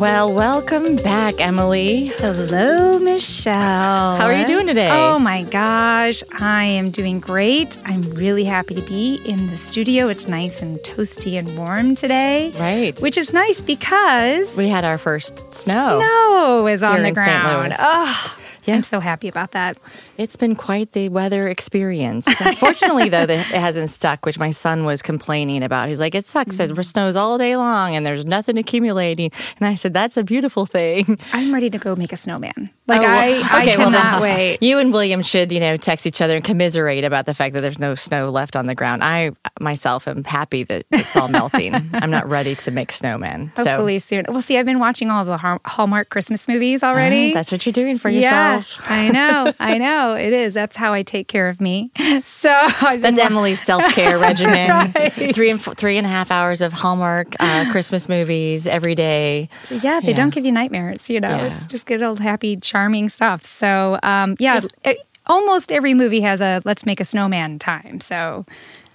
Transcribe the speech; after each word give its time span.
Well, 0.00 0.32
welcome 0.32 0.96
back, 0.96 1.42
Emily. 1.42 2.06
Hello, 2.06 2.98
Michelle. 2.98 4.16
How 4.16 4.24
are 4.24 4.32
you 4.32 4.46
doing 4.46 4.66
today? 4.66 4.88
Oh 4.90 5.18
my 5.18 5.42
gosh, 5.42 6.22
I 6.32 6.64
am 6.64 6.90
doing 6.90 7.20
great. 7.20 7.76
I'm 7.84 8.00
really 8.12 8.44
happy 8.44 8.74
to 8.76 8.80
be 8.80 9.20
in 9.26 9.48
the 9.48 9.58
studio. 9.58 10.08
It's 10.08 10.26
nice 10.26 10.62
and 10.62 10.78
toasty 10.78 11.38
and 11.38 11.54
warm 11.54 11.96
today. 11.96 12.50
Right. 12.58 12.98
Which 13.02 13.18
is 13.18 13.34
nice 13.34 13.60
because 13.60 14.56
we 14.56 14.70
had 14.70 14.86
our 14.86 14.96
first 14.96 15.52
snow. 15.52 15.98
Snow 15.98 16.66
is 16.66 16.82
on 16.82 17.02
the 17.02 17.12
ground. 17.12 17.74
Oh, 17.78 18.38
Yeah. 18.70 18.76
I'm 18.76 18.82
so 18.82 19.00
happy 19.00 19.28
about 19.28 19.52
that. 19.52 19.76
It's 20.16 20.36
been 20.36 20.56
quite 20.56 20.92
the 20.92 21.08
weather 21.08 21.48
experience. 21.48 22.26
Fortunately, 22.56 23.08
though, 23.08 23.24
it 23.24 23.40
hasn't 23.46 23.90
stuck, 23.90 24.24
which 24.24 24.38
my 24.38 24.50
son 24.50 24.84
was 24.84 25.02
complaining 25.02 25.62
about. 25.62 25.88
He's 25.88 26.00
like, 26.00 26.14
it 26.14 26.26
sucks. 26.26 26.58
It 26.60 26.70
mm-hmm. 26.70 26.82
snows 26.82 27.16
all 27.16 27.38
day 27.38 27.56
long 27.56 27.94
and 27.94 28.06
there's 28.06 28.24
nothing 28.24 28.58
accumulating. 28.58 29.30
And 29.58 29.66
I 29.66 29.74
said, 29.74 29.92
that's 29.92 30.16
a 30.16 30.24
beautiful 30.24 30.66
thing. 30.66 31.18
I'm 31.32 31.52
ready 31.52 31.70
to 31.70 31.78
go 31.78 31.96
make 31.96 32.12
a 32.12 32.16
snowman. 32.16 32.70
Like 32.90 33.00
Oh, 33.00 33.02
well, 33.04 33.10
I, 33.12 33.62
I 33.62 33.66
well, 33.66 33.76
cannot 33.90 33.92
then 33.92 34.22
wait. 34.22 34.58
You 34.62 34.78
and 34.78 34.92
William 34.92 35.22
should, 35.22 35.52
you 35.52 35.60
know, 35.60 35.76
text 35.76 36.06
each 36.06 36.20
other 36.20 36.36
and 36.36 36.44
commiserate 36.44 37.04
about 37.04 37.26
the 37.26 37.34
fact 37.34 37.54
that 37.54 37.60
there's 37.62 37.78
no 37.78 37.94
snow 37.94 38.30
left 38.30 38.56
on 38.56 38.66
the 38.66 38.74
ground. 38.74 39.02
I 39.04 39.30
myself 39.60 40.06
am 40.08 40.24
happy 40.24 40.64
that 40.64 40.84
it's 40.90 41.16
all 41.16 41.28
melting. 41.28 41.74
I'm 41.94 42.10
not 42.10 42.28
ready 42.28 42.54
to 42.56 42.70
make 42.70 42.90
snowmen. 42.90 43.56
Hopefully 43.56 43.98
soon. 44.00 44.24
Well, 44.28 44.42
see, 44.42 44.58
I've 44.58 44.66
been 44.66 44.78
watching 44.78 45.10
all 45.10 45.24
the 45.24 45.38
Hallmark 45.64 46.10
Christmas 46.10 46.48
movies 46.48 46.82
already. 46.82 47.32
That's 47.32 47.50
what 47.52 47.64
you're 47.64 47.72
doing 47.72 47.98
for 47.98 48.08
yeah, 48.08 48.56
yourself. 48.56 48.90
I 48.90 49.08
know, 49.08 49.52
I 49.60 49.78
know. 49.78 50.14
It 50.14 50.32
is. 50.32 50.54
That's 50.54 50.76
how 50.76 50.92
I 50.92 51.02
take 51.02 51.28
care 51.28 51.48
of 51.48 51.60
me. 51.60 51.90
So 52.24 52.48
That's 52.48 53.16
wa- 53.18 53.24
Emily's 53.24 53.60
self 53.64 53.82
care 53.92 54.18
regimen. 54.18 54.68
Right. 54.94 55.12
Three 55.34 55.50
and 55.50 55.58
f- 55.60 55.76
three 55.76 55.96
and 55.96 56.06
a 56.06 56.10
half 56.10 56.30
hours 56.30 56.60
of 56.60 56.72
Hallmark 56.72 57.34
uh, 57.38 57.70
Christmas 57.70 58.08
movies 58.08 58.66
every 58.66 58.94
day. 58.94 59.48
Yeah, 59.70 60.00
they 60.00 60.08
Yeah. 60.10 60.16
don't 60.16 60.30
give 60.34 60.44
you 60.44 60.52
nightmares. 60.52 61.08
You 61.08 61.20
know, 61.20 61.28
Yeah. 61.28 61.52
it's 61.54 61.66
just 61.66 61.86
good 61.86 62.02
old 62.02 62.18
happy, 62.20 62.56
charming 62.80 63.08
stuff. 63.08 63.42
So 63.44 63.98
um, 64.02 64.36
yeah, 64.38 64.60
it- 64.84 64.98
almost 65.26 65.70
every 65.70 65.94
movie 65.94 66.22
has 66.22 66.40
a 66.40 66.62
let's 66.64 66.86
make 66.86 66.98
a 67.00 67.04
snowman 67.04 67.58
time. 67.58 68.00
So 68.00 68.46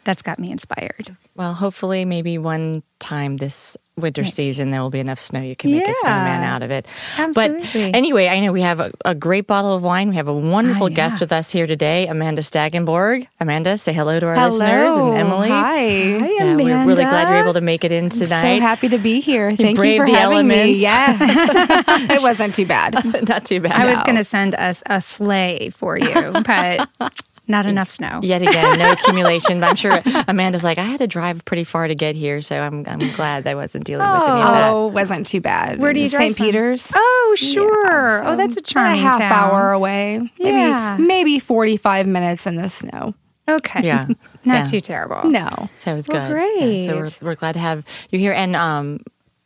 that's 0.03 0.21
got 0.21 0.39
me 0.39 0.51
inspired. 0.51 1.15
Well, 1.35 1.53
hopefully, 1.53 2.05
maybe 2.05 2.37
one 2.37 2.81
time 2.99 3.35
this 3.37 3.75
winter 3.97 4.25
season 4.25 4.71
there 4.71 4.81
will 4.81 4.89
be 4.89 4.99
enough 4.99 5.19
snow 5.19 5.39
you 5.39 5.55
can 5.55 5.71
make 5.71 5.87
a 5.87 5.93
snowman 5.95 6.41
Yeah. 6.41 6.53
out 6.55 6.63
of 6.63 6.71
it. 6.71 6.85
Absolutely. 7.17 7.61
But 7.91 7.95
anyway, 7.95 8.27
I 8.27 8.41
know 8.41 8.51
we 8.51 8.61
have 8.61 8.79
a, 8.81 8.91
a 9.05 9.15
great 9.15 9.47
bottle 9.47 9.73
of 9.73 9.83
wine. 9.83 10.09
We 10.09 10.15
have 10.17 10.27
a 10.27 10.33
wonderful 10.33 10.87
Ah, 10.87 10.89
yeah. 10.89 10.95
guest 10.95 11.19
with 11.21 11.31
us 11.31 11.49
here 11.51 11.65
today, 11.67 12.07
Amanda 12.07 12.41
Stagenborg. 12.41 13.27
Amanda, 13.39 13.77
say 13.77 13.93
hello 13.93 14.19
to 14.19 14.25
our 14.27 14.35
listeners 14.49 14.95
and 14.95 15.13
Emily. 15.15 15.47
Hi. 15.49 15.77
Hi, 16.19 16.29
Yeah, 16.39 16.55
we're 16.57 16.85
really 16.85 17.03
glad 17.05 17.29
you're 17.29 17.41
able 17.43 17.53
to 17.53 17.61
make 17.61 17.83
it 17.85 17.91
in 17.93 18.09
tonight. 18.09 18.43
I'm 18.43 18.57
So 18.59 18.61
happy 18.61 18.89
to 18.89 18.97
be 18.97 19.19
here. 19.21 19.55
Thank 19.55 19.71
you 19.77 19.81
braved 19.81 20.01
for 20.01 20.05
the 20.07 20.13
having 20.17 20.37
elements. 20.39 20.65
me. 20.65 20.73
Yes. 20.81 21.19
it 22.11 22.21
wasn't 22.23 22.55
too 22.55 22.65
bad. 22.65 22.95
Not 23.27 23.45
too 23.45 23.59
bad. 23.61 23.73
I 23.73 23.85
was 23.85 24.01
going 24.03 24.17
to 24.17 24.23
send 24.25 24.55
us 24.55 24.83
a 24.87 24.99
sleigh 25.01 25.69
for 25.69 25.97
you, 25.97 26.31
but 26.45 26.89
not 27.47 27.65
enough 27.65 27.89
snow. 27.89 28.19
Yet 28.23 28.41
again, 28.41 28.79
no 28.79 28.91
accumulation. 28.91 29.59
But 29.59 29.69
I'm 29.69 29.75
sure 29.75 30.01
Amanda's 30.27 30.63
like, 30.63 30.77
I 30.77 30.83
had 30.83 30.99
to 30.99 31.07
drive 31.07 31.45
pretty 31.45 31.63
far 31.63 31.87
to 31.87 31.95
get 31.95 32.15
here, 32.15 32.41
so 32.41 32.59
I'm 32.59 32.83
I'm 32.87 32.99
glad 33.15 33.47
I 33.47 33.55
wasn't 33.55 33.83
dealing 33.85 34.09
with 34.09 34.21
any 34.21 34.41
of 34.41 34.47
that. 34.47 34.69
Oh, 34.71 34.87
wasn't 34.87 35.25
too 35.25 35.41
bad. 35.41 35.79
Where 35.79 35.93
do 35.93 35.99
you 35.99 36.09
drive 36.09 36.19
St. 36.35 36.37
Peters. 36.37 36.91
Oh, 36.95 37.35
sure. 37.37 37.85
Yeah, 37.91 38.21
oh, 38.23 38.35
that's 38.35 38.55
a 38.55 38.59
about 38.59 38.65
charming 38.65 38.99
a 38.99 39.03
half 39.03 39.17
town. 39.19 39.31
hour 39.31 39.71
away. 39.71 40.19
Maybe 40.39 40.49
Yeah. 40.57 40.97
maybe 40.99 41.39
45 41.39 42.07
minutes 42.07 42.47
in 42.47 42.55
the 42.55 42.69
snow. 42.69 43.13
Okay. 43.47 43.81
Yeah. 43.83 44.07
Not 44.45 44.55
Yeah. 44.55 44.63
too 44.63 44.81
terrible. 44.81 45.29
No. 45.29 45.49
So 45.75 45.95
it's 45.95 46.07
Well, 46.09 46.29
good. 46.29 46.81
Yeah, 46.81 46.87
so 46.87 46.97
we're, 46.97 47.09
we're 47.29 47.35
glad 47.35 47.51
to 47.53 47.59
have 47.59 47.85
you 48.09 48.17
here. 48.17 48.33
And 48.33 48.55
um, 48.55 48.99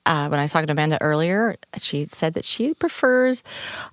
uh, 0.10 0.28
when 0.28 0.40
I 0.40 0.44
was 0.44 0.52
talking 0.52 0.66
to 0.66 0.74
Amanda 0.74 0.98
earlier, 1.02 1.56
she 1.78 2.06
said 2.06 2.34
that 2.34 2.44
she 2.44 2.74
prefers 2.74 3.44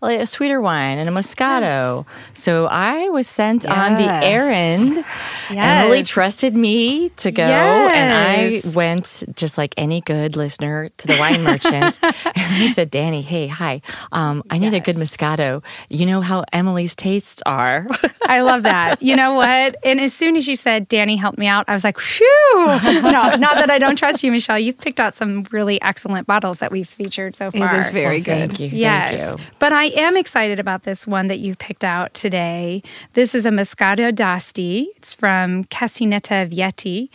like, 0.00 0.18
a 0.18 0.26
sweeter 0.26 0.62
wine 0.62 0.98
and 0.98 1.06
a 1.06 1.12
Moscato. 1.12 2.06
So 2.32 2.66
I 2.70 3.10
was 3.10 3.28
sent 3.28 3.66
on 3.66 3.98
the 3.98 4.10
errand. 4.24 5.04
Yes. 5.50 5.84
Emily 5.84 6.02
trusted 6.02 6.56
me 6.56 7.10
to 7.10 7.30
go, 7.30 7.42
and 7.44 8.12
I 8.12 8.66
went 8.70 9.24
just 9.36 9.58
like 9.58 9.74
any 9.76 10.00
good 10.00 10.36
listener 10.36 10.88
to 10.96 11.06
the 11.06 11.16
wine 11.18 11.44
merchant. 11.44 12.00
and 12.02 12.54
he 12.54 12.70
said, 12.70 12.90
"Danny, 12.90 13.20
hey, 13.20 13.46
hi, 13.46 13.82
um, 14.10 14.42
I 14.50 14.56
need 14.58 14.72
a 14.72 14.80
good 14.80 14.96
Moscato. 14.96 15.62
You 15.90 16.06
know 16.06 16.22
how 16.22 16.44
Emily's 16.52 16.94
tastes 16.94 17.42
are." 17.44 17.86
I 18.28 18.40
love 18.40 18.64
that. 18.64 19.02
You 19.02 19.14
know 19.16 19.34
what? 19.34 19.76
And 19.84 20.00
as 20.00 20.12
soon 20.12 20.36
as 20.36 20.48
you 20.48 20.56
said, 20.56 20.88
Danny, 20.88 21.16
help 21.16 21.38
me 21.38 21.46
out, 21.46 21.66
I 21.68 21.74
was 21.74 21.84
like, 21.84 21.98
phew. 21.98 22.26
No, 23.06 23.36
not 23.36 23.54
that 23.54 23.70
I 23.70 23.78
don't 23.78 23.96
trust 23.96 24.24
you, 24.24 24.32
Michelle. 24.32 24.58
You've 24.58 24.78
picked 24.78 24.98
out 24.98 25.14
some 25.14 25.46
really 25.52 25.80
excellent 25.80 26.05
bottles 26.26 26.58
that 26.58 26.70
we've 26.72 26.88
featured 26.88 27.36
so 27.36 27.50
far. 27.50 27.74
It 27.74 27.78
is 27.78 27.90
very 27.90 28.16
Well, 28.16 28.24
good. 28.24 28.38
Thank 28.38 28.60
you. 28.60 28.68
Yes. 28.72 29.20
Thank 29.20 29.40
you. 29.40 29.46
But 29.58 29.72
I 29.72 29.84
am 29.96 30.16
excited 30.16 30.58
about 30.58 30.84
this 30.84 31.06
one 31.06 31.28
that 31.28 31.38
you've 31.38 31.58
picked 31.58 31.84
out 31.84 32.14
today. 32.14 32.82
This 33.14 33.34
is 33.34 33.46
a 33.46 33.50
Moscato 33.50 34.14
d'Asti. 34.14 34.88
It's 34.96 35.12
from 35.14 35.64
Cascinetta 35.64 36.50
Vietti. 36.50 37.08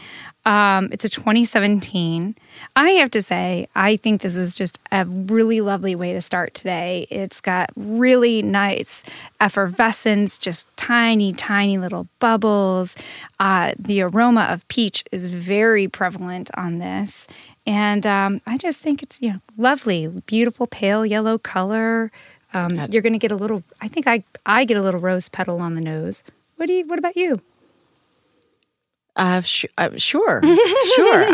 Um, 0.44 0.90
it's 0.92 1.06
a 1.06 1.10
2017. 1.10 2.36
I 2.76 2.90
have 2.92 3.12
to 3.12 3.22
say, 3.22 3.68
I 3.76 3.96
think 3.96 4.22
this 4.22 4.36
is 4.36 4.56
just 4.56 4.80
a 4.92 5.06
really 5.06 5.62
lovely 5.62 5.94
way 5.94 6.14
to 6.14 6.22
start 6.22 6.56
today. 6.56 7.06
It's 7.12 7.40
got 7.40 7.70
really 7.76 8.42
nice 8.42 9.04
effervescence, 9.40 10.40
just 10.40 10.66
tiny, 10.78 11.32
tiny 11.34 11.78
little 11.78 12.08
bubbles. 12.18 12.96
Uh, 13.40 13.74
the 13.78 14.02
aroma 14.02 14.48
of 14.50 14.68
peach 14.68 15.04
is 15.12 15.28
very 15.28 15.88
prevalent 15.88 16.50
on 16.56 16.80
this. 16.80 17.28
And 17.72 18.06
um, 18.06 18.42
I 18.46 18.58
just 18.58 18.82
think 18.82 19.02
it's 19.02 19.22
you 19.22 19.30
know 19.32 19.40
lovely, 19.56 20.06
beautiful 20.08 20.68
pale 20.68 21.06
yellow 21.06 21.38
color. 21.38 22.12
Um, 22.54 22.72
you're 22.92 23.02
going 23.02 23.14
to 23.14 23.20
get 23.20 23.32
a 23.32 23.36
little. 23.38 23.64
I 23.80 23.88
think 23.88 24.08
I 24.08 24.26
I 24.46 24.66
get 24.66 24.76
a 24.76 24.82
little 24.82 25.00
rose 25.00 25.30
petal 25.30 25.62
on 25.62 25.76
the 25.76 25.82
nose. 25.82 26.22
What 26.58 26.66
do 26.66 26.74
you? 26.74 26.86
What 26.86 27.00
about 27.00 27.16
you? 27.16 27.40
Uh, 29.16 29.40
sh- 29.40 29.66
uh, 29.78 29.90
sure, 29.96 30.42
sure. 30.96 31.26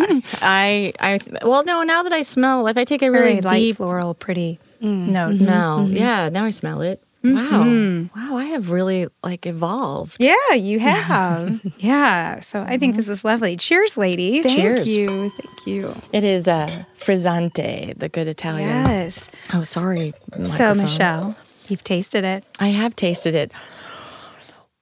I, 0.42 0.94
I, 1.00 1.20
well, 1.44 1.64
no. 1.64 1.82
Now 1.84 2.04
that 2.04 2.14
I 2.14 2.22
smell, 2.24 2.68
if 2.68 2.78
I 2.78 2.84
take 2.84 3.02
a 3.02 3.10
really 3.12 3.40
Very 3.40 3.42
light 3.42 3.60
deep 3.60 3.76
floral, 3.78 4.14
pretty 4.14 4.60
notes. 4.82 5.46
smell, 5.48 5.90
yeah. 5.90 6.30
Now 6.30 6.46
I 6.46 6.52
smell 6.52 6.82
it. 6.82 7.02
Wow, 7.24 8.08
wow. 8.16 8.38
I 8.38 8.46
have 8.46 8.70
really 8.70 9.08
like 9.24 9.46
evolved. 9.46 10.18
Yeah, 10.20 10.54
you 10.54 10.80
have. 10.80 11.60
yeah. 11.80 12.40
So 12.40 12.62
I 12.62 12.78
think 12.78 12.96
this 12.96 13.10
is 13.10 13.26
lovely. 13.26 13.58
Cheers, 13.58 13.98
ladies. 13.98 14.46
Thank 14.46 14.62
Cheers. 14.62 14.88
you. 14.88 15.08
Thank 15.32 15.68
you. 15.68 15.94
It 16.14 16.24
is 16.24 16.48
uh, 16.48 16.68
frizzante, 16.98 17.98
the 17.98 18.08
good 18.08 18.28
Italian. 18.28 18.70
Yes. 18.70 19.30
Oh, 19.54 19.64
sorry. 19.64 20.14
So 20.32 20.40
microphone. 20.40 20.78
Michelle, 20.78 21.36
you've 21.68 21.84
tasted 21.84 22.24
it. 22.24 22.44
I 22.60 22.70
have 22.70 22.96
tasted 22.96 23.36
it. 23.36 23.52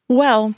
Well, 0.07 0.53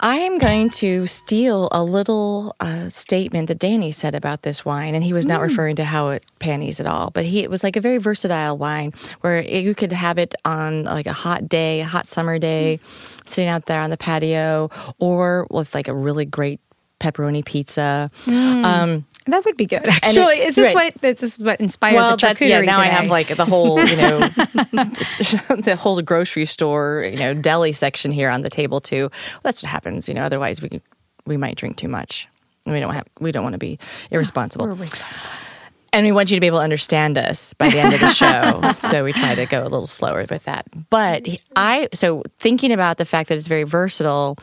I 0.00 0.16
am 0.16 0.38
going 0.38 0.70
to 0.70 1.06
steal 1.06 1.68
a 1.70 1.82
little 1.82 2.56
uh, 2.58 2.88
statement 2.88 3.46
that 3.48 3.58
Danny 3.60 3.92
said 3.92 4.14
about 4.14 4.42
this 4.42 4.64
wine, 4.64 4.94
and 4.94 5.04
he 5.04 5.12
was 5.12 5.26
not 5.26 5.40
referring 5.40 5.76
to 5.76 5.84
how 5.84 6.08
it 6.10 6.26
panties 6.40 6.80
at 6.80 6.86
all. 6.86 7.10
But 7.10 7.24
he 7.24 7.40
it 7.44 7.50
was 7.50 7.62
like 7.62 7.76
a 7.76 7.80
very 7.80 7.98
versatile 7.98 8.58
wine 8.58 8.92
where 9.20 9.36
it, 9.36 9.64
you 9.64 9.74
could 9.74 9.92
have 9.92 10.18
it 10.18 10.34
on 10.44 10.84
like 10.84 11.06
a 11.06 11.12
hot 11.12 11.48
day, 11.48 11.80
a 11.82 11.86
hot 11.86 12.06
summer 12.06 12.38
day, 12.38 12.80
sitting 13.26 13.48
out 13.48 13.66
there 13.66 13.80
on 13.80 13.90
the 13.90 13.96
patio, 13.96 14.70
or 14.98 15.46
with 15.50 15.74
like 15.74 15.86
a 15.86 15.94
really 15.94 16.24
great 16.24 16.60
pepperoni 16.98 17.44
pizza. 17.44 18.10
Um, 18.28 19.06
That 19.26 19.44
would 19.44 19.56
be 19.56 19.66
good. 19.66 19.88
Actually, 19.88 20.40
is 20.42 20.54
this 20.54 20.74
right. 20.74 20.94
what 20.94 21.00
this 21.00 21.22
is 21.22 21.38
what 21.38 21.58
inspired 21.58 21.94
well, 21.94 22.16
the 22.16 22.26
that's 22.26 22.44
yeah. 22.44 22.60
charcuterie 22.60 22.66
Now 22.66 22.80
I 22.80 22.86
have 22.86 23.08
like 23.08 23.28
the 23.28 23.44
whole, 23.44 23.82
you 23.82 23.96
know, 23.96 24.18
the 24.28 25.76
whole 25.78 26.00
grocery 26.02 26.44
store, 26.44 27.08
you 27.10 27.18
know, 27.18 27.32
deli 27.32 27.72
section 27.72 28.12
here 28.12 28.28
on 28.28 28.42
the 28.42 28.50
table 28.50 28.80
too. 28.80 29.08
Well, 29.10 29.40
that's 29.42 29.62
what 29.62 29.70
happens, 29.70 30.08
you 30.08 30.14
know. 30.14 30.24
Otherwise, 30.24 30.60
we 30.60 30.82
we 31.24 31.36
might 31.38 31.56
drink 31.56 31.76
too 31.76 31.88
much. 31.88 32.28
We 32.66 32.80
don't 32.80 32.92
have. 32.92 33.06
We 33.18 33.32
don't 33.32 33.42
want 33.42 33.54
to 33.54 33.58
be 33.58 33.78
irresponsible. 34.10 34.66
We're 34.66 34.74
responsible. 34.74 35.30
And 35.94 36.04
we 36.04 36.10
want 36.10 36.28
you 36.28 36.36
to 36.36 36.40
be 36.40 36.48
able 36.48 36.58
to 36.58 36.64
understand 36.64 37.16
us 37.16 37.54
by 37.54 37.70
the 37.70 37.78
end 37.78 37.94
of 37.94 38.00
the 38.00 38.08
show. 38.12 38.72
so 38.72 39.04
we 39.04 39.12
try 39.12 39.36
to 39.36 39.46
go 39.46 39.62
a 39.62 39.62
little 39.62 39.86
slower 39.86 40.26
with 40.28 40.42
that. 40.44 40.66
But 40.90 41.28
I, 41.54 41.88
so 41.94 42.24
thinking 42.40 42.72
about 42.72 42.98
the 42.98 43.04
fact 43.04 43.28
that 43.28 43.36
it's 43.36 43.46
very 43.46 43.62
versatile, 43.62 44.36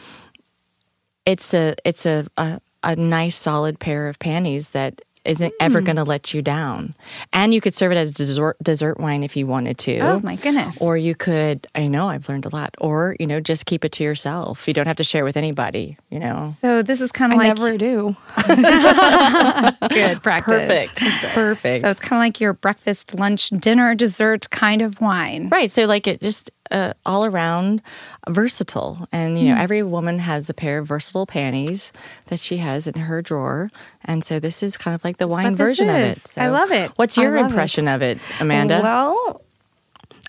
it's 1.25 1.54
a, 1.54 1.75
it's 1.83 2.06
a, 2.06 2.25
a, 2.38 2.62
a 2.83 2.95
nice 2.95 3.36
solid 3.36 3.80
pair 3.80 4.07
of 4.07 4.19
panties 4.19 4.69
that 4.69 5.01
isn't 5.24 5.54
ever 5.60 5.80
hmm. 5.80 5.86
going 5.86 5.95
to 5.98 6.04
let 6.04 6.33
you 6.33 6.42
down. 6.42 6.95
And 7.31 7.54
you 7.54 7.62
could 7.62 7.74
serve 7.74 7.92
it 7.92 7.98
as 7.98 8.12
dessert, 8.12 8.57
dessert 8.62 9.00
wine 9.00 9.24
if 9.24 9.38
you 9.38 9.45
wanted 9.45 9.78
to. 9.80 10.00
Oh, 10.00 10.19
my 10.22 10.36
goodness. 10.36 10.78
Or 10.81 10.98
you 10.98 11.16
could, 11.16 11.68
I 11.75 11.88
know 11.88 12.07
I've 12.07 12.28
learned 12.28 12.45
a 12.45 12.50
lot, 12.50 12.75
or, 12.80 13.16
you 13.19 13.28
know, 13.28 13.39
just 13.39 13.66
keep 13.66 13.86
it 13.86 13.92
to 13.94 14.04
yourself. 14.04 14.68
You 14.68 14.74
don't 14.74 14.88
have 14.88 14.98
to 14.98 15.04
share 15.04 15.24
with 15.24 15.38
anybody, 15.38 15.98
you 16.10 16.19
know. 16.19 16.56
So 16.60 16.81
this 16.81 17.01
is 17.01 17.12
kind 17.12 17.33
of 17.33 17.38
like 17.38 17.48
never 17.48 17.78
do. 17.78 18.16
good 18.48 18.57
practice. 20.24 20.45
Perfect. 20.45 20.95
Perfect. 21.33 21.81
So 21.81 21.89
it's 21.89 22.00
kind 22.00 22.19
of 22.19 22.25
like 22.25 22.42
your 22.42 22.54
breakfast, 22.54 23.13
lunch, 23.13 23.50
dinner, 23.50 23.94
dessert 23.94 24.50
kind 24.50 24.81
of 24.81 25.00
wine. 25.00 25.50
Right. 25.50 25.72
So, 25.72 25.86
like, 25.86 26.07
it 26.07 26.22
just 26.22 26.51
uh, 26.71 26.94
all 27.06 27.25
around 27.25 27.81
versatile. 28.29 29.07
And, 29.12 29.38
you 29.38 29.50
know, 29.50 29.56
Hmm. 29.56 29.62
every 29.62 29.83
woman 29.83 30.19
has 30.19 30.50
a 30.50 30.53
pair 30.53 30.79
of 30.79 30.88
versatile 30.88 31.25
panties 31.25 31.91
that 32.27 32.39
she 32.39 32.57
has 32.57 32.88
in 32.88 32.95
her 33.01 33.21
drawer. 33.21 33.69
And 34.06 34.23
so, 34.23 34.39
this 34.39 34.63
is 34.63 34.77
kind 34.77 34.95
of 34.95 35.03
like 35.03 35.18
the 35.18 35.27
wine 35.27 35.44
what 35.51 35.57
this 35.57 35.68
version 35.68 35.89
of 35.89 35.95
it. 35.97 36.18
is. 36.18 36.38
I 36.38 36.47
love 36.50 36.71
it. 36.71 36.91
What's 36.95 37.18
your 37.18 37.35
love 37.35 37.45
it. 37.45 37.50
impression 37.50 37.88
of 37.88 38.01
it, 38.01 38.18
Amanda? 38.39 38.79
Well, 38.81 39.41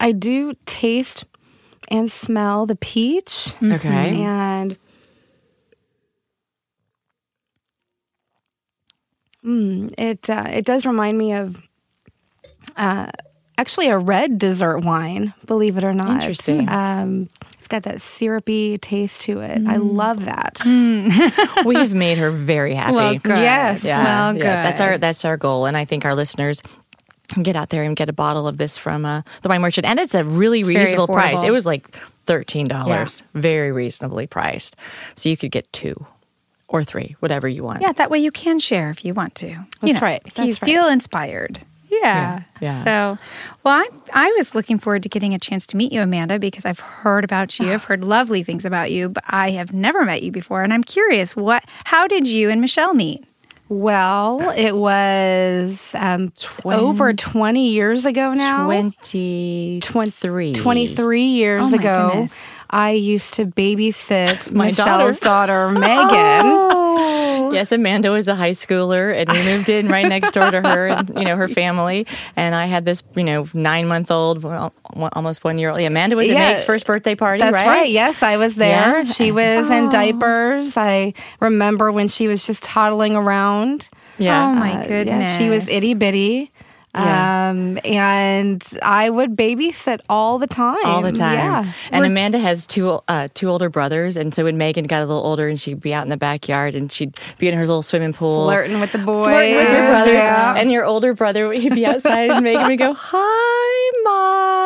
I 0.00 0.12
do 0.12 0.54
taste 0.66 1.24
and 1.88 2.10
smell 2.10 2.66
the 2.66 2.76
peach. 2.76 3.52
okay. 3.62 4.14
And 4.22 4.76
mm, 9.44 9.92
it 9.98 10.28
uh, 10.30 10.46
it 10.50 10.64
does 10.64 10.86
remind 10.86 11.18
me 11.18 11.34
of 11.34 11.60
uh, 12.76 13.10
actually 13.58 13.88
a 13.88 13.98
red 13.98 14.38
dessert 14.38 14.78
wine. 14.80 15.34
Believe 15.46 15.78
it 15.78 15.84
or 15.84 15.92
not, 15.92 16.10
Interesting. 16.22 16.68
Um, 16.68 17.28
it's 17.54 17.68
got 17.68 17.84
that 17.84 18.00
syrupy 18.00 18.78
taste 18.78 19.22
to 19.22 19.40
it. 19.40 19.66
I 19.66 19.76
Mm. 19.76 19.92
love 19.94 20.24
that. 20.24 20.60
we 21.64 21.76
have 21.76 21.94
made 21.94 22.18
her 22.18 22.30
very 22.30 22.74
happy. 22.74 22.94
Well, 22.94 23.14
good. 23.14 23.38
Yes. 23.38 23.84
Yeah, 23.84 24.02
Well, 24.32 24.36
yeah, 24.36 24.62
that's 24.64 24.80
our 24.80 24.98
that's 24.98 25.24
our 25.24 25.36
goal, 25.36 25.66
and 25.66 25.76
I 25.76 25.84
think 25.84 26.04
our 26.04 26.14
listeners 26.14 26.62
get 27.40 27.56
out 27.56 27.70
there 27.70 27.82
and 27.82 27.96
get 27.96 28.08
a 28.08 28.12
bottle 28.12 28.46
of 28.46 28.58
this 28.58 28.76
from 28.76 29.04
uh, 29.06 29.22
the 29.42 29.48
wine 29.48 29.62
merchant, 29.62 29.86
and 29.86 29.98
it's 29.98 30.14
a 30.14 30.24
really 30.24 30.62
very 30.62 30.76
reasonable 30.84 31.06
price. 31.08 31.42
It 31.42 31.50
was 31.50 31.64
like 31.66 31.94
thirteen 32.26 32.66
dollars, 32.66 33.22
very 33.34 33.72
reasonably 33.72 34.26
priced. 34.26 34.76
So 35.14 35.28
you 35.28 35.36
could 35.36 35.50
get 35.50 35.72
two 35.72 35.94
or 36.68 36.82
three, 36.84 37.16
whatever 37.20 37.46
you 37.48 37.62
want. 37.62 37.82
Yeah, 37.82 37.92
that 37.92 38.10
way 38.10 38.18
you 38.18 38.30
can 38.32 38.58
share 38.58 38.90
if 38.90 39.04
you 39.04 39.14
want 39.14 39.34
to. 39.36 39.46
You 39.48 39.64
That's 39.82 40.00
know, 40.00 40.06
right. 40.06 40.22
If 40.24 40.34
That's 40.34 40.46
you 40.48 40.52
right. 40.54 40.64
feel 40.72 40.88
inspired. 40.88 41.60
Yeah. 42.02 42.42
Yeah. 42.60 42.84
So, 42.84 43.18
well, 43.64 43.74
I 43.76 43.88
I 44.12 44.32
was 44.38 44.54
looking 44.54 44.78
forward 44.78 45.02
to 45.04 45.08
getting 45.08 45.34
a 45.34 45.38
chance 45.38 45.66
to 45.68 45.76
meet 45.76 45.92
you, 45.92 46.00
Amanda, 46.00 46.38
because 46.38 46.64
I've 46.64 46.80
heard 46.80 47.24
about 47.24 47.58
you. 47.58 47.72
I've 47.72 47.84
heard 47.90 48.04
lovely 48.04 48.42
things 48.42 48.64
about 48.64 48.90
you, 48.90 49.08
but 49.08 49.24
I 49.28 49.50
have 49.52 49.72
never 49.72 50.04
met 50.04 50.22
you 50.22 50.32
before, 50.32 50.62
and 50.62 50.72
I'm 50.72 50.84
curious 50.84 51.34
what 51.36 51.64
how 51.84 52.06
did 52.06 52.26
you 52.26 52.50
and 52.50 52.60
Michelle 52.60 52.94
meet? 52.94 53.24
Well, 53.68 54.40
it 54.54 54.72
was 54.76 55.94
um, 55.98 56.30
over 56.64 57.14
20 57.14 57.70
years 57.70 58.04
ago 58.04 58.34
now. 58.34 58.66
Twenty 58.66 59.80
three. 59.80 60.52
23 60.52 61.22
years 61.22 61.72
Oh 61.72 61.76
ago, 61.78 62.10
goodness. 62.12 62.46
I 62.68 62.90
used 62.90 63.34
to 63.34 63.46
babysit 63.46 64.52
My 64.54 64.66
Michelle's 64.66 65.20
daughter, 65.20 65.70
Megan. 65.72 65.88
Oh, 65.88 67.41
Yes, 67.62 67.70
Amanda 67.72 68.10
was 68.10 68.28
a 68.28 68.34
high 68.34 68.52
schooler, 68.52 69.14
and 69.14 69.28
we 69.30 69.42
moved 69.44 69.68
in 69.68 69.88
right 69.88 70.06
next 70.08 70.32
door 70.32 70.50
to 70.50 70.60
her, 70.60 70.88
and 70.88 71.08
you 71.18 71.24
know 71.24 71.36
her 71.36 71.48
family. 71.48 72.06
And 72.36 72.54
I 72.54 72.66
had 72.66 72.84
this, 72.84 73.02
you 73.14 73.24
know, 73.24 73.46
nine 73.54 73.86
month 73.88 74.10
old, 74.10 74.44
almost 74.44 75.44
one 75.44 75.58
year 75.58 75.70
old. 75.70 75.80
Amanda 75.80 76.16
was 76.16 76.28
at 76.28 76.34
Yeah. 76.34 76.48
Meg's 76.50 76.64
first 76.64 76.86
birthday 76.86 77.14
party, 77.14 77.40
That's 77.40 77.54
right? 77.54 77.66
right. 77.66 77.90
Yes, 77.90 78.22
I 78.22 78.36
was 78.36 78.54
there. 78.54 78.98
Yeah. 78.98 79.04
She 79.04 79.32
was 79.32 79.70
in 79.70 79.88
diapers. 79.88 80.76
I 80.76 81.14
remember 81.40 81.90
when 81.92 82.08
she 82.08 82.28
was 82.28 82.46
just 82.46 82.62
toddling 82.62 83.14
around. 83.14 83.88
Yeah. 84.18 84.46
Oh 84.46 84.54
my 84.54 84.74
Uh, 84.74 84.86
goodness. 84.86 85.28
Yeah, 85.28 85.38
she 85.38 85.48
was 85.48 85.66
itty 85.68 85.94
bitty. 85.94 86.51
Yeah. 86.94 87.50
Um, 87.50 87.78
and 87.84 88.62
I 88.82 89.08
would 89.08 89.34
babysit 89.36 90.00
all 90.10 90.38
the 90.38 90.46
time. 90.46 90.76
all 90.84 91.00
the 91.02 91.10
time. 91.12 91.38
Yeah. 91.38 91.72
And 91.90 92.04
Amanda 92.04 92.38
has 92.38 92.66
two 92.66 93.00
uh, 93.08 93.28
two 93.32 93.48
older 93.48 93.70
brothers, 93.70 94.16
and 94.18 94.34
so 94.34 94.44
when 94.44 94.58
Megan 94.58 94.86
got 94.86 95.02
a 95.02 95.06
little 95.06 95.22
older, 95.24 95.48
and 95.48 95.58
she'd 95.60 95.80
be 95.80 95.94
out 95.94 96.02
in 96.04 96.10
the 96.10 96.16
backyard, 96.18 96.74
and 96.74 96.92
she'd 96.92 97.18
be 97.38 97.48
in 97.48 97.54
her 97.54 97.66
little 97.66 97.82
swimming 97.82 98.12
pool, 98.12 98.44
Flirting 98.46 98.78
with 98.80 98.92
the 98.92 98.98
boys. 98.98 99.26
flirting 99.28 99.56
with 99.56 99.70
your 99.72 99.86
brothers, 99.86 100.14
Yeah. 100.14 100.54
and 100.56 100.70
your 100.70 100.84
older 100.84 101.14
brother 101.14 101.50
he'd 101.52 101.74
be 101.74 101.86
outside, 101.86 102.30
and 102.30 102.44
Megan 102.44 102.66
would 102.68 102.78
go, 102.78 102.94
"Hi, 102.94 103.92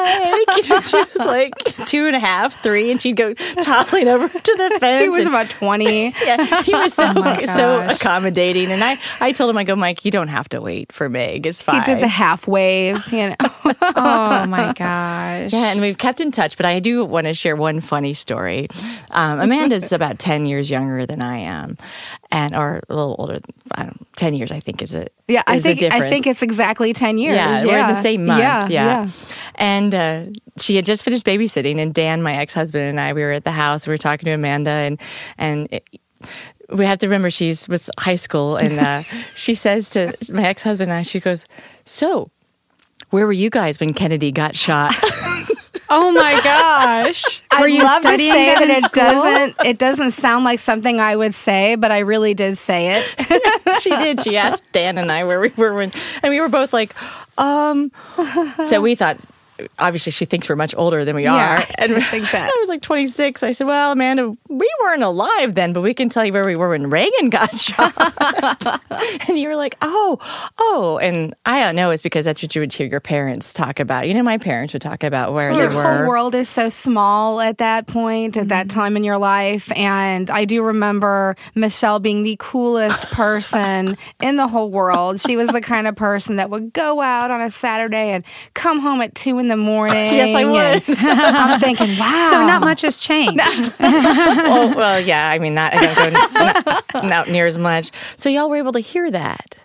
Mike." 0.06 0.56
You 0.56 0.69
know, 0.69 0.81
she 0.81 0.97
was 0.97 1.26
like 1.26 1.53
two 1.87 2.06
and 2.06 2.17
a 2.17 2.20
half, 2.20 2.62
three, 2.62 2.91
and 2.91 3.00
she'd 3.00 3.17
go 3.17 3.35
toppling 3.35 4.08
over 4.08 4.29
to 4.29 4.55
the 4.56 4.76
fence. 4.81 5.03
He 5.03 5.08
was 5.08 5.20
and- 5.20 5.29
about 5.29 5.50
20. 5.50 5.85
yeah, 6.25 6.62
he 6.62 6.75
was 6.75 6.94
so 6.94 7.12
my 7.14 7.44
so 7.44 7.81
accommodating, 7.87 8.70
and 8.73 8.82
I 8.82 8.99
I 9.20 9.32
told 9.32 9.50
him, 9.50 9.58
I 9.58 9.64
go, 9.64 9.76
Mike, 9.76 10.05
you 10.05 10.11
don't 10.11 10.29
have 10.29 10.49
to 10.50 10.61
wait 10.61 10.93
for 10.93 11.08
Meg. 11.08 11.47
It's 11.47 11.62
fine. 11.62 11.81
He 11.81 11.94
did 11.94 12.03
the 12.03 12.08
half 12.08 12.47
wave, 12.47 13.06
you 13.12 13.31
know. 13.31 13.35
oh 13.97 14.47
my 14.47 14.73
gosh. 14.73 15.53
Yeah, 15.53 15.73
and 15.73 15.81
we've 15.81 15.99
kept 15.99 16.20
in 16.20 16.31
touch, 16.31 16.56
but 16.56 16.67
I 16.67 16.81
do 16.81 17.05
want 17.05 17.26
to 17.26 17.35
share 17.35 17.56
one 17.56 17.81
funny 17.81 18.14
story. 18.14 18.69
Um, 19.11 19.41
Amanda's 19.41 19.93
about 19.93 20.19
10 20.19 20.47
years 20.47 20.70
younger 20.70 21.06
than 21.06 21.23
I 21.23 21.38
am, 21.38 21.76
and 22.31 22.55
or 22.55 22.82
a 22.88 22.94
little 22.94 23.17
older. 23.19 23.38
I 23.73 23.85
don't 23.85 24.00
know, 24.00 24.06
10 24.17 24.35
years, 24.35 24.52
I 24.52 24.61
think, 24.61 24.82
is 24.82 24.94
it? 24.94 25.12
Yeah, 25.29 25.43
I 25.47 25.59
think 25.59 25.82
I 25.82 26.09
think 26.09 26.29
it's 26.29 26.43
exactly 26.43 26.93
ten 26.93 27.19
years. 27.19 27.35
Yeah, 27.35 27.64
we're 27.64 27.81
in 27.81 27.88
the 27.88 27.94
same 27.94 28.26
month. 28.26 28.41
Yeah, 28.41 28.69
Yeah. 28.69 29.09
And 29.56 29.94
uh, 29.94 30.25
she 30.58 30.76
had 30.76 30.85
just 30.85 31.03
finished 31.03 31.25
babysitting, 31.25 31.79
and 31.81 31.93
Dan, 31.94 32.23
my 32.23 32.35
ex 32.35 32.55
husband, 32.55 32.85
and 32.85 33.00
I, 33.00 33.12
we 33.12 33.23
were 33.23 33.32
at 33.32 33.44
the 33.44 33.53
house. 33.53 33.87
We 33.87 33.93
were 33.93 33.99
talking 33.99 34.26
to 34.26 34.32
Amanda, 34.32 34.70
and 34.70 35.00
and. 35.38 35.69
It, 35.70 35.88
we 36.69 36.85
have 36.85 36.99
to 36.99 37.06
remember 37.06 37.31
she's 37.31 37.69
was 37.69 37.88
high 37.99 38.17
school, 38.17 38.56
and 38.56 38.81
uh, 38.81 39.03
she 39.37 39.55
says 39.55 39.91
to 39.91 40.12
my 40.32 40.44
ex 40.44 40.64
husband 40.64 40.91
and 40.91 40.99
I, 40.99 41.03
she 41.03 41.20
goes, 41.20 41.47
"So, 41.85 42.31
where 43.11 43.25
were 43.25 43.32
you 43.32 43.50
guys 43.50 43.79
when 43.79 43.93
Kennedy 43.93 44.32
got 44.32 44.56
shot?" 44.56 44.93
Oh 45.88 46.11
my 46.11 46.41
gosh. 46.43 47.43
Were 47.52 47.67
I'd 47.67 47.73
you 47.73 47.82
love 47.82 48.02
to 48.02 48.09
studying 48.09 48.32
say 48.32 48.47
that, 48.47 48.59
that 48.59 48.70
it 48.70 48.85
school? 48.85 49.05
doesn't. 49.05 49.67
It 49.67 49.79
doesn't 49.79 50.11
sound 50.12 50.44
like 50.44 50.59
something 50.59 51.00
I 51.00 51.14
would 51.14 51.35
say, 51.35 51.76
but 51.76 51.93
I 51.93 52.00
really 52.00 52.35
did 52.35 52.59
say 52.59 52.97
it. 52.97 53.81
she 53.82 53.91
did. 53.91 54.20
She 54.20 54.37
asked 54.37 54.64
Dan 54.73 54.99
and 54.99 55.12
I 55.12 55.25
where 55.25 55.38
we 55.38 55.50
were 55.56 55.75
when, 55.75 55.93
and 56.23 56.32
we 56.32 56.41
were 56.41 56.49
both 56.49 56.73
like, 56.73 56.93
um. 57.38 57.93
So 58.64 58.81
we 58.81 58.94
thought, 58.94 59.20
obviously, 59.79 60.12
she 60.12 60.25
thinks 60.25 60.49
we're 60.49 60.56
much 60.56 60.75
older 60.76 61.05
than 61.05 61.17
we 61.17 61.25
Yeah, 61.25 61.55
are. 61.55 61.58
I 61.58 61.75
and 61.79 61.88
did 61.88 62.05
think 62.05 62.31
that. 62.31 62.50
I 62.55 62.56
was 62.61 62.69
like 62.69 62.82
26. 62.82 63.43
I 63.43 63.53
said, 63.53 63.67
well, 63.67 63.93
Amanda, 63.93 64.37
we 64.49 64.70
weren't 64.82 65.03
alive 65.03 65.55
then, 65.55 65.73
but 65.73 65.82
we 65.82 65.94
can 65.94 66.08
tell 66.08 66.25
you 66.25 66.32
where 66.32 66.44
we 66.44 66.56
were 66.56 66.70
when 66.70 66.91
Reagan 66.91 67.31
got 67.31 67.56
shot. 67.58 67.93
and 69.29 69.38
you 69.38 69.49
were 69.49 69.56
like, 69.56 69.76
oh, 69.82 70.19
oh. 70.58 70.99
And 71.03 71.35
I 71.44 71.61
don't 71.61 71.76
know. 71.76 71.91
It's 71.91 72.03
because 72.03 72.25
that's 72.25 72.43
what 72.43 72.55
you 72.55 72.61
would 72.61 72.73
hear 72.73 72.87
your 72.87 73.00
parents 73.00 73.53
talk 73.53 73.81
about. 73.81 74.08
You 74.08 74.14
know, 74.14 74.23
my 74.23 74.38
parents 74.38 74.73
would 74.73 74.82
talk 74.82 75.05
about 75.05 75.32
where 75.32 75.53
Your 75.53 75.69
they 75.69 75.75
whole 75.75 76.09
world 76.09 76.35
is 76.35 76.49
so 76.49 76.69
small 76.69 77.41
at 77.41 77.59
that 77.59 77.87
point, 77.87 78.37
at 78.37 78.49
that 78.49 78.69
mm-hmm. 78.69 78.79
time 78.79 78.97
in 78.97 79.05
your 79.05 79.19
life. 79.19 79.70
And 79.76 80.30
I 80.30 80.45
do 80.45 80.62
remember 80.62 81.37
Michelle 81.54 81.99
being 81.99 82.23
the 82.23 82.37
coolest 82.38 83.11
person 83.12 83.97
in 84.21 84.37
the 84.37 84.49
whole 84.49 84.71
world. 84.71 85.21
She 85.21 85.37
was 85.37 85.49
the 85.49 85.61
kind 85.61 85.87
of 85.87 85.97
person 85.97 86.37
that 86.37 86.50
would 86.50 86.73
go 86.73 87.00
out 87.00 87.30
on 87.30 87.40
a 87.40 87.50
Saturday 87.50 88.11
and 88.11 88.25
come 88.54 88.80
home 88.80 89.00
at 89.00 89.14
two 89.14 89.38
in 89.38 89.46
the 89.49 89.57
morning. 89.57 89.97
Yes, 90.17 90.35
I 90.35 90.45
would. 90.45 90.83
I'm 90.99 91.61
thinking, 91.61 91.99
wow. 91.99 92.29
So 92.31 92.47
not 92.47 92.62
much 92.62 92.81
has 92.83 92.99
changed. 92.99 93.37
oh, 93.81 94.73
well, 94.76 94.99
yeah. 95.00 95.29
I 95.29 95.38
mean, 95.38 95.55
not, 95.55 95.75
I 95.75 95.85
don't 95.85 95.95
go 95.95 97.00
not, 97.00 97.05
not 97.05 97.29
near 97.29 97.47
as 97.47 97.59
much. 97.59 97.91
So 98.17 98.29
y'all 98.31 98.49
were 98.49 98.57
able 98.57 98.73
to 98.73 98.81
hear 98.81 99.11
that. 99.11 99.57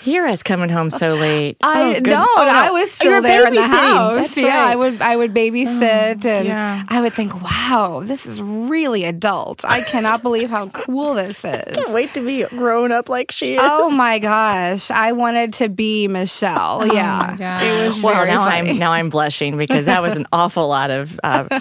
Hear 0.00 0.26
us 0.26 0.42
coming 0.42 0.70
home 0.70 0.88
so 0.90 1.14
late. 1.14 1.58
I 1.62 1.96
Oh, 1.96 2.00
no, 2.00 2.26
oh, 2.36 2.44
no. 2.44 2.48
I 2.48 2.70
was 2.70 2.78
Oh, 2.78 2.80
you 2.80 2.86
still 2.86 3.12
were 3.16 3.20
there 3.20 3.46
in 3.46 3.54
the 3.54 3.62
house. 3.62 4.14
That's 4.16 4.38
yeah, 4.38 4.64
right. 4.64 4.72
I 4.72 4.76
would 4.76 5.02
I 5.02 5.16
would 5.16 5.34
babysit 5.34 6.24
and 6.24 6.46
yeah. 6.46 6.84
I 6.88 7.00
would 7.02 7.12
think, 7.12 7.34
wow, 7.42 8.02
this 8.04 8.24
is 8.24 8.40
really 8.40 9.04
adult. 9.04 9.64
I 9.66 9.82
cannot 9.82 10.22
believe 10.22 10.48
how 10.48 10.68
cool 10.68 11.14
this 11.14 11.44
is. 11.44 11.76
Can't 11.76 11.92
wait 11.92 12.14
to 12.14 12.24
be 12.24 12.46
grown 12.46 12.92
up 12.92 13.10
like 13.10 13.30
she 13.30 13.54
is. 13.54 13.60
Oh 13.62 13.94
my 13.96 14.18
gosh, 14.18 14.90
I 14.90 15.12
wanted 15.12 15.52
to 15.54 15.68
be 15.68 16.08
Michelle. 16.08 16.86
yeah, 16.94 17.36
my 17.38 17.62
it 17.62 17.88
was 17.88 18.00
well, 18.02 18.14
very 18.14 18.28
now 18.30 18.48
funny. 18.48 18.70
I'm 18.70 18.78
now 18.78 18.92
I'm 18.92 19.10
blushing 19.10 19.58
because 19.58 19.86
that 19.86 20.00
was 20.00 20.16
an 20.16 20.26
awful 20.32 20.68
lot 20.68 20.90
of. 20.90 21.20
Uh, 21.22 21.60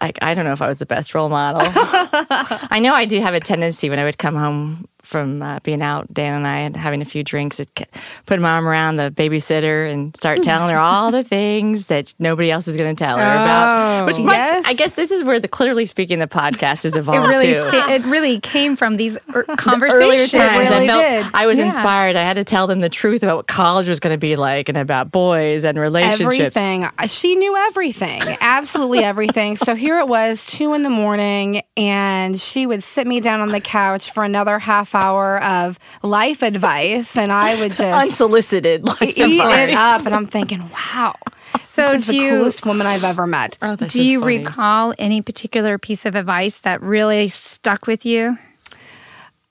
like 0.00 0.18
I 0.22 0.34
don't 0.34 0.44
know 0.44 0.52
if 0.52 0.62
I 0.62 0.68
was 0.68 0.78
the 0.78 0.86
best 0.86 1.14
role 1.14 1.28
model. 1.28 1.62
I 1.64 2.78
know 2.80 2.94
I 2.94 3.04
do 3.04 3.20
have 3.20 3.34
a 3.34 3.40
tendency 3.40 3.90
when 3.90 3.98
I 3.98 4.04
would 4.04 4.18
come 4.18 4.34
home 4.36 4.86
from 5.10 5.42
uh, 5.42 5.58
being 5.64 5.82
out, 5.82 6.12
Dan 6.14 6.34
and 6.36 6.46
I, 6.46 6.58
and 6.58 6.76
having 6.76 7.02
a 7.02 7.04
few 7.04 7.22
drinks, 7.24 7.58
it 7.60 7.68
put 8.26 8.40
my 8.40 8.52
arm 8.52 8.66
around 8.66 8.96
the 8.96 9.10
babysitter 9.10 9.90
and 9.92 10.16
start 10.16 10.42
telling 10.42 10.70
her 10.72 10.78
all 10.78 11.10
the 11.10 11.24
things 11.36 11.86
that 11.86 12.14
nobody 12.18 12.50
else 12.50 12.68
is 12.68 12.76
going 12.76 12.94
to 12.94 13.04
tell 13.04 13.16
her 13.16 13.22
about. 13.22 14.02
Oh. 14.02 14.06
Which 14.06 14.18
much, 14.20 14.36
Yes. 14.36 14.64
I 14.66 14.74
guess 14.74 14.94
this 14.94 15.10
is 15.10 15.24
where 15.24 15.40
the 15.40 15.48
Clitorally 15.48 15.88
speaking 15.88 16.20
the 16.20 16.26
podcast 16.28 16.84
has 16.84 16.94
It 16.96 17.00
evolved 17.00 17.28
really, 17.28 17.52
too. 17.52 17.68
sta- 17.68 17.90
it 17.90 18.04
really 18.06 18.38
came 18.40 18.76
from 18.76 18.96
these 18.96 19.16
er- 19.34 19.44
earlier 19.48 19.56
conversations. 19.56 20.30
times, 20.30 20.70
I 20.70 20.86
felt 20.86 21.02
did. 21.02 21.26
I 21.34 21.46
was 21.46 21.58
Yeah. 21.58 21.64
inspired. 21.66 22.16
I 22.16 22.22
had 22.22 22.34
to 22.36 22.44
tell 22.44 22.66
them 22.68 22.80
the 22.80 22.88
truth 22.88 23.22
about 23.24 23.36
what 23.36 23.46
college 23.48 23.88
was 23.88 23.98
going 24.00 24.14
to 24.14 24.18
be 24.18 24.36
like 24.36 24.68
and 24.68 24.78
about 24.78 25.10
boys 25.10 25.64
and 25.64 25.78
relationships. 25.78 26.56
everything. 26.56 26.86
She 27.08 27.34
knew 27.34 27.56
everything, 27.56 28.22
absolutely 28.40 29.00
everything. 29.04 29.56
So 29.56 29.74
here 29.74 29.98
it 29.98 30.06
was, 30.08 30.46
two 30.46 30.72
in 30.74 30.82
the 30.82 30.90
morning, 30.90 31.62
and 31.76 32.38
she 32.40 32.66
would 32.66 32.82
sit 32.82 33.06
me 33.06 33.20
down 33.20 33.40
on 33.40 33.48
the 33.48 33.60
couch 33.60 34.12
for 34.12 34.22
another 34.22 34.58
half 34.60 34.94
power 35.00 35.42
of 35.42 35.78
life 36.02 36.42
advice, 36.42 37.16
and 37.16 37.32
I 37.32 37.60
would 37.60 37.72
just 37.74 37.98
Unsolicited, 37.98 38.84
like 38.86 39.16
eat 39.18 39.40
advice. 39.40 39.70
it 39.70 39.74
up. 39.74 40.06
And 40.06 40.14
I'm 40.14 40.26
thinking, 40.26 40.68
wow, 40.70 41.16
So 41.72 41.92
this 41.92 42.02
is 42.02 42.06
do 42.06 42.12
the 42.12 42.18
you 42.24 42.30
coolest 42.30 42.66
woman 42.66 42.86
I've 42.86 43.04
ever 43.04 43.26
met. 43.26 43.56
Oh, 43.62 43.76
do 43.76 44.04
you 44.04 44.20
funny. 44.20 44.38
recall 44.38 44.94
any 44.98 45.22
particular 45.22 45.78
piece 45.78 46.04
of 46.04 46.14
advice 46.14 46.58
that 46.58 46.82
really 46.82 47.28
stuck 47.28 47.86
with 47.86 48.04
you? 48.04 48.36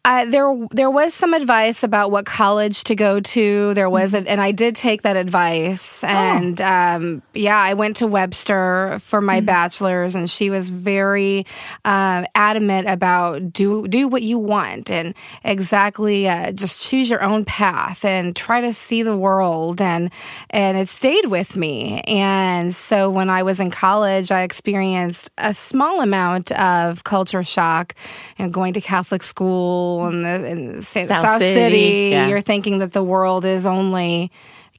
Uh, 0.09 0.25
there, 0.25 0.51
there 0.71 0.89
was 0.89 1.13
some 1.13 1.35
advice 1.35 1.83
about 1.83 2.09
what 2.09 2.25
college 2.25 2.83
to 2.85 2.95
go 2.95 3.19
to. 3.19 3.75
There 3.75 3.87
was, 3.89 4.13
Mm-hmm. 4.13 4.25
a, 4.25 4.29
and 4.31 4.41
I 4.41 4.51
did 4.51 4.73
take 4.73 5.03
that 5.03 5.15
advice. 5.15 6.03
Oh. 6.03 6.07
And 6.07 6.59
um, 6.61 7.21
yeah, 7.35 7.59
I 7.59 7.75
went 7.75 7.97
to 7.97 8.07
Webster 8.07 8.97
for 9.01 9.19
Mm-hmm. 9.19 9.25
my 9.27 9.41
bachelor's, 9.41 10.15
and 10.15 10.27
she 10.27 10.49
was 10.49 10.71
very 10.71 11.45
um, 11.85 12.25
adamant 12.33 12.89
about 12.89 13.53
do 13.53 13.87
do 13.87 14.07
what 14.07 14.23
you 14.23 14.39
want 14.39 14.89
and 14.89 15.13
exactly 15.43 16.27
uh, 16.27 16.53
just 16.53 16.81
choose 16.81 17.07
your 17.07 17.21
own 17.21 17.45
path 17.45 18.03
and 18.03 18.35
try 18.35 18.61
to 18.61 18.73
see 18.73 19.03
the 19.03 19.15
world. 19.15 19.79
And 19.79 20.09
and 20.49 20.75
it 20.75 20.89
stayed 20.89 21.27
with 21.27 21.55
me. 21.55 22.01
And 22.07 22.73
so 22.73 23.11
when 23.11 23.29
I 23.29 23.43
was 23.43 23.59
in 23.59 23.69
college, 23.69 24.31
I 24.31 24.41
experienced 24.41 25.29
a 25.37 25.53
small 25.53 26.01
amount 26.01 26.51
of 26.53 27.03
culture 27.03 27.43
shock 27.43 27.93
and 28.39 28.51
going 28.51 28.73
to 28.73 28.81
Catholic 28.81 29.21
school 29.21 29.98
and 30.05 30.25
the 30.25 30.49
in 30.49 30.81
South 30.83 31.07
South, 31.07 31.37
City, 31.37 31.53
City. 31.53 32.09
yeah. 32.11 32.27
You're 32.27 32.41
thinking 32.41 32.79
that 32.79 32.91
the 32.91 33.03
world 33.03 33.45
is 33.45 33.65
only 33.65 34.31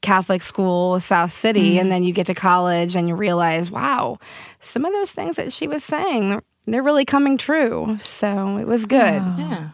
Catholic 0.02 0.42
school, 0.42 0.98
South 1.00 1.30
City, 1.30 1.78
and 1.78 1.84
mm-hmm. 1.84 1.90
then 1.90 2.04
you 2.04 2.12
get 2.12 2.26
to 2.26 2.34
college 2.34 2.96
and 2.96 3.08
you 3.08 3.14
realize, 3.14 3.70
wow, 3.70 4.18
some 4.60 4.84
of 4.84 4.92
those 4.92 5.12
things 5.12 5.36
that 5.36 5.52
she 5.52 5.68
was 5.68 5.84
saying, 5.84 6.40
they're 6.66 6.82
really 6.82 7.04
coming 7.04 7.36
true. 7.36 7.96
So 7.98 8.56
it 8.56 8.66
was 8.66 8.86
good. 8.86 9.22
Yeah. 9.38 9.70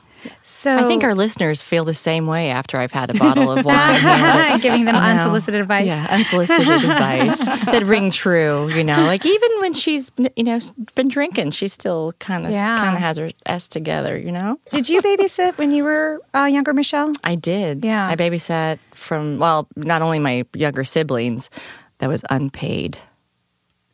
So 0.57 0.75
I 0.75 0.85
think 0.85 1.05
our 1.05 1.15
listeners 1.15 1.61
feel 1.61 1.85
the 1.85 1.93
same 1.95 2.27
way 2.27 2.49
after 2.51 2.79
I've 2.81 2.91
had 2.93 3.11
a 3.11 3.15
bottle 3.19 3.51
of 3.51 3.65
wine. 3.65 3.77
handed- 3.77 4.63
giving 4.67 4.87
them 4.87 4.97
unsolicited 4.97 5.61
advice. 5.61 5.87
Yeah, 5.87 6.07
unsolicited 6.11 6.67
advice 6.91 7.45
that 7.45 7.83
ring 7.85 8.11
true. 8.11 8.69
You 8.73 8.83
know, 8.83 9.03
like 9.05 9.27
even 9.27 9.51
when 9.61 9.75
she's 9.75 10.11
you 10.35 10.45
know 10.45 10.59
been 10.95 11.09
drinking, 11.09 11.51
she 11.51 11.69
still 11.69 12.13
kind 12.21 12.47
of 12.47 12.53
Yeah. 12.53 12.79
kind 12.79 12.97
of 12.97 13.03
has 13.03 13.19
her 13.19 13.31
s 13.45 13.69
together. 13.69 14.17
You 14.17 14.33
know, 14.33 14.59
Did 14.71 14.89
you 14.89 15.03
babysit 15.03 15.59
when 15.59 15.73
you 15.73 15.85
were 15.85 16.21
uh, 16.35 16.45
younger, 16.47 16.73
Michelle? 16.73 17.13
I 17.23 17.35
did. 17.35 17.85
Yeah. 17.85 18.09
I 18.09 18.17
babysat 18.17 18.79
from 18.93 19.39
well, 19.39 19.69
not 19.77 20.01
only 20.01 20.19
my 20.19 20.47
younger 20.55 20.85
siblings, 20.85 21.51
that 21.99 22.09
was 22.09 22.25
unpaid. 22.31 22.97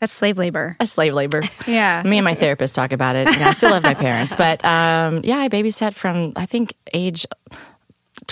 That's 0.02 0.12
slave 0.12 0.36
labor. 0.36 0.74
A 0.80 0.86
slave 0.88 1.14
labor. 1.14 1.42
Yeah. 1.68 2.02
Me 2.04 2.18
and 2.18 2.24
my 2.24 2.34
therapist 2.34 2.74
talk 2.74 2.90
about 2.90 3.14
it. 3.14 3.28
You 3.30 3.38
know, 3.38 3.46
I 3.46 3.52
still 3.52 3.70
love 3.70 3.84
my 3.84 3.94
parents, 3.94 4.34
but 4.34 4.64
um, 4.64 5.20
yeah, 5.22 5.36
I 5.38 5.48
babysat 5.48 5.94
from 5.94 6.32
I 6.34 6.44
think 6.44 6.74
age 6.92 7.24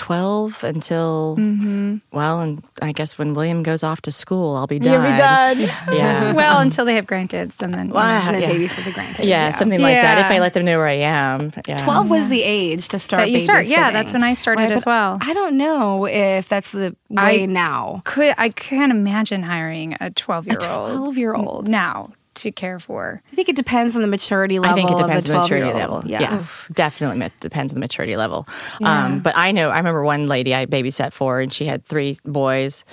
twelve 0.01 0.63
until 0.63 1.35
Mm-hmm. 1.37 1.97
well, 2.11 2.41
and 2.41 2.63
I 2.81 2.91
guess 2.91 3.17
when 3.19 3.35
William 3.35 3.61
goes 3.61 3.83
off 3.83 4.01
to 4.03 4.11
school, 4.11 4.55
I'll 4.55 4.65
be 4.65 4.79
done. 4.79 4.93
You'll 4.93 5.11
be 5.11 5.17
done. 5.17 5.59
Yeah. 5.95 6.33
well, 6.41 6.59
until 6.59 6.85
they 6.85 6.95
have 6.95 7.05
grandkids, 7.05 7.61
and 7.61 7.71
then 7.73 7.87
you 7.87 7.93
know. 7.93 7.99
Wow. 7.99 8.23
And 8.25 8.35
then 8.35 8.41
yeah. 8.41 8.49
babysit 8.49 8.85
the 8.85 8.91
grandkids. 8.91 9.25
yeah, 9.25 9.51
something 9.51 9.79
like 9.79 9.95
that. 10.01 10.17
If 10.17 10.25
I 10.31 10.39
let 10.39 10.53
them 10.53 10.65
know 10.65 10.77
where 10.77 10.87
I 10.87 10.93
am. 10.93 11.51
Yeah. 11.67 11.77
12 11.77 12.09
was 12.09 12.29
the 12.29 12.41
age 12.41 12.87
to 12.89 12.99
start 12.99 13.21
That 13.21 13.31
you 13.31 13.39
start. 13.39 13.67
Yeah, 13.67 13.91
that's 13.91 14.13
when 14.13 14.23
I 14.23 14.33
started 14.33 14.63
Right, 14.63 14.71
as 14.71 14.85
well. 14.85 15.19
I 15.21 15.33
don't 15.33 15.55
know 15.57 16.07
if 16.07 16.49
that's 16.49 16.71
the 16.71 16.95
way 17.09 17.45
now. 17.45 18.01
Could 18.05 18.33
I 18.37 18.49
can't 18.49 18.91
imagine 18.91 19.43
hiring 19.43 19.95
a 20.01 20.09
twelve 20.09 20.47
year 20.47 20.59
old 20.61 20.91
12 20.91 21.17
year 21.17 21.33
old. 21.35 21.67
now 21.67 22.11
to 22.35 22.51
care 22.51 22.79
for. 22.79 23.21
I 23.31 23.35
think 23.35 23.49
it 23.49 23.55
depends 23.55 23.95
on 23.95 24.01
the 24.01 24.07
maturity 24.07 24.59
level. 24.59 24.73
I 24.73 24.77
think 24.77 24.91
it 24.91 24.97
depends 24.97 25.29
on 25.29 25.35
the 25.35 25.41
maturity 25.41 25.67
12-year-old. 25.67 26.05
level. 26.05 26.09
Yeah, 26.11 26.43
definitely 26.71 27.17
ma- 27.17 27.29
depends 27.39 27.73
on 27.73 27.75
the 27.75 27.79
maturity 27.81 28.15
level. 28.15 28.47
Yeah. 28.79 29.05
Um, 29.05 29.19
but 29.19 29.35
I 29.35 29.51
know, 29.51 29.69
I 29.69 29.77
remember 29.77 30.03
one 30.03 30.27
lady 30.27 30.55
I 30.55 30.65
babysat 30.65 31.11
for, 31.13 31.39
and 31.41 31.51
she 31.51 31.65
had 31.65 31.85
three 31.85 32.17
boys. 32.25 32.85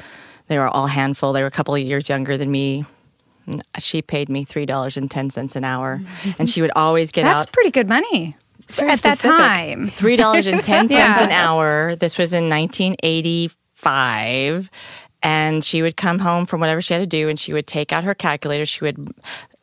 They 0.49 0.59
were 0.59 0.69
all 0.69 0.87
handful. 0.87 1.33
They 1.33 1.43
were 1.43 1.47
a 1.47 1.51
couple 1.53 1.75
of 1.75 1.83
years 1.83 2.09
younger 2.09 2.37
than 2.37 2.51
me. 2.51 2.85
She 3.79 4.03
paid 4.03 4.29
me 4.29 4.45
three 4.45 4.67
dollars 4.67 4.97
and 4.97 5.11
ten 5.11 5.31
cents 5.31 5.57
an 5.57 5.65
hour, 5.65 6.01
and 6.39 6.49
she 6.51 6.61
would 6.61 6.73
always 6.77 7.13
get 7.13 7.23
That's 7.23 7.35
out 7.35 7.39
That's 7.39 7.51
pretty 7.51 7.71
good 7.71 7.89
money 7.89 8.37
at 8.79 9.01
that 9.01 9.19
time. 9.19 9.89
three 9.89 10.17
dollars 10.17 10.47
and 10.47 10.63
ten 10.63 10.89
cents 10.89 11.21
Yeah. 11.21 11.25
an 11.25 11.31
hour. 11.31 11.97
This 11.97 12.19
was 12.19 12.35
in 12.35 12.51
1985, 12.51 14.71
and 15.23 15.65
she 15.65 15.83
would 15.83 15.97
come 15.97 16.19
home 16.19 16.47
from 16.47 16.61
whatever 16.61 16.81
she 16.81 16.95
had 16.95 17.01
to 17.01 17.07
do, 17.07 17.29
and 17.29 17.39
she 17.39 17.53
would 17.53 17.67
take 17.67 17.93
out 17.93 18.05
her 18.05 18.15
calculator. 18.15 18.67
She 18.67 18.85
would, 18.85 19.13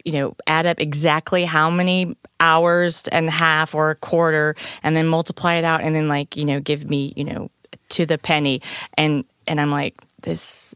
you 0.03 0.11
know, 0.11 0.35
add 0.47 0.65
up 0.65 0.79
exactly 0.79 1.45
how 1.45 1.69
many 1.69 2.15
hours 2.39 3.03
and 3.11 3.27
a 3.27 3.31
half 3.31 3.73
or 3.73 3.91
a 3.91 3.95
quarter, 3.95 4.55
and 4.83 4.95
then 4.95 5.07
multiply 5.07 5.55
it 5.55 5.63
out, 5.63 5.81
and 5.81 5.95
then 5.95 6.07
like 6.07 6.35
you 6.35 6.45
know, 6.45 6.59
give 6.59 6.89
me 6.89 7.13
you 7.15 7.23
know 7.23 7.49
to 7.89 8.05
the 8.05 8.17
penny, 8.17 8.61
and 8.97 9.25
and 9.47 9.59
I'm 9.61 9.71
like 9.71 9.95
this. 10.23 10.75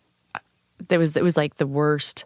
There 0.87 0.99
was 0.99 1.15
it 1.17 1.23
was 1.23 1.37
like 1.37 1.55
the 1.55 1.67
worst 1.67 2.25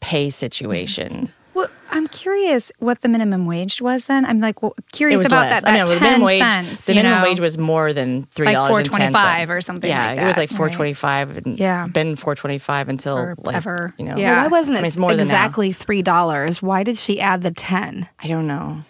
pay 0.00 0.30
situation. 0.44 1.28
Well, 1.58 1.68
I'm 1.90 2.06
curious 2.06 2.70
what 2.78 3.00
the 3.00 3.08
minimum 3.08 3.46
wage 3.46 3.80
was 3.82 4.04
then. 4.06 4.24
I'm 4.24 4.38
like 4.38 4.62
well, 4.62 4.74
curious 4.92 5.24
about 5.24 5.48
less. 5.48 5.62
that. 5.62 5.68
I 5.68 5.72
that 5.72 5.78
know 5.88 5.94
the 5.94 6.00
minimum 6.00 6.26
wage. 6.26 6.38
cents, 6.40 6.86
the 6.86 6.94
minimum 6.94 7.18
know? 7.20 7.28
wage 7.28 7.40
was 7.40 7.58
more 7.58 7.92
than 7.92 8.22
three 8.22 8.46
Like 8.46 8.54
dollars 8.54 8.78
and 8.86 8.92
ten 8.92 9.12
$4.25 9.12 9.48
or 9.48 9.60
something 9.60 9.88
Yeah, 9.90 10.06
like 10.08 10.18
it 10.18 10.24
was 10.24 10.34
that, 10.34 10.40
like 10.40 10.50
right. 10.50 10.56
four 10.56 10.68
twenty 10.70 10.92
five, 10.92 11.36
and 11.38 11.58
Yeah. 11.58 11.80
it's 11.80 11.88
been 11.88 12.14
four 12.14 12.34
twenty 12.34 12.58
five 12.58 12.88
until 12.88 13.34
like, 13.38 13.44
Forever. 13.62 13.94
you 13.98 14.04
know. 14.04 14.16
Yeah. 14.16 14.32
Well, 14.34 14.42
why 14.44 14.48
wasn't 14.58 14.76
I 14.76 14.80
it 14.80 14.82
mean, 14.82 14.88
it's 14.88 14.96
more 14.96 15.10
than 15.12 15.20
exactly 15.20 15.70
$3? 15.72 16.62
Why 16.62 16.82
did 16.82 16.98
she 16.98 17.20
add 17.20 17.42
the 17.42 17.50
10? 17.50 18.08
I 18.22 18.26
don't 18.28 18.46
know. 18.46 18.82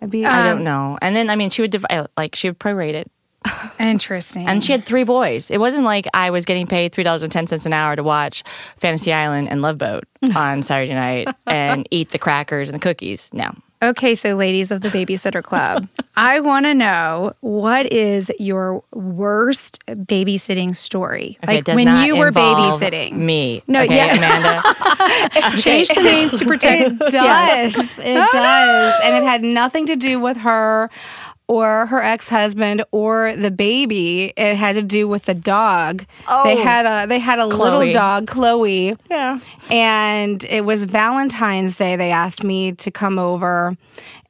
It'd 0.00 0.10
be, 0.10 0.26
I 0.26 0.40
Um, 0.40 0.56
don't 0.56 0.64
know. 0.64 0.98
And 1.00 1.14
then 1.14 1.30
I 1.30 1.36
mean, 1.36 1.50
she 1.50 1.62
would 1.62 1.70
divide 1.70 2.08
like 2.16 2.34
she 2.34 2.48
would 2.48 2.58
prorate 2.58 2.94
it, 2.94 3.08
Interesting. 3.78 4.46
and 4.46 4.62
she 4.62 4.72
had 4.72 4.84
three 4.84 5.04
boys. 5.04 5.50
It 5.50 5.58
wasn't 5.58 5.84
like 5.84 6.06
I 6.14 6.30
was 6.30 6.44
getting 6.44 6.66
paid 6.66 6.92
three 6.92 7.04
dollars 7.04 7.22
and 7.22 7.32
ten 7.32 7.46
cents 7.46 7.66
an 7.66 7.72
hour 7.72 7.96
to 7.96 8.02
watch 8.02 8.42
Fantasy 8.76 9.12
Island 9.12 9.48
and 9.50 9.62
Love 9.62 9.78
Boat 9.78 10.04
on 10.34 10.62
Saturday 10.62 10.94
night 10.94 11.28
and 11.46 11.86
eat 11.90 12.10
the 12.10 12.18
crackers 12.18 12.70
and 12.70 12.80
the 12.80 12.82
cookies. 12.82 13.32
No. 13.32 13.52
Okay, 13.82 14.14
so 14.14 14.36
ladies 14.36 14.70
of 14.70 14.80
the 14.80 14.90
Babysitter 14.90 15.42
Club, 15.42 15.88
I 16.16 16.38
want 16.38 16.66
to 16.66 16.74
know 16.74 17.34
what 17.40 17.92
is 17.92 18.30
your 18.38 18.84
worst 18.92 19.84
babysitting 19.88 20.76
story? 20.76 21.36
Okay, 21.42 21.58
it 21.58 21.66
like 21.66 21.74
when 21.74 22.04
you 22.06 22.16
were 22.16 22.30
babysitting. 22.30 23.14
me. 23.14 23.64
No, 23.66 23.82
okay, 23.82 23.96
yeah. 23.96 24.16
Amanda. 24.18 25.56
Change 25.60 25.88
the 25.88 26.00
names 26.00 26.38
to 26.38 26.44
protect. 26.46 26.92
It 26.92 26.98
does. 27.10 27.98
It 27.98 28.30
does. 28.32 29.00
And 29.04 29.16
it 29.16 29.24
had 29.24 29.42
nothing 29.42 29.86
to 29.86 29.96
do 29.96 30.20
with 30.20 30.36
her 30.36 30.88
or 31.52 31.86
her 31.86 32.02
ex-husband 32.02 32.82
or 32.92 33.34
the 33.36 33.50
baby. 33.50 34.32
It 34.36 34.56
had 34.56 34.74
to 34.76 34.82
do 34.82 35.06
with 35.06 35.24
the 35.24 35.34
dog. 35.34 36.04
Oh, 36.28 36.44
They 36.44 36.56
had 36.56 36.86
a 36.86 37.06
they 37.06 37.18
had 37.18 37.38
a 37.38 37.48
Chloe. 37.48 37.70
little 37.88 37.92
dog, 37.92 38.26
Chloe. 38.26 38.96
Yeah. 39.10 39.36
And 39.70 40.42
it 40.44 40.64
was 40.64 40.84
Valentine's 40.84 41.76
Day. 41.76 41.96
They 41.96 42.10
asked 42.10 42.42
me 42.42 42.72
to 42.72 42.90
come 42.90 43.18
over. 43.18 43.76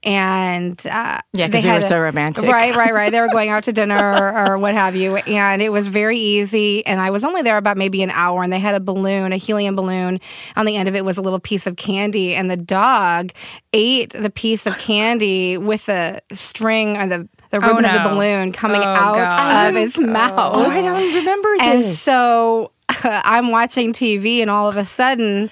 And 0.04 0.84
uh, 0.90 1.18
Yeah, 1.32 1.48
'cause 1.48 1.62
they 1.62 1.68
we 1.68 1.74
were 1.74 1.82
so 1.82 1.98
romantic. 2.00 2.44
Right, 2.48 2.74
right, 2.74 2.92
right. 2.92 3.10
They 3.12 3.20
were 3.20 3.28
going 3.28 3.50
out 3.50 3.64
to 3.64 3.72
dinner 3.72 3.96
or, 3.98 4.46
or 4.54 4.58
what 4.58 4.74
have 4.74 4.96
you. 4.96 5.16
And 5.16 5.62
it 5.62 5.70
was 5.70 5.88
very 5.88 6.18
easy. 6.18 6.84
And 6.86 7.00
I 7.00 7.10
was 7.10 7.24
only 7.24 7.42
there 7.42 7.56
about 7.56 7.76
maybe 7.76 8.02
an 8.02 8.10
hour. 8.10 8.42
And 8.42 8.52
they 8.52 8.58
had 8.58 8.74
a 8.74 8.80
balloon, 8.80 9.32
a 9.32 9.36
helium 9.36 9.76
balloon. 9.76 10.18
On 10.56 10.66
the 10.66 10.76
end 10.76 10.88
of 10.88 10.96
it 10.96 11.04
was 11.04 11.18
a 11.18 11.22
little 11.22 11.38
piece 11.40 11.66
of 11.66 11.76
candy. 11.76 12.34
And 12.34 12.50
the 12.50 12.56
dog 12.56 13.30
ate 13.72 14.10
the 14.10 14.30
piece 14.30 14.66
of 14.66 14.76
candy 14.78 15.56
with 15.56 15.86
the 15.86 16.20
string 16.32 16.96
or 16.96 17.06
the, 17.06 17.28
the 17.50 17.58
Oh, 17.62 17.68
ribbon 17.68 17.84
of 17.84 18.02
the 18.02 18.08
balloon 18.08 18.50
coming 18.52 18.80
Oh, 18.80 18.84
out 18.84 19.36
God. 19.36 19.68
of 19.70 19.76
its 19.76 19.98
mouth. 19.98 20.56
Oh, 20.56 20.68
I 20.68 20.80
don't 20.80 21.14
remember 21.14 21.48
And 21.60 21.80
this. 21.84 22.00
so 22.00 22.72
I'm 23.04 23.50
watching 23.50 23.92
TV, 23.92 24.40
and 24.40 24.50
all 24.50 24.68
of 24.68 24.76
a 24.76 24.84
sudden, 24.84 25.48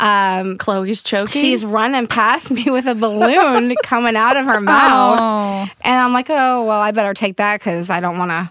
um, 0.00 0.58
Chloe's 0.58 1.02
choking. 1.02 1.28
she's 1.42 1.64
running 1.64 2.06
past 2.06 2.50
me 2.50 2.64
with 2.66 2.86
a 2.86 2.94
balloon 2.94 3.74
coming 3.82 4.16
out 4.16 4.36
of 4.36 4.44
her 4.46 4.60
mouth. 4.60 5.18
Oh. 5.20 5.72
And 5.82 5.94
I'm 5.94 6.12
like, 6.12 6.28
oh, 6.30 6.64
well, 6.64 6.80
I 6.80 6.90
better 6.92 7.14
take 7.14 7.36
that 7.38 7.60
because 7.60 7.90
I 7.90 8.00
don't 8.00 8.18
want 8.18 8.30
to. 8.30 8.50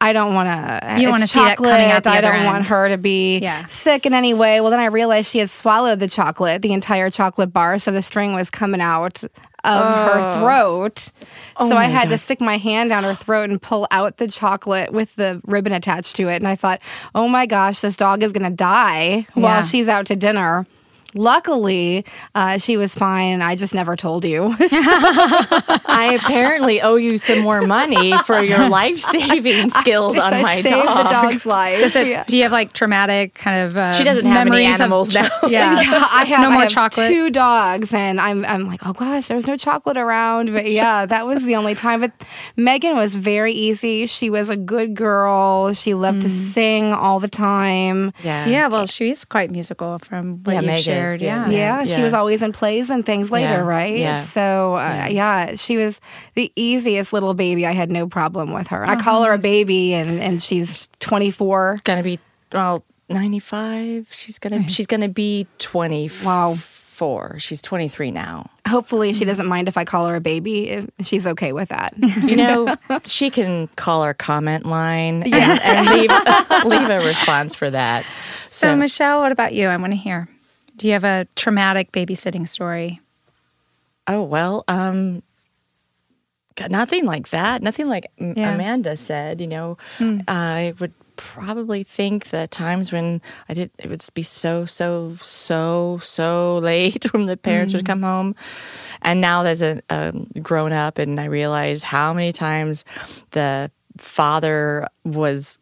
I 0.00 0.12
don't 0.12 0.34
want 0.34 0.48
to. 0.48 1.00
You 1.00 1.10
wanna 1.10 1.28
see 1.28 1.38
that 1.38 1.58
coming 1.58 1.70
out 1.92 2.02
the 2.02 2.10
I 2.10 2.20
don't 2.20 2.34
end. 2.34 2.46
want 2.46 2.66
her 2.66 2.88
to 2.88 2.98
be 2.98 3.38
Yeah. 3.38 3.66
sick 3.66 4.04
in 4.04 4.12
any 4.14 4.34
way. 4.34 4.60
Well, 4.60 4.70
then 4.72 4.80
I 4.80 4.86
realized 4.86 5.30
she 5.30 5.38
had 5.38 5.48
swallowed 5.48 6.00
the 6.00 6.08
chocolate, 6.08 6.60
the 6.60 6.72
entire 6.72 7.08
chocolate 7.08 7.52
bar, 7.52 7.78
so 7.78 7.92
the 7.92 8.02
string 8.02 8.34
was 8.34 8.50
coming 8.50 8.80
out 8.80 9.22
of 9.64 9.82
Oh. 9.86 10.12
her 10.12 10.40
throat. 10.40 11.10
Oh 11.58 11.68
so 11.68 11.76
I 11.76 11.84
had 11.84 12.08
to 12.08 12.18
stick 12.18 12.40
my 12.40 12.56
hand 12.56 12.90
down 12.90 13.04
her 13.04 13.14
throat 13.14 13.48
and 13.50 13.60
pull 13.60 13.86
out 13.90 14.16
the 14.16 14.26
chocolate 14.26 14.92
with 14.92 15.14
the 15.16 15.40
ribbon 15.44 15.72
attached 15.72 16.16
to 16.16 16.28
it. 16.28 16.36
And 16.36 16.48
I 16.48 16.54
thought, 16.56 16.80
oh 17.14 17.28
my 17.28 17.46
gosh, 17.46 17.80
this 17.80 17.94
dog 17.96 18.22
is 18.22 18.32
going 18.32 18.50
to 18.50 18.56
die 18.56 19.26
Yeah. 19.34 19.42
while 19.42 19.62
she's 19.62 19.88
out 19.88 20.06
to 20.06 20.16
dinner. 20.16 20.66
Luckily, 21.14 22.04
uh, 22.34 22.58
she 22.58 22.76
was 22.76 22.94
fine, 22.94 23.32
and 23.32 23.42
I 23.42 23.56
just 23.56 23.74
never 23.74 23.96
told 23.96 24.24
you. 24.24 24.54
I 24.60 26.18
apparently 26.22 26.80
owe 26.80 26.96
you 26.96 27.18
some 27.18 27.40
more 27.40 27.62
money 27.62 28.12
for 28.24 28.40
your 28.40 28.68
life 28.80 28.98
saving 28.98 29.68
skills 29.70 30.18
on 30.18 30.34
I 30.34 30.42
my 30.42 30.54
saved 30.62 30.70
dog. 30.70 31.06
the 31.06 31.10
dog's 31.10 31.46
life. 31.46 31.94
Yeah. 31.94 32.24
Do 32.24 32.36
you 32.36 32.42
have 32.44 32.52
like 32.52 32.72
traumatic 32.72 33.34
kind 33.34 33.62
of? 33.66 33.76
Uh, 33.76 33.92
She 33.92 34.04
doesn't 34.04 34.24
have 34.26 34.42
any 34.46 34.50
memories 34.50 34.74
of 34.74 34.80
animals 34.80 35.14
now. 35.14 35.28
Yeah. 35.48 35.80
Yeah, 35.80 36.06
I 36.10 36.24
have, 36.24 36.40
No 36.40 36.50
more 36.50 36.60
I 36.60 36.62
have 36.64 36.70
chocolate? 36.72 37.08
Two 37.08 37.30
dogs, 37.30 37.92
and 37.94 38.20
I'm 38.20 38.44
I'm 38.44 38.66
like, 38.66 38.80
oh 38.86 38.92
gosh, 38.92 39.28
there 39.28 39.34
was 39.36 39.46
no 39.46 39.56
chocolate 39.56 39.96
around. 39.96 40.52
But 40.52 40.66
yeah, 40.70 41.06
that 41.06 41.26
was 41.26 41.42
the 41.44 41.56
only 41.56 41.74
time. 41.74 42.00
But 42.00 42.12
Megan 42.56 42.96
was 42.96 43.14
very 43.14 43.52
easy. 43.52 44.06
She 44.06 44.30
was 44.30 44.48
a 44.48 44.56
good 44.56 44.94
girl. 44.94 45.72
She 45.74 45.94
loved 45.94 46.22
to 46.22 46.28
sing 46.28 46.92
all 46.92 47.20
the 47.20 47.28
time. 47.28 48.12
Yeah. 48.22 48.46
Yeah, 48.46 48.66
well, 48.68 48.86
she's 48.86 49.24
quite 49.24 49.50
musical 49.50 49.98
from 49.98 50.42
what 50.44 50.52
Yeah, 50.54 50.60
you 50.60 50.66
Meg 50.66 50.84
is, 51.02 51.08
shared. 51.08 51.20
yeah. 51.20 51.48
Yeah. 51.50 51.82
Yeah, 51.82 51.84
she 51.86 52.02
was 52.02 52.14
always 52.14 52.42
in 52.42 52.52
plays 52.52 52.90
and 52.90 53.04
things 53.04 53.30
later, 53.30 53.48
Yeah, 53.48 53.60
right? 53.60 53.96
yeah. 53.96 54.16
So, 54.16 54.74
uh, 54.76 55.08
yeah. 55.10 55.54
she 55.56 55.76
was 55.76 56.00
the 56.34 56.52
easiest 56.56 57.12
little 57.12 57.34
baby. 57.34 57.66
I 57.66 57.72
had 57.72 57.90
no 57.90 58.06
problem 58.08 58.52
with 58.52 58.68
her. 58.68 58.84
I 58.84 58.96
call 58.96 59.22
her 59.24 59.32
a 59.32 59.38
baby, 59.38 59.94
and, 59.94 60.08
and 60.20 60.42
she's 60.42 60.88
24. 61.00 61.80
Gonna 61.84 62.02
be 62.02 62.18
well, 62.52 62.84
ninety 63.08 63.38
five. 63.38 64.08
She's 64.12 64.38
gonna 64.38 64.68
she's 64.68 64.86
gonna 64.86 65.08
be 65.08 65.46
twenty 65.58 66.10
Wow. 66.24 66.54
four. 66.56 67.36
She's 67.38 67.60
twenty 67.62 67.88
three 67.88 68.10
now. 68.10 68.50
Hopefully, 68.68 69.12
she 69.14 69.24
doesn't 69.24 69.46
mind 69.46 69.68
if 69.68 69.76
I 69.76 69.84
call 69.84 70.06
her 70.06 70.16
a 70.16 70.20
baby. 70.20 70.68
If 70.70 70.86
she's 71.02 71.26
okay 71.26 71.52
with 71.52 71.70
that. 71.70 71.94
You 72.22 72.36
know, 72.36 72.76
she 73.04 73.30
can 73.30 73.66
call 73.76 74.02
our 74.02 74.14
comment 74.14 74.64
line 74.66 75.22
and, 75.24 75.34
and 75.34 75.88
leave 75.88 76.10
leave 76.64 76.88
a 76.90 77.04
response 77.04 77.54
for 77.54 77.68
that. 77.70 78.04
So, 78.48 78.68
So, 78.68 78.76
Michelle, 78.76 79.20
what 79.20 79.32
about 79.32 79.54
you? 79.54 79.66
I 79.68 79.76
want 79.78 79.92
to 79.92 79.96
hear. 79.98 80.28
Do 80.76 80.86
you 80.86 80.92
have 80.94 81.04
a 81.04 81.26
traumatic 81.36 81.92
babysitting 81.92 82.48
story? 82.48 83.00
oh 84.08 84.22
well, 84.22 84.64
um, 84.66 85.22
nothing 86.68 87.06
like 87.06 87.28
that. 87.30 87.62
Nothing 87.62 87.88
like 87.88 88.06
Yeah. 88.18 88.54
Amanda 88.54 88.96
said. 88.96 89.40
You 89.40 89.46
know, 89.46 89.78
I 90.28 90.74
would 90.80 90.92
probably 91.16 91.82
think 91.84 92.30
that 92.30 92.50
times 92.50 92.90
when 92.92 93.20
I 93.48 93.54
did, 93.54 93.70
it 93.78 93.88
would 93.90 94.04
be 94.14 94.22
so 94.24 94.64
so 94.64 95.16
so 95.22 95.98
so 96.02 96.58
late 96.62 97.04
when 97.12 97.26
the 97.26 97.36
parents 97.36 97.74
would 97.74 97.86
come 97.86 98.02
home. 98.02 98.34
And 99.02 99.20
now 99.20 99.44
as 99.44 99.62
a 99.62 99.80
um, 99.88 100.26
grown 100.42 100.72
up, 100.72 100.98
and 100.98 101.20
I 101.20 101.26
realize 101.26 101.82
how 101.84 102.12
many 102.12 102.32
times 102.32 102.84
the 103.30 103.70
father 103.98 104.88
was 105.04 105.58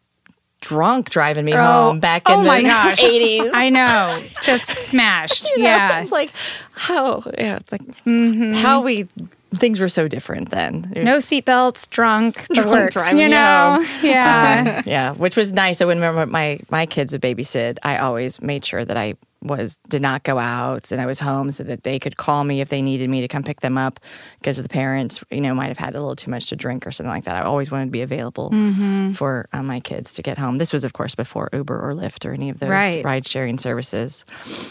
drunk 0.61 1.09
driving 1.09 1.43
me 1.43 1.53
oh. 1.53 1.57
home 1.57 1.99
back 1.99 2.29
in 2.29 2.35
oh 2.35 2.41
the 2.41 2.47
my 2.47 2.61
gosh. 2.61 3.01
80s. 3.01 3.51
I 3.53 3.69
know. 3.69 4.23
Just 4.41 4.65
smashed. 4.87 5.49
You 5.49 5.59
know, 5.59 5.63
yeah. 5.65 5.99
It's 5.99 6.11
like 6.11 6.31
how 6.73 7.23
yeah, 7.37 7.57
it's 7.57 7.71
like 7.71 7.81
mm-hmm. 8.05 8.53
how 8.53 8.81
we 8.81 9.07
things 9.55 9.79
were 9.79 9.89
so 9.89 10.07
different 10.07 10.49
then. 10.49 10.91
no 10.95 11.17
seatbelts, 11.17 11.89
drunk, 11.89 12.47
the 12.47 12.55
Drunk 12.55 12.69
works. 12.69 12.93
driving 12.95 13.19
You 13.21 13.29
know? 13.29 13.83
home. 13.83 13.85
Yeah. 14.03 14.81
yeah, 14.85 15.13
which 15.13 15.35
was 15.35 15.51
nice. 15.53 15.77
So 15.77 15.87
whenever 15.87 16.25
my 16.25 16.59
my 16.69 16.85
kids 16.85 17.13
would 17.13 17.21
babysit, 17.21 17.77
I 17.83 17.97
always 17.97 18.41
made 18.41 18.63
sure 18.65 18.83
that 18.85 18.97
I 18.97 19.15
was 19.43 19.77
did 19.89 20.03
not 20.03 20.21
go 20.21 20.37
out 20.37 20.91
and 20.91 21.01
I 21.01 21.07
was 21.07 21.19
home 21.19 21.51
so 21.51 21.63
that 21.63 21.81
they 21.81 21.97
could 21.97 22.15
call 22.15 22.43
me 22.43 22.61
if 22.61 22.69
they 22.69 22.83
needed 22.83 23.09
me 23.09 23.21
to 23.21 23.27
come 23.27 23.41
pick 23.41 23.61
them 23.61 23.75
up 23.75 23.99
because 24.39 24.57
the 24.57 24.69
parents, 24.69 25.23
you 25.31 25.41
know, 25.41 25.55
might 25.55 25.69
have 25.69 25.79
had 25.79 25.95
a 25.95 25.99
little 25.99 26.15
too 26.15 26.29
much 26.29 26.45
to 26.49 26.55
drink 26.55 26.85
or 26.85 26.91
something 26.91 27.09
like 27.09 27.23
that. 27.23 27.35
I 27.35 27.41
always 27.41 27.71
wanted 27.71 27.85
to 27.85 27.91
be 27.91 28.01
available 28.03 28.51
Mm-hmm. 28.51 29.13
for 29.13 29.49
uh, 29.51 29.63
my 29.63 29.79
kids 29.79 30.13
to 30.13 30.21
get 30.21 30.37
home. 30.37 30.59
This 30.59 30.71
was, 30.71 30.83
of 30.83 30.93
course, 30.93 31.15
before 31.15 31.49
Uber 31.53 31.79
or 31.79 31.95
Lyft 31.95 32.23
or 32.29 32.33
any 32.33 32.51
of 32.51 32.59
those 32.59 32.69
Right. 32.69 33.03
ride 33.03 33.27
sharing 33.27 33.57
services. 33.57 34.25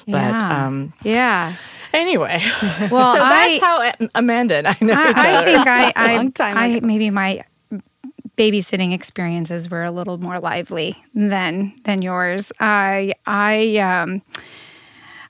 But 0.06 0.12
yeah. 0.12 0.66
um, 0.66 0.92
yeah. 1.02 1.54
Anyway, 1.92 2.40
Well, 2.90 3.14
so 3.14 3.22
I- 3.22 3.28
that's 3.58 3.64
how 3.64 4.08
Amanda 4.14 4.56
and 4.56 4.66
I 4.68 4.76
know 4.80 5.08
each 5.10 5.16
I, 5.16 5.40
I 5.40 5.44
think 5.44 5.66
I, 5.66 5.92
I, 5.96 6.16
Long 6.16 6.32
time 6.32 6.56
I 6.56 6.66
ago. 6.66 6.86
maybe 6.86 7.10
my 7.10 7.42
babysitting 8.36 8.92
experiences 8.94 9.70
were 9.70 9.84
a 9.84 9.90
little 9.90 10.18
more 10.18 10.38
lively 10.38 10.96
than 11.14 11.74
than 11.84 12.02
yours. 12.02 12.52
I 12.60 13.12
I 13.26 13.76
um 13.78 14.22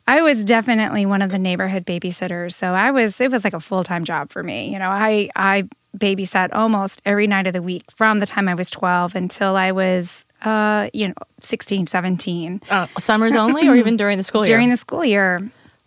I 0.07 0.23
was 0.23 0.43
definitely 0.45 1.07
one 1.07 1.23
of 1.23 1.31
the 1.31 1.39
neighborhood 1.39 1.87
babysitters. 1.87 2.53
So 2.55 2.69
I 2.75 2.91
was 2.91 3.21
it 3.21 3.31
was 3.31 3.45
like 3.45 3.55
a 3.55 3.61
full-time 3.61 4.05
job 4.05 4.31
for 4.31 4.43
me. 4.43 4.73
You 4.73 4.79
know, 4.79 4.89
I 4.91 5.29
I 5.37 5.69
babysat 5.97 6.51
almost 6.55 7.03
every 7.05 7.27
night 7.27 7.47
of 7.49 7.53
the 7.53 7.63
week 7.63 7.85
from 7.97 8.21
the 8.21 8.27
time 8.27 8.49
I 8.49 8.55
was 8.55 8.71
12 8.71 9.15
until 9.17 9.57
I 9.57 9.73
was 9.73 10.25
uh, 10.43 10.89
you 10.95 11.09
know, 11.09 11.15
16, 11.43 11.87
17 11.87 12.63
Uh, 12.71 12.87
summers 12.99 13.35
only, 13.35 13.69
or 13.69 13.77
even 13.77 13.97
during 13.99 14.17
the 14.17 14.23
school 14.25 14.47
year. 14.47 14.57
during 14.57 14.71
the 14.71 14.77
school 14.77 15.05
year. 15.05 15.39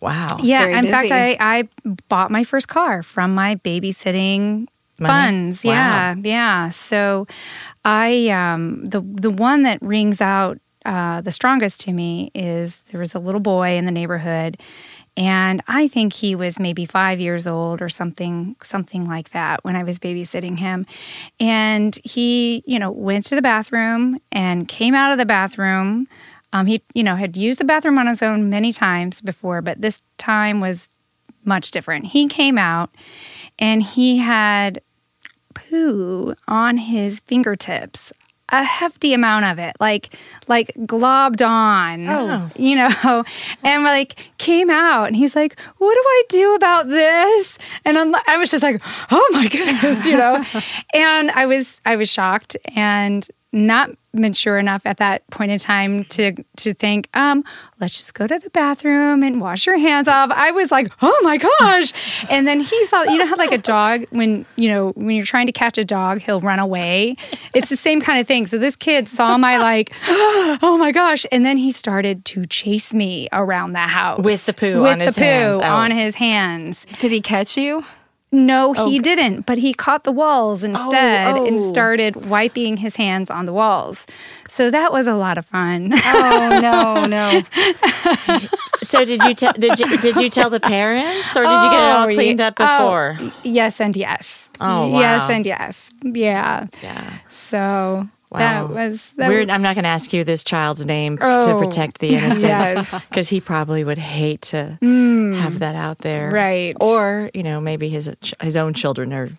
Wow. 0.04 0.38
Yeah, 0.42 0.66
in 0.66 0.86
fact. 0.86 1.10
I, 1.10 1.36
I 1.40 1.68
bought 2.08 2.30
my 2.30 2.44
first 2.44 2.68
car 2.68 3.02
from 3.02 3.34
my 3.34 3.56
babysitting 3.56 4.66
Money? 5.00 5.12
funds. 5.12 5.64
Wow. 5.64 5.72
Yeah, 5.72 6.14
yeah. 6.22 6.68
So, 6.68 7.26
I 7.84 8.28
um, 8.28 8.84
the 8.84 9.00
the 9.00 9.30
one 9.30 9.62
that 9.62 9.80
rings 9.82 10.20
out 10.20 10.58
uh, 10.84 11.22
the 11.22 11.32
strongest 11.32 11.80
to 11.80 11.92
me 11.92 12.30
is 12.34 12.78
there 12.90 13.00
was 13.00 13.14
a 13.14 13.18
little 13.18 13.40
boy 13.40 13.76
in 13.76 13.86
the 13.86 13.92
neighborhood, 13.92 14.60
and 15.16 15.62
I 15.66 15.88
think 15.88 16.12
he 16.12 16.34
was 16.34 16.58
maybe 16.58 16.84
five 16.84 17.18
years 17.18 17.46
old 17.46 17.80
or 17.80 17.88
something 17.88 18.56
something 18.62 19.08
like 19.08 19.30
that 19.30 19.64
when 19.64 19.74
I 19.74 19.84
was 19.84 19.98
babysitting 19.98 20.58
him, 20.58 20.84
and 21.40 21.98
he 22.04 22.62
you 22.66 22.78
know 22.78 22.90
went 22.90 23.24
to 23.26 23.34
the 23.34 23.42
bathroom 23.42 24.18
and 24.30 24.68
came 24.68 24.94
out 24.94 25.12
of 25.12 25.18
the 25.18 25.26
bathroom. 25.26 26.06
Um, 26.54 26.66
he, 26.66 26.82
you 26.94 27.02
know, 27.02 27.16
had 27.16 27.36
used 27.36 27.58
the 27.58 27.64
bathroom 27.64 27.98
on 27.98 28.06
his 28.06 28.22
own 28.22 28.48
many 28.48 28.72
times 28.72 29.20
before, 29.20 29.60
but 29.60 29.80
this 29.82 30.02
time 30.18 30.60
was 30.60 30.88
much 31.44 31.70
different. 31.72 32.06
He 32.06 32.26
came 32.28 32.56
out 32.56 32.94
and 33.58 33.82
he 33.82 34.18
had 34.18 34.80
poo 35.54 36.34
on 36.48 36.76
his 36.76 37.20
fingertips. 37.20 38.12
A 38.50 38.62
hefty 38.62 39.14
amount 39.14 39.46
of 39.46 39.58
it, 39.58 39.74
like 39.80 40.14
like 40.48 40.70
globbed 40.80 41.40
on, 41.44 42.06
Oh. 42.08 42.50
you 42.56 42.76
know, 42.76 43.24
and 43.64 43.84
like 43.84 44.16
came 44.36 44.68
out, 44.68 45.04
and 45.06 45.16
he's 45.16 45.34
like, 45.34 45.58
"What 45.78 45.94
do 45.94 46.00
I 46.06 46.22
do 46.28 46.54
about 46.54 46.88
this?" 46.88 47.58
And 47.86 47.96
I'm, 47.96 48.14
I 48.28 48.36
was 48.36 48.50
just 48.50 48.62
like, 48.62 48.82
"Oh 49.10 49.26
my 49.32 49.48
goodness," 49.48 50.04
you 50.06 50.18
know, 50.18 50.44
and 50.94 51.30
I 51.30 51.46
was 51.46 51.80
I 51.86 51.96
was 51.96 52.10
shocked 52.10 52.54
and 52.76 53.26
not 53.50 53.90
mature 54.14 54.58
enough 54.58 54.82
at 54.84 54.98
that 54.98 55.28
point 55.30 55.50
in 55.50 55.58
time 55.58 56.04
to 56.04 56.34
to 56.58 56.74
think, 56.74 57.08
um, 57.14 57.44
let's 57.80 57.96
just 57.96 58.14
go 58.14 58.26
to 58.26 58.38
the 58.38 58.50
bathroom 58.50 59.22
and 59.22 59.40
wash 59.40 59.66
your 59.66 59.78
hands 59.78 60.08
off. 60.08 60.30
I 60.30 60.50
was 60.52 60.70
like, 60.70 60.88
oh 61.02 61.20
my 61.22 61.36
gosh. 61.36 61.92
And 62.30 62.46
then 62.46 62.60
he 62.60 62.86
saw, 62.86 63.02
you 63.02 63.16
know 63.18 63.26
how 63.26 63.36
like 63.36 63.52
a 63.52 63.58
dog, 63.58 64.04
when 64.10 64.46
you 64.56 64.68
know, 64.68 64.90
when 64.90 65.16
you're 65.16 65.26
trying 65.26 65.46
to 65.46 65.52
catch 65.52 65.78
a 65.78 65.84
dog, 65.84 66.20
he'll 66.20 66.40
run 66.40 66.58
away. 66.58 67.16
It's 67.54 67.68
the 67.68 67.76
same 67.76 68.00
kind 68.00 68.20
of 68.20 68.26
thing. 68.26 68.46
So 68.46 68.58
this 68.58 68.76
kid 68.76 69.08
saw 69.08 69.36
my 69.38 69.58
like, 69.58 69.92
oh 70.08 70.76
my 70.78 70.92
gosh. 70.92 71.26
And 71.32 71.44
then 71.44 71.56
he 71.56 71.72
started 71.72 72.24
to 72.26 72.44
chase 72.44 72.94
me 72.94 73.28
around 73.32 73.72
the 73.72 73.80
house. 73.80 74.20
With 74.22 74.46
the 74.46 74.52
poo 74.54 74.82
With 74.82 74.92
on 74.92 74.98
the 74.98 75.04
his 75.06 75.14
poo 75.16 75.22
hands. 75.22 75.58
Oh. 75.58 75.62
on 75.64 75.90
his 75.90 76.14
hands. 76.14 76.86
Did 76.98 77.12
he 77.12 77.20
catch 77.20 77.56
you? 77.56 77.84
No, 78.34 78.72
he 78.72 78.98
oh, 78.98 79.00
didn't, 79.00 79.46
but 79.46 79.58
he 79.58 79.72
caught 79.72 80.02
the 80.02 80.10
walls 80.10 80.64
oh, 80.64 80.68
instead 80.68 81.36
and 81.36 81.60
oh. 81.60 81.68
started 81.68 82.26
wiping 82.26 82.78
his 82.78 82.96
hands 82.96 83.30
on 83.30 83.46
the 83.46 83.52
walls. 83.52 84.08
So 84.48 84.72
that 84.72 84.92
was 84.92 85.06
a 85.06 85.14
lot 85.14 85.38
of 85.38 85.46
fun. 85.46 85.92
Oh 85.94 86.58
no, 86.60 87.06
no. 87.06 87.42
So 88.82 89.04
did 89.04 89.22
you 89.22 89.34
did 89.34 89.78
you 89.78 89.98
did 89.98 90.16
you 90.16 90.28
tell 90.28 90.50
the 90.50 90.58
parents, 90.58 91.36
or 91.36 91.44
did 91.44 91.62
you 91.62 91.70
get 91.70 91.84
it 91.84 91.92
all 91.92 92.10
Oh, 92.10 92.14
cleaned 92.14 92.40
up 92.40 92.54
oh, 92.58 92.66
before? 92.66 93.16
Oh, 93.20 93.32
yes 93.44 93.80
and 93.80 93.96
yes. 93.96 94.50
Oh, 94.60 94.88
wow. 94.88 94.98
Yes 94.98 95.30
and 95.30 95.46
yes. 95.46 95.90
Yeah. 96.02 96.66
Yeah. 96.82 97.18
So 97.28 98.08
Wow. 98.34 98.66
that 98.68 98.74
was 98.74 99.12
that 99.16 99.28
We're, 99.28 99.40
was- 99.40 99.50
I'm 99.50 99.62
not 99.62 99.74
going 99.74 99.84
to 99.84 99.88
ask 99.90 100.12
you 100.12 100.24
this 100.24 100.44
child's 100.44 100.84
name 100.84 101.18
to 101.18 101.24
Oh, 101.26 101.58
protect 101.58 101.98
the 102.00 102.14
innocent 102.16 102.42
yes. 102.50 103.04
because 103.08 103.28
he 103.28 103.40
probably 103.40 103.84
would 103.84 103.98
hate 103.98 104.42
to 104.52 104.78
have 104.82 105.60
that 105.60 105.74
out 105.76 105.98
there. 105.98 106.30
Right. 106.30 106.76
Or, 106.80 107.30
you 107.34 107.42
know, 107.42 107.60
maybe 107.60 107.88
his 107.88 108.10
his 108.40 108.56
own 108.56 108.74
children 108.74 109.12
are 109.12 109.30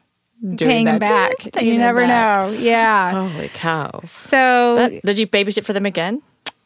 doing 0.41 0.57
paying 0.69 0.85
that 0.85 0.99
back. 0.99 1.37
too, 1.39 1.51
paying 1.53 1.67
you 1.73 1.77
never 1.77 2.01
back. 2.05 2.47
know. 2.51 2.57
Yeah. 2.57 3.27
Holy 3.27 3.49
cow. 3.49 4.01
So 4.05 4.75
That, 4.75 5.01
did 5.03 5.17
you 5.17 5.27
babysit 5.27 5.63
for 5.63 5.73
them 5.73 5.85
again? 5.85 6.21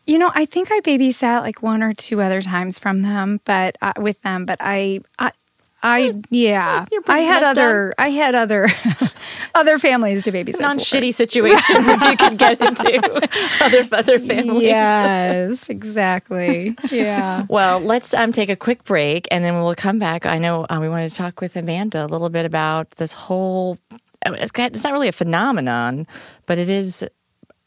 You 0.06 0.18
know, 0.18 0.32
I 0.34 0.46
think 0.46 0.72
I 0.72 0.80
babysat 0.80 1.42
like 1.42 1.62
one 1.62 1.84
or 1.84 1.94
two 1.94 2.20
other 2.22 2.42
times 2.42 2.80
from 2.80 3.04
them, 3.04 3.42
but 3.46 3.76
uh, 3.82 3.94
with 3.98 4.20
them, 4.24 4.46
but 4.46 4.58
I, 4.60 5.02
I, 5.20 5.32
I 5.82 6.14
yeah, 6.30 6.86
I 7.08 7.20
had 7.20 7.44
other, 7.44 7.94
I 7.98 8.10
had 8.10 8.36
other, 8.36 8.68
other 9.56 9.80
families 9.80 10.24
to 10.24 10.32
babysit. 10.32 10.60
Non 10.60 10.78
shitty 10.78 11.14
situations 11.14 11.86
that 11.86 12.04
you 12.04 12.18
could 12.18 12.38
get 12.38 12.60
into 12.60 13.30
other 13.62 13.88
other 13.96 14.20
families. 14.20 14.64
Yes, 14.64 15.70
exactly. 15.70 16.76
Yeah. 16.92 17.46
Well, 17.60 17.80
let's 17.80 18.14
um, 18.14 18.32
take 18.32 18.50
a 18.50 18.56
quick 18.56 18.84
break 18.84 19.28
and 19.32 19.44
then 19.44 19.56
we'll 19.56 19.76
come 19.76 19.98
back. 19.98 20.26
I 20.26 20.38
know 20.38 20.66
uh, 20.70 20.78
we 20.80 20.88
want 20.88 21.10
to 21.10 21.16
talk 21.16 21.42
with 21.42 21.56
Amanda 21.56 22.06
a 22.06 22.08
little 22.08 22.30
bit 22.30 22.46
about 22.46 22.92
this 22.92 23.12
whole. 23.12 23.78
Mean, 24.26 24.36
It's 24.36 24.52
it's 24.56 24.84
not 24.84 24.94
really 24.94 25.08
a 25.08 25.14
phenomenon, 25.14 26.06
but 26.46 26.58
it 26.58 26.70
is 26.70 27.06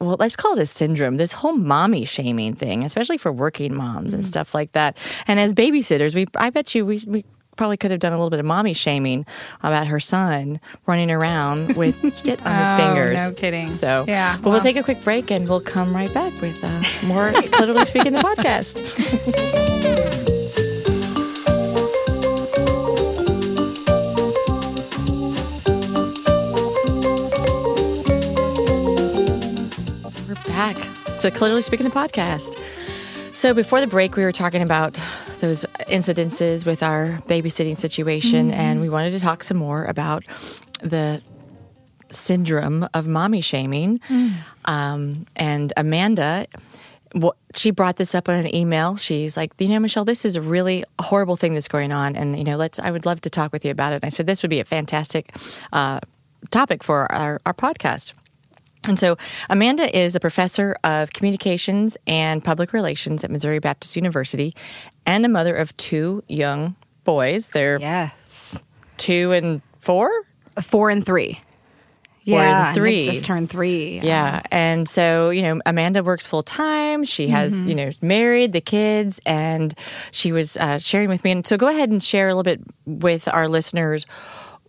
well, 0.03 0.16
let's 0.18 0.37
call 0.37 0.57
it 0.59 0.61
a 0.61 0.66
syndrome, 0.66 1.16
this 1.16 1.33
whole 1.33 1.53
mommy 1.53 2.05
shaming 2.05 2.55
thing, 2.55 2.85
especially 2.85 3.18
for 3.18 3.33
working 3.33 3.75
moms 3.75 4.12
and 4.12 4.25
stuff 4.25 4.55
like 4.55 4.72
that. 4.72 4.98
And 5.27 5.38
as 5.38 5.55
babysitters, 5.55 6.14
we, 6.14 6.27
I 6.37 6.51
bet 6.51 6.75
you 6.75 6.85
we, 6.85 7.03
we 7.07 7.25
probably 7.62 7.77
could 7.77 7.92
have 7.92 8.01
done 8.01 8.12
a 8.12 8.16
little 8.16 8.29
bit 8.29 8.40
of 8.40 8.44
mommy 8.44 8.72
shaming 8.72 9.25
about 9.62 9.87
her 9.87 10.01
son 10.01 10.59
running 10.87 11.12
around 11.12 11.77
with 11.77 11.94
shit 12.25 12.44
on 12.44 12.59
his 12.59 12.72
Oh, 12.72 12.77
fingers. 12.77 13.16
no 13.29 13.33
kidding. 13.35 13.70
So, 13.70 14.05
Yeah, 14.09 14.35
But 14.38 14.42
we'll 14.46 14.53
well. 14.55 14.62
take 14.64 14.75
a 14.77 14.83
quick 14.83 15.01
break 15.05 15.31
and 15.31 15.48
we'll 15.48 15.61
come 15.61 15.94
right 15.94 16.12
back 16.12 16.33
with 16.40 16.59
uh, 16.64 16.83
more 17.07 17.31
Clitorally 17.31 17.87
Speaking 17.87 18.14
the 18.14 18.18
podcast. 18.18 19.92
We're 30.29 30.35
back 30.46 30.77
to 31.20 31.31
Clitorally 31.31 31.62
Speaking 31.62 31.85
the 31.85 31.92
podcast. 31.94 32.59
So 33.35 33.55
before 33.55 33.81
the 33.81 33.87
break, 33.87 34.16
we 34.16 34.25
were 34.25 34.33
talking 34.33 34.62
about 34.62 34.98
incidences 35.92 36.66
with 36.66 36.83
our 36.83 37.18
babysitting 37.28 37.78
situation, 37.78 38.50
and 38.50 38.81
we 38.81 38.88
wanted 38.88 39.11
to 39.11 39.20
talk 39.20 39.44
some 39.44 39.59
more 39.59 39.85
about 39.85 40.24
the 40.83 41.22
syndrome 42.11 42.88
of 42.94 43.07
mommy 43.07 43.40
shaming. 43.40 44.00
Um, 44.64 45.26
and 45.37 45.72
Amanda, 45.76 46.46
she 47.55 47.70
brought 47.70 47.96
this 47.96 48.14
up 48.14 48.28
on 48.28 48.37
an 48.37 48.55
email. 48.55 48.96
She's 48.96 49.37
like, 49.37 49.52
you 49.59 49.68
know, 49.68 49.78
Michelle, 49.78 50.05
this 50.05 50.24
is 50.24 50.37
a 50.37 50.42
really 50.42 50.85
horrible 51.00 51.37
thing 51.37 51.55
that's 51.55 51.68
going 51.68 51.92
on, 51.92 52.16
and 52.16 52.37
you 52.38 52.44
know, 52.44 52.57
let's. 52.57 52.78
I 52.78 52.90
would 52.90 53.07
love 53.07 53.20
to 53.22 53.31
talk 53.31 53.52
with 53.52 53.64
you 53.64 53.70
about 53.70 53.92
it. 53.92 53.96
And 53.96 54.05
I 54.07 54.09
said 54.09 54.26
this 54.26 54.42
would 54.42 54.50
be 54.50 54.61
a 54.61 54.64
fantastic 54.64 55.35
uh, 55.72 56.00
topic 56.50 56.83
for 56.83 57.11
our, 57.12 57.40
our 57.44 57.55
podcast. 57.55 58.12
And 58.88 58.98
so, 58.98 59.16
Amanda 59.48 59.96
is 59.96 60.16
a 60.16 60.20
professor 60.20 60.76
of 60.83 61.12
communications 61.12 61.96
and 62.07 62.42
public 62.42 62.72
relations 62.72 63.22
at 63.22 63.31
Missouri 63.31 63.61
Baptist 63.61 63.94
University 63.94 64.55
and 65.07 65.25
a 65.25 65.29
mother 65.29 65.55
of 65.55 65.77
two 65.77 66.23
young 66.29 66.77
boys. 67.05 67.51
They're 67.51 67.79
Yes. 67.81 68.61
two 68.97 69.33
and 69.33 69.62
four. 69.79 70.11
Four 70.61 70.91
and 70.91 71.05
three. 71.05 71.41
Four 72.25 72.38
and 72.38 72.51
yeah, 72.51 72.65
Nick 72.67 72.75
three. 72.75 73.05
just 73.05 73.25
turned 73.25 73.51
three. 73.51 73.99
Yeah. 74.01 74.43
And 74.53 74.88
so, 74.88 75.31
you 75.31 75.43
know, 75.43 75.61
Amanda 75.67 76.05
works 76.05 76.25
full 76.27 76.43
time. 76.45 77.03
She 77.05 77.27
has, 77.29 77.61
you 77.62 77.75
know, 77.75 77.91
married 78.01 78.53
the 78.53 78.61
kids, 78.61 79.21
and 79.27 79.75
she 80.12 80.31
was 80.31 80.57
uh, 80.57 80.79
sharing 80.79 81.09
with 81.09 81.25
me. 81.25 81.33
And 81.33 81.45
so, 81.45 81.57
go 81.57 81.67
ahead 81.67 81.91
and 81.91 82.01
share 82.01 82.29
a 82.29 82.35
little 82.35 82.45
bit 82.45 82.61
with 82.87 83.27
our 83.27 83.49
listeners 83.49 84.07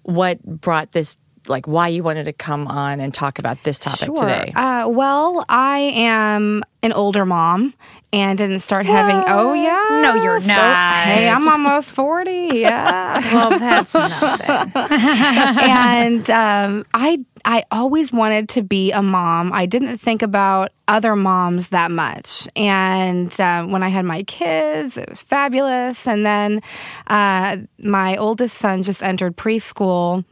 what 0.01 0.41
brought 0.43 0.93
this, 0.93 1.17
like, 1.47 1.67
why 1.67 1.89
you 1.89 2.01
wanted 2.01 2.25
to 2.25 2.33
come 2.33 2.67
on 2.67 2.99
and 2.99 3.13
talk 3.13 3.37
about 3.37 3.61
this 3.63 3.77
topic 3.77 4.05
Sure. 4.05 4.15
today. 4.15 4.51
Uh, 4.55 4.87
well, 4.89 5.45
I 5.47 5.77
am 5.93 6.63
an 6.81 6.91
older 6.91 7.23
mom 7.25 7.75
and 8.13 8.37
didn't 8.37 8.59
start 8.59 8.85
having. 8.85 9.23
Oh 9.27 9.53
yeah. 9.53 10.01
No, 10.01 10.15
you're 10.15 10.39
So- 10.39 10.47
not. 10.47 11.03
hey, 11.05 11.27
I'm 11.27 11.47
almost 11.47 11.91
forty. 11.93 12.49
Yeah. 12.53 13.21
Well, 13.33 13.57
that's 13.59 13.93
nothing. 13.93 14.71
and 15.61 16.29
um, 16.29 16.85
I 16.93 17.19
I 17.45 17.63
always 17.71 18.13
wanted 18.13 18.49
to 18.49 18.61
be 18.61 18.91
a 18.91 19.01
mom. 19.01 19.51
I 19.51 19.65
didn't 19.65 19.97
think 19.97 20.21
about 20.21 20.71
other 20.87 21.15
moms 21.15 21.69
that 21.69 21.91
much. 21.91 22.47
And 22.55 23.37
um, 23.41 23.71
when 23.71 23.83
I 23.83 23.89
had 23.89 24.05
my 24.05 24.23
kids, 24.23 24.97
it 24.97 25.09
was 25.09 25.21
fabulous. 25.21 26.07
And 26.07 26.25
then 26.25 26.61
uh, 27.07 27.57
my 27.79 28.15
oldest 28.17 28.57
son 28.57 28.83
just 28.83 29.01
entered 29.03 29.35
preschool 29.35 30.23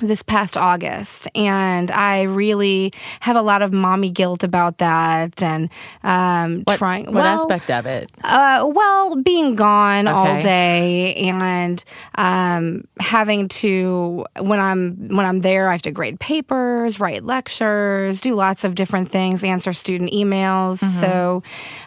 this 0.00 0.22
past 0.22 0.56
August, 0.56 1.28
and 1.34 1.90
I 1.90 2.22
really 2.22 2.92
have 3.20 3.36
a 3.36 3.42
lot 3.42 3.62
of 3.62 3.72
mommy 3.72 4.10
guilt 4.10 4.44
about 4.44 4.78
that, 4.78 5.42
and 5.42 5.68
um, 6.02 6.62
what, 6.64 6.78
trying. 6.78 7.06
what 7.06 7.14
well, 7.14 7.26
aspect 7.26 7.70
of 7.70 7.86
it? 7.86 8.10
uh, 8.24 8.68
well, 8.72 9.16
being 9.16 9.54
gone 9.56 10.08
all 10.08 10.40
day 10.40 11.14
and 11.14 11.84
um, 12.16 12.84
having 13.00 13.48
to 13.48 14.24
when 14.40 14.60
I'm 14.60 15.08
when 15.08 15.26
I'm 15.26 15.40
there, 15.40 15.68
I 15.68 15.72
have 15.72 15.82
to 15.82 15.90
grade 15.90 16.18
papers, 16.20 16.98
write 17.00 17.24
lectures, 17.24 18.20
do 18.20 18.34
lots 18.34 18.64
of 18.64 18.74
different 18.74 19.10
things, 19.10 19.44
answer 19.44 19.72
student 19.72 20.10
emails. 20.10 20.82
Mm-hmm. 20.82 21.00
So 21.00 21.42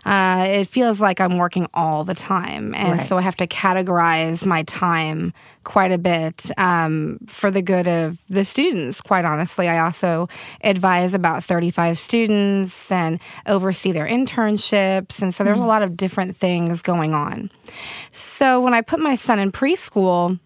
uh, 0.05 0.45
it 0.47 0.65
feels 0.67 1.01
like 1.01 1.19
I'm 1.19 1.37
working 1.37 1.67
all 1.73 2.03
the 2.03 2.15
time, 2.15 2.73
and 2.75 2.93
Right. 2.93 3.01
so 3.01 3.17
I 3.17 3.21
have 3.21 3.37
to 3.37 3.47
categorize 3.47 4.45
my 4.45 4.63
time 4.63 5.33
quite 5.65 5.91
a 5.91 5.97
bit 5.97 6.49
um, 6.57 7.19
for 7.27 7.51
the 7.51 7.61
good 7.61 7.87
of 7.87 8.19
the 8.29 8.45
students. 8.45 9.01
Quite 9.01 9.25
honestly, 9.25 9.67
I 9.67 9.79
also 9.79 10.29
advise 10.61 11.13
about 11.13 11.43
35 11.43 11.97
students 11.97 12.91
and 12.91 13.19
oversee 13.45 13.91
their 13.91 14.07
internships, 14.07 15.21
and 15.21 15.33
so 15.33 15.43
there's 15.43 15.59
a 15.59 15.65
lot 15.65 15.81
of 15.81 15.97
different 15.97 16.37
things 16.37 16.81
going 16.81 17.13
on. 17.13 17.51
So 18.13 18.61
when 18.61 18.73
I 18.73 18.81
put 18.81 18.99
my 18.99 19.15
son 19.15 19.39
in 19.39 19.51
preschool. 19.51 20.39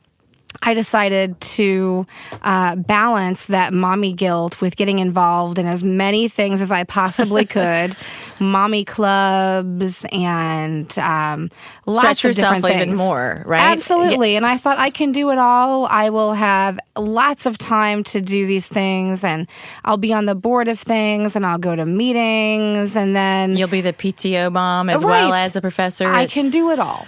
I 0.64 0.74
decided 0.74 1.40
to 1.42 2.08
uh, 2.42 2.76
balance 2.76 3.46
that 3.46 3.72
mommy 3.72 4.14
guilt 4.14 4.60
with 4.62 4.76
getting 4.76 4.98
involved 4.98 5.60
in 5.60 5.68
as 5.68 5.84
many 5.84 6.28
things 6.28 6.60
as 6.60 6.72
I 6.72 6.84
possibly 6.86 7.46
could, 7.58 7.96
mommy 8.40 8.86
clubs 8.86 10.06
and 10.12 10.98
um, 11.00 11.50
lots 11.86 12.00
Stretch 12.00 12.26
of 12.26 12.30
yourself 12.30 12.56
different 12.56 12.82
even 12.84 12.96
more, 12.96 13.44
right? 13.46 13.62
Absolutely. 13.62 14.36
And 14.36 14.46
I 14.46 14.56
thought 14.58 14.78
I 14.78 14.90
can 14.90 15.12
do 15.12 15.32
it 15.32 15.38
all. 15.38 15.86
I 15.86 16.10
will 16.10 16.34
have 16.34 16.80
lots 16.98 17.46
of 17.46 17.58
time 17.58 18.04
to 18.06 18.22
do 18.22 18.46
these 18.46 18.68
things 18.68 19.24
and 19.24 19.48
I'll 19.86 19.98
be 19.98 20.14
on 20.14 20.26
the 20.26 20.36
board 20.36 20.68
of 20.68 20.80
things 20.80 21.36
and 21.36 21.46
I'll 21.46 21.58
go 21.58 21.76
to 21.76 21.86
meetings 21.86 22.96
and 22.96 23.16
then 23.16 23.58
You'll 23.58 23.68
be 23.68 23.82
the 23.82 23.94
PTO 23.94 24.52
mom 24.52 24.90
as 24.90 25.04
well 25.04 25.34
as 25.34 25.56
a 25.56 25.62
professor. 25.62 26.08
I 26.08 26.26
can 26.26 26.50
do 26.50 26.72
it 26.72 26.80
all. 26.80 27.08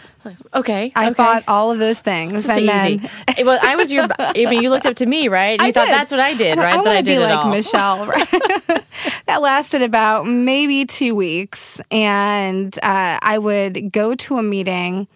okay. 0.54 0.92
I 0.96 1.08
okay. 1.08 1.14
thought 1.14 1.44
all 1.48 1.72
of 1.72 1.80
those 1.80 2.00
things. 2.00 2.48
And 2.48 2.60
easy. 2.60 2.98
then 2.98 3.10
well, 3.46 3.60
I 3.62 3.76
was 3.76 3.92
your. 3.92 4.08
I 4.20 4.34
mean, 4.34 4.62
you 4.62 4.70
looked 4.70 4.86
up 4.86 4.96
to 4.98 5.06
me, 5.06 5.28
right? 5.28 5.60
You 5.60 5.68
I 5.68 5.72
thought 5.72 5.88
did. 5.88 5.94
that's 5.94 6.12
what 6.12 6.20
I 6.20 6.34
did, 6.34 6.58
right? 6.58 6.80
I 6.80 6.84
that 6.84 6.96
I 6.98 7.02
did 7.02 7.06
be 7.06 7.14
it 7.14 7.20
like 7.22 7.46
all. 7.46 7.52
Michelle. 7.52 8.06
Right? 8.06 8.30
that 9.26 9.42
lasted 9.42 9.82
about 9.82 10.28
maybe 10.28 10.86
two 10.86 11.16
weeks, 11.22 11.82
and 11.92 12.74
uh, 12.82 13.20
I 13.34 13.38
would 13.38 13.92
go 13.92 14.16
to 14.16 14.38
a 14.38 14.44
meeting 14.44 15.08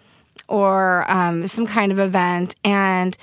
or 0.48 1.06
um, 1.12 1.48
some 1.48 1.66
kind 1.66 1.92
of 1.92 2.00
event, 2.00 2.56
and 2.64 3.18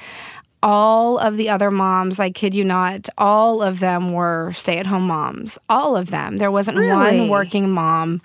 all 0.63 1.19
of 1.19 1.37
the 1.37 1.49
other 1.49 1.71
moms, 1.71 2.21
I 2.21 2.31
kid 2.31 2.55
you 2.55 2.65
not, 2.65 3.09
all 3.19 3.63
of 3.63 3.79
them 3.81 4.13
were 4.13 4.53
stay-at-home 4.53 5.07
moms. 5.07 5.59
All 5.69 5.97
of 5.97 6.11
them. 6.11 6.37
There 6.37 6.53
wasn't 6.53 6.79
Really? 6.79 7.21
one 7.21 7.29
working 7.29 7.71
mom. 7.71 8.21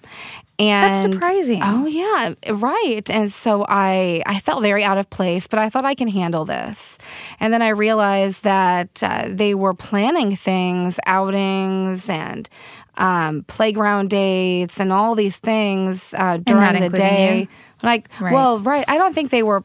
And 0.59 0.93
That's 0.93 1.01
surprising. 1.13 1.61
Oh 1.63 1.85
yeah, 1.85 2.33
right. 2.49 3.07
And 3.09 3.31
so 3.31 3.65
I 3.69 4.23
I 4.25 4.39
felt 4.39 4.63
very 4.63 4.83
out 4.83 4.97
of 4.97 5.07
place, 5.09 5.45
but 5.45 5.59
I 5.59 5.69
thought 5.69 5.85
I 5.85 5.95
can 5.95 6.07
handle 6.07 6.45
this. 6.45 6.97
And 7.39 7.53
then 7.53 7.61
I 7.61 7.69
realized 7.69 8.43
that 8.43 9.03
uh, 9.03 9.29
they 9.29 9.53
were 9.53 9.75
planning 9.75 10.35
things, 10.35 10.99
outings, 11.05 12.09
and 12.09 12.49
um, 12.97 13.43
playground 13.43 14.09
dates, 14.09 14.79
and 14.79 14.91
all 14.91 15.15
these 15.15 15.37
things 15.39 16.13
uh, 16.17 16.37
during 16.37 16.81
the 16.81 16.89
day. 16.89 17.39
you? 17.41 17.47
Like, 17.83 18.09
Right. 18.19 18.33
well, 18.33 18.59
right. 18.59 18.85
I 18.87 18.97
don't 18.97 19.13
think 19.13 19.29
they 19.29 19.43
were 19.43 19.63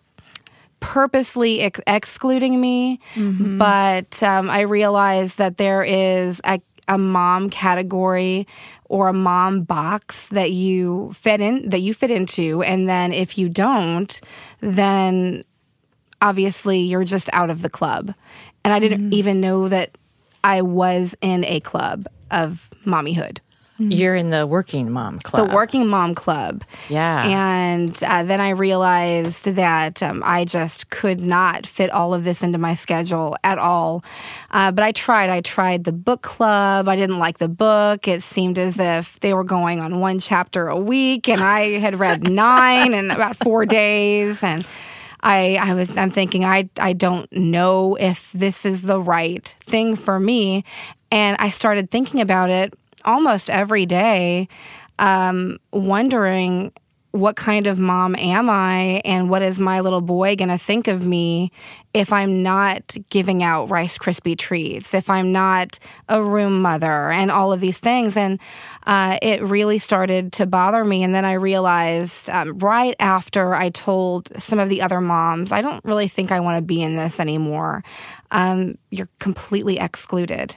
purposely 0.80 1.60
ex- 1.60 1.80
excluding 1.86 2.60
me, 2.60 3.00
Mm-hmm. 3.14 3.58
but 3.58 4.22
um, 4.22 4.50
I 4.50 4.62
realized 4.62 5.38
that 5.38 5.56
there 5.56 5.82
is 5.82 6.40
a, 6.44 6.60
a 6.88 6.98
mom 6.98 7.50
category 7.50 8.46
or 8.86 9.08
a 9.08 9.12
mom 9.12 9.62
box 9.62 10.26
that 10.28 10.50
you 10.50 11.12
fit 11.14 11.40
in 11.40 11.68
that 11.70 11.78
you 11.80 11.94
fit 11.94 12.10
into, 12.10 12.62
and 12.62 12.88
then 12.88 13.12
if 13.12 13.38
you 13.38 13.48
don't, 13.48 14.20
then 14.60 15.44
obviously 16.20 16.80
you're 16.80 17.04
just 17.04 17.30
out 17.32 17.48
of 17.50 17.62
the 17.62 17.70
club. 17.70 18.12
And 18.64 18.72
I 18.74 18.78
didn't 18.78 19.00
Mm-hmm. 19.00 19.12
even 19.14 19.40
know 19.40 19.68
that 19.68 19.96
I 20.44 20.62
was 20.62 21.16
in 21.20 21.44
a 21.44 21.60
club 21.60 22.06
of 22.32 22.70
mommyhood 22.86 23.38
You're 23.78 24.14
in 24.14 24.30
the 24.30 24.46
working 24.46 24.92
mom 24.92 25.18
club. 25.18 25.48
the 25.48 25.54
working 25.54 25.88
mom 25.88 26.14
club. 26.14 26.62
Yeah. 26.88 27.26
And 27.26 28.00
uh, 28.04 28.22
then 28.22 28.40
I 28.40 28.50
realized 28.50 29.44
that 29.46 30.02
um, 30.02 30.22
I 30.24 30.44
just 30.44 30.90
could 30.90 31.20
not 31.20 31.66
fit 31.66 31.90
all 31.90 32.14
of 32.14 32.22
this 32.22 32.42
into 32.44 32.58
my 32.58 32.74
schedule 32.74 33.34
at 33.42 33.58
all. 33.58 34.04
Uh, 34.52 34.70
but 34.70 34.84
I 34.84 34.92
tried. 34.92 35.30
I 35.30 35.40
tried 35.40 35.82
the 35.84 35.92
book 35.92 36.22
club. 36.22 36.88
I 36.88 36.94
didn't 36.94 37.18
like 37.18 37.38
the 37.38 37.48
book. 37.48 38.06
It 38.06 38.22
seemed 38.22 38.56
as 38.58 38.78
if 38.78 39.18
they 39.20 39.34
were 39.34 39.42
going 39.44 39.80
on 39.80 39.98
one 39.98 40.20
chapter 40.20 40.68
a 40.68 40.78
week, 40.78 41.28
and 41.28 41.40
I 41.40 41.80
had 41.80 41.94
read 41.94 42.30
nine 42.44 42.94
in 42.94 43.10
about 43.10 43.36
four 43.36 43.66
days. 43.66 44.44
And 44.44 44.64
I, 45.22 45.56
I 45.60 45.74
was 45.74 45.96
I'm 45.96 46.10
thinking 46.10 46.44
I 46.44 46.68
I 46.78 46.92
don't 46.92 47.30
know 47.32 47.96
if 48.00 48.32
this 48.32 48.66
is 48.66 48.82
the 48.82 49.00
right 49.00 49.46
thing 49.60 49.96
for 49.96 50.18
me. 50.18 50.64
And 51.10 51.36
I 51.38 51.50
started 51.50 51.90
thinking 51.90 52.20
about 52.20 52.50
it 52.50 52.74
almost 53.04 53.50
every 53.50 53.86
day, 53.86 54.48
um, 54.98 55.58
wondering 55.72 56.72
what 57.12 57.36
kind 57.36 57.66
of 57.66 57.78
mom 57.78 58.16
am 58.16 58.48
I 58.48 59.02
and 59.04 59.28
what 59.30 59.42
is 59.42 59.58
my 59.58 59.80
little 59.80 60.00
boy 60.00 60.34
going 60.34 60.48
to 60.48 60.56
think 60.58 60.88
of 60.88 61.06
me 61.06 61.52
if 61.92 62.10
I'm 62.10 62.42
not 62.42 62.96
giving 63.10 63.42
out 63.42 63.68
Rice 63.70 63.98
Krispie 63.98 64.36
treats, 64.38 64.94
if 64.94 65.10
I'm 65.10 65.30
not 65.30 65.78
a 66.08 66.22
room 66.22 66.62
mother, 66.62 67.10
and 67.10 67.30
all 67.30 67.52
of 67.52 67.60
these 67.60 67.78
things. 67.78 68.16
And 68.16 68.40
uh, 68.86 69.18
it 69.20 69.42
really 69.42 69.76
started 69.78 70.32
to 70.34 70.46
bother 70.46 70.84
me. 70.84 71.02
And 71.02 71.14
then 71.14 71.26
I 71.26 71.34
realized 71.34 72.30
um, 72.30 72.58
right 72.58 72.96
after 72.98 73.54
I 73.54 73.68
told 73.68 74.28
some 74.40 74.58
of 74.58 74.70
the 74.70 74.80
other 74.80 75.02
moms, 75.02 75.52
I 75.52 75.60
don't 75.60 75.84
really 75.84 76.08
think 76.08 76.32
I 76.32 76.40
want 76.40 76.56
to 76.56 76.62
be 76.62 76.82
in 76.82 76.96
this 76.96 77.20
anymore. 77.20 77.84
Um, 78.30 78.78
you're 78.90 79.10
completely 79.20 79.78
excluded. 79.78 80.56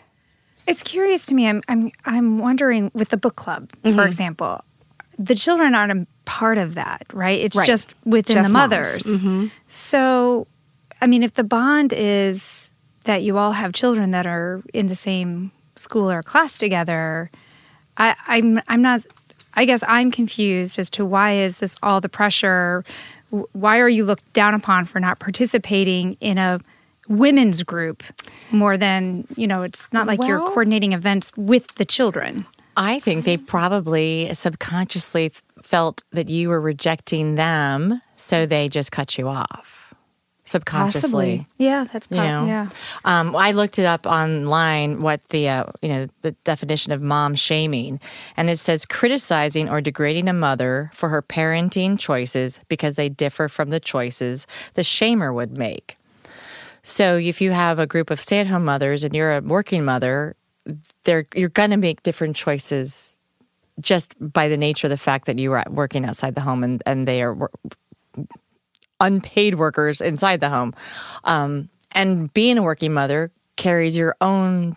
It's 0.68 0.84
curious 0.84 1.26
to 1.28 1.36
me. 1.36 1.48
I'm 1.48 1.62
I'm 1.68 1.92
I'm 2.06 2.40
wondering 2.40 2.92
with 2.94 3.10
the 3.10 3.18
book 3.18 3.36
club, 3.36 3.70
Mm-hmm. 3.84 3.98
for 3.98 4.06
example, 4.06 4.62
the 5.20 5.36
children 5.36 5.76
aren't 5.76 6.08
part 6.26 6.58
of 6.58 6.76
that, 6.76 7.06
right? 7.14 7.40
It's 7.40 7.56
Right. 7.56 7.68
just 7.68 7.94
within 8.06 8.36
Just 8.36 8.50
the 8.50 8.54
mothers. 8.54 9.06
Mm-hmm. 9.06 9.48
So, 9.68 10.48
I 11.02 11.08
mean, 11.08 11.24
if 11.24 11.34
the 11.36 11.44
bond 11.44 11.94
is 11.94 12.72
that 13.06 13.24
you 13.24 13.38
all 13.38 13.52
have 13.54 13.72
children 13.74 14.12
that 14.12 14.26
are 14.26 14.62
in 14.74 14.88
the 14.88 14.96
same 14.96 15.52
school 15.76 16.10
or 16.12 16.24
class 16.24 16.58
together, 16.58 17.30
I, 17.98 18.16
I'm 18.28 18.60
I'm 18.68 18.82
not. 18.82 19.06
I 19.58 19.64
guess 19.64 19.84
I'm 19.88 20.12
confused 20.12 20.78
as 20.80 20.90
to 20.92 21.06
why 21.06 21.34
is 21.34 21.60
this 21.60 21.78
all 21.82 22.02
the 22.02 22.10
pressure? 22.10 22.84
Why 23.54 23.80
are 23.80 23.88
you 23.88 24.04
looked 24.04 24.34
down 24.34 24.54
upon 24.54 24.84
for 24.86 25.00
not 25.00 25.20
participating 25.20 26.18
in 26.20 26.38
a 26.38 26.60
women's 27.08 27.64
group 27.64 28.04
more 28.52 28.76
than 28.78 29.26
you 29.38 29.48
know? 29.48 29.62
It's 29.64 29.88
not 29.94 30.08
like 30.08 30.20
you're 30.28 30.40
coordinating 30.40 30.92
events 30.94 31.32
with 31.38 31.68
the 31.76 31.86
children. 31.86 32.46
I 32.78 33.00
think 33.00 33.24
they 33.24 33.38
probably 33.38 34.34
subconsciously 34.34 35.32
felt 35.66 36.04
that 36.12 36.30
you 36.30 36.50
were 36.50 36.62
rejecting 36.62 37.36
them, 37.36 38.02
so 38.16 38.46
they 38.46 38.70
just 38.70 38.92
cut 38.92 39.18
you 39.18 39.28
off 39.28 39.86
subconsciously. 40.46 41.38
Possibly. 41.40 41.48
Yeah, 41.58 41.86
that's 41.92 42.08
You 42.12 42.22
know, 42.22 42.46
yeah. 42.46 42.70
um, 43.04 43.36
I 43.36 43.52
looked 43.52 43.80
it 43.80 43.86
up 43.86 44.06
online 44.06 45.02
what 45.02 45.28
the 45.30 45.50
uh, 45.50 45.66
you 45.82 45.90
know 45.90 46.08
the 46.22 46.32
definition 46.44 46.92
of 46.92 47.02
mom 47.02 47.36
shaming, 47.36 48.00
and 48.38 48.50
it 48.50 48.60
says 48.60 48.86
criticizing 48.86 49.70
or 49.70 49.82
degrading 49.82 50.30
a 50.30 50.34
mother 50.34 50.92
for 50.94 51.10
her 51.10 51.22
parenting 51.22 52.00
choices 52.00 52.60
because 52.70 52.96
they 52.96 53.10
differ 53.10 53.50
from 53.50 53.72
the 53.72 53.80
choices 53.80 54.48
the 54.76 54.84
shamer 54.84 55.34
would 55.34 55.58
make. 55.58 55.96
So 56.84 57.18
if 57.18 57.42
you 57.42 57.52
have 57.52 57.80
a 57.80 57.88
group 57.88 58.12
of 58.12 58.22
stay-at-home 58.22 58.64
mothers 58.64 59.04
and 59.04 59.16
you're 59.16 59.38
a 59.38 59.42
working 59.42 59.84
mother, 59.84 60.36
they're 61.04 61.26
you're 61.36 61.50
going 61.50 61.72
to 61.72 61.78
make 61.78 62.04
different 62.04 62.36
choices 62.36 63.15
just 63.80 64.16
by 64.20 64.48
the 64.48 64.58
nature 64.58 64.88
of 64.88 64.92
the 64.92 64.98
fact 64.98 65.26
that 65.26 65.40
you 65.40 65.52
are 65.54 65.64
working 65.70 66.06
outside 66.06 66.36
the 66.36 66.42
home 66.42 66.64
and 66.64 66.82
and 66.86 67.08
they 67.08 67.22
are 67.22 67.34
wor- 67.34 67.52
unpaid 69.00 69.56
workers 69.56 70.02
inside 70.02 70.40
the 70.40 70.50
home. 70.50 70.74
Um, 71.24 71.70
and 71.92 72.34
being 72.34 72.58
a 72.58 72.64
working 72.64 72.94
mother 72.94 73.32
carries 73.56 73.96
your 73.96 74.16
own 74.22 74.76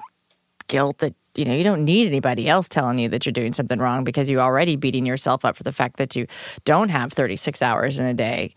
guilt 0.68 0.98
that 0.98 1.14
you 1.34 1.44
know 1.44 1.54
you 1.54 1.64
don't 1.64 1.84
need 1.84 2.06
anybody 2.06 2.48
else 2.48 2.68
telling 2.68 2.98
you 2.98 3.08
that 3.08 3.24
you're 3.24 3.32
doing 3.32 3.52
something 3.52 3.78
wrong 3.78 4.04
because 4.04 4.28
you're 4.28 4.40
already 4.40 4.76
beating 4.76 5.06
yourself 5.06 5.44
up 5.44 5.56
for 5.56 5.62
the 5.62 5.72
fact 5.72 5.96
that 5.96 6.14
you 6.14 6.26
don't 6.64 6.90
have 6.90 7.12
36 7.12 7.62
hours 7.62 7.98
in 7.98 8.06
a 8.06 8.14
day 8.14 8.54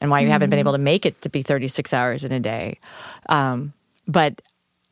and 0.00 0.10
why 0.10 0.20
you 0.20 0.28
haven't 0.28 0.50
been 0.50 0.58
able 0.58 0.72
to 0.72 0.78
make 0.78 1.04
it 1.04 1.20
to 1.22 1.28
be 1.28 1.42
36 1.42 1.92
hours 1.92 2.24
in 2.24 2.32
a 2.32 2.40
day 2.40 2.78
um, 3.28 3.72
but 4.06 4.40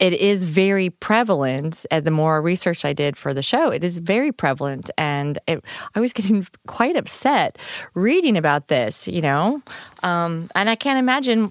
it 0.02 0.14
is 0.14 0.42
very 0.42 0.90
prevalent 0.90 1.86
and 1.92 2.04
the 2.04 2.10
more 2.10 2.42
research 2.42 2.84
i 2.84 2.92
did 2.92 3.16
for 3.16 3.32
the 3.32 3.42
show 3.42 3.70
it 3.70 3.84
is 3.84 3.98
very 3.98 4.32
prevalent 4.32 4.90
and 4.98 5.38
it, 5.46 5.64
i 5.94 6.00
was 6.00 6.12
getting 6.12 6.44
quite 6.66 6.96
upset 6.96 7.56
reading 7.94 8.36
about 8.36 8.68
this 8.68 9.06
you 9.06 9.22
know 9.22 9.62
um, 10.02 10.48
and 10.54 10.68
i 10.68 10.74
can't 10.74 10.98
imagine 10.98 11.50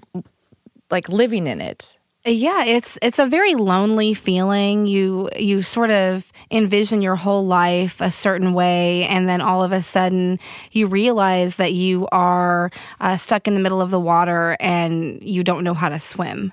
like 0.90 1.08
living 1.08 1.46
in 1.46 1.60
it 1.60 1.98
Yeah, 2.24 2.62
it's 2.64 2.98
it's 3.02 3.18
a 3.18 3.26
very 3.26 3.54
lonely 3.56 4.14
feeling. 4.14 4.86
You 4.86 5.28
you 5.36 5.62
sort 5.62 5.90
of 5.90 6.30
envision 6.52 7.02
your 7.02 7.16
whole 7.16 7.44
life 7.44 8.00
a 8.00 8.12
certain 8.12 8.54
way, 8.54 9.04
and 9.10 9.28
then 9.28 9.40
all 9.40 9.64
of 9.64 9.72
a 9.72 9.82
sudden 9.82 10.38
you 10.70 10.86
realize 10.86 11.56
that 11.56 11.72
you 11.72 12.06
are 12.12 12.70
uh, 13.00 13.16
stuck 13.16 13.48
in 13.48 13.54
the 13.54 13.60
middle 13.60 13.80
of 13.80 13.90
the 13.90 13.98
water 13.98 14.56
and 14.60 15.20
you 15.20 15.42
don't 15.42 15.64
know 15.64 15.74
how 15.74 15.88
to 15.88 15.98
swim. 15.98 16.52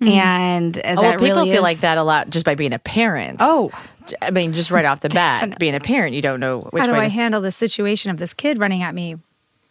And 0.00 0.78
uh, 0.78 0.82
Oh, 0.98 1.02
well, 1.02 1.12
people 1.12 1.24
really 1.26 1.46
feel 1.50 1.56
is- 1.58 1.62
like 1.62 1.78
that 1.78 1.96
a 1.98 2.02
lot 2.02 2.28
just 2.30 2.44
by 2.44 2.54
being 2.54 2.72
a 2.72 2.78
parent. 2.78 3.38
Oh, 3.40 3.70
I 4.22 4.30
mean, 4.30 4.52
just 4.52 4.70
right 4.70 4.84
off 4.84 5.00
the 5.00 5.08
bat, 5.08 5.58
being 5.58 5.74
a 5.74 5.80
parent, 5.80 6.14
you 6.14 6.22
don't 6.22 6.38
know 6.40 6.60
which 6.60 6.80
How 6.80 6.86
do 6.86 6.92
way 6.92 7.00
I 7.00 7.08
to 7.08 7.14
handle 7.14 7.40
the 7.40 7.50
situation 7.52 8.10
of 8.10 8.18
this 8.18 8.34
kid 8.34 8.58
running 8.58 8.82
at 8.82 8.94
me 8.94 9.16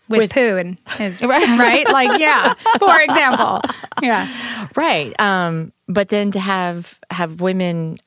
with, 0.10 0.20
With- 0.20 0.32
poo 0.34 0.58
and 0.58 0.78
his 0.98 1.22
right? 1.24 1.88
Like, 1.90 2.20
yeah, 2.20 2.54
for 2.80 3.00
example, 3.02 3.62
yeah. 4.02 4.28
right. 4.76 5.20
Um, 5.22 5.72
but 5.88 6.10
then 6.10 6.32
to 6.32 6.40
have 6.40 7.00
have 7.12 7.40
women, 7.42 7.98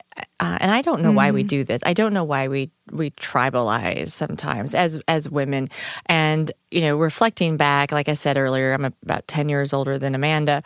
uh, 0.41 0.57
and 0.59 0.69
I 0.71 0.81
don't 0.81 1.01
know 1.01 1.11
why 1.13 1.31
we 1.31 1.43
do 1.43 1.63
this. 1.63 1.81
I 1.85 1.93
don't 1.93 2.13
know 2.13 2.25
why 2.25 2.47
we 2.49 2.69
we 2.91 3.11
tribalize 3.11 4.09
sometimes 4.09 4.75
as 4.75 4.99
as 5.07 5.29
women, 5.29 5.69
and 6.07 6.51
you 6.71 6.81
know, 6.81 6.97
reflecting 6.97 7.55
back, 7.57 7.91
like 7.93 8.09
I 8.09 8.13
said 8.13 8.37
earlier, 8.37 8.73
I'm 8.73 8.83
about 8.85 9.27
ten 9.27 9.47
years 9.49 9.71
older 9.73 9.97
than 9.97 10.13
Amanda. 10.15 10.61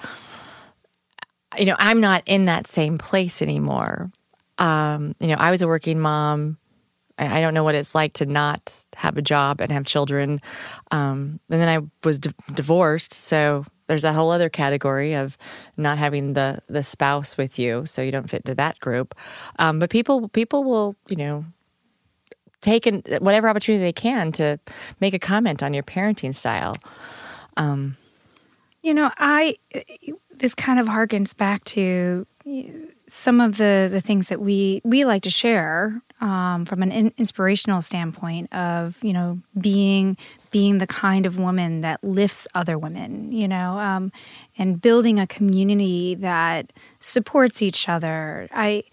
You 1.57 1.65
know, 1.65 1.75
I'm 1.79 2.01
not 2.01 2.23
in 2.25 2.45
that 2.45 2.67
same 2.67 2.97
place 2.97 3.41
anymore. 3.41 4.11
Um, 4.57 5.15
you 5.19 5.27
know, 5.27 5.35
I 5.39 5.51
was 5.51 5.61
a 5.61 5.67
working 5.67 5.99
mom. 5.99 6.57
I 7.17 7.39
I 7.39 7.41
don't 7.41 7.53
know 7.53 7.63
what 7.63 7.75
it's 7.75 7.95
like 7.95 8.13
to 8.13 8.25
not 8.25 8.85
have 8.95 9.17
a 9.17 9.21
job 9.21 9.61
and 9.61 9.71
have 9.71 9.85
children. 9.85 10.41
Um, 10.91 11.39
and 11.49 11.61
then 11.61 11.69
I 11.69 11.85
was 12.05 12.19
d- 12.19 12.31
divorced, 12.53 13.13
so 13.13 13.65
there's 13.87 14.05
a 14.05 14.13
whole 14.13 14.31
other 14.31 14.49
category 14.49 15.13
of 15.13 15.37
not 15.77 15.97
having 15.97 16.33
the 16.33 16.59
the 16.67 16.83
spouse 16.83 17.37
with 17.37 17.59
you, 17.59 17.85
so 17.85 18.01
you 18.01 18.11
don't 18.11 18.29
fit 18.29 18.43
into 18.45 18.55
that 18.55 18.79
group. 18.79 19.15
Um, 19.59 19.79
but 19.79 19.89
people 19.89 20.29
people 20.29 20.63
will 20.63 20.95
you 21.09 21.17
know 21.17 21.45
take 22.61 22.87
in 22.87 23.03
whatever 23.19 23.49
opportunity 23.49 23.83
they 23.83 23.93
can 23.93 24.31
to 24.33 24.59
make 25.01 25.13
a 25.13 25.19
comment 25.19 25.61
on 25.61 25.73
your 25.73 25.83
parenting 25.83 26.33
style. 26.33 26.73
You 28.81 28.93
know, 28.93 29.11
I 29.17 29.55
this 30.39 30.55
kind 30.55 30.79
of 30.79 30.87
harkens 30.87 31.35
back 31.35 31.63
to 31.65 32.25
some 33.07 33.39
of 33.39 33.57
the 33.57 33.87
the 33.91 34.01
things 34.01 34.29
that 34.29 34.41
we 34.41 34.81
we 34.83 35.05
like 35.05 35.23
to 35.23 35.29
share 35.29 36.01
um, 36.19 36.65
from 36.65 36.81
an 36.81 36.91
in, 36.91 37.13
inspirational 37.17 37.81
standpoint 37.81 38.53
of 38.53 38.97
you 39.03 39.13
know 39.13 39.39
being 39.59 40.17
being 40.51 40.77
the 40.77 40.87
kind 40.87 41.25
of 41.25 41.37
woman 41.37 41.81
that 41.81 42.03
lifts 42.03 42.47
other 42.53 42.77
women, 42.77 43.31
you 43.31 43.47
know, 43.47 43.79
um, 43.79 44.11
and 44.57 44.79
building 44.79 45.19
a 45.19 45.25
community 45.25 46.13
that 46.15 46.71
supports 46.99 47.61
each 47.61 47.89
other. 47.89 48.47
I 48.51 48.83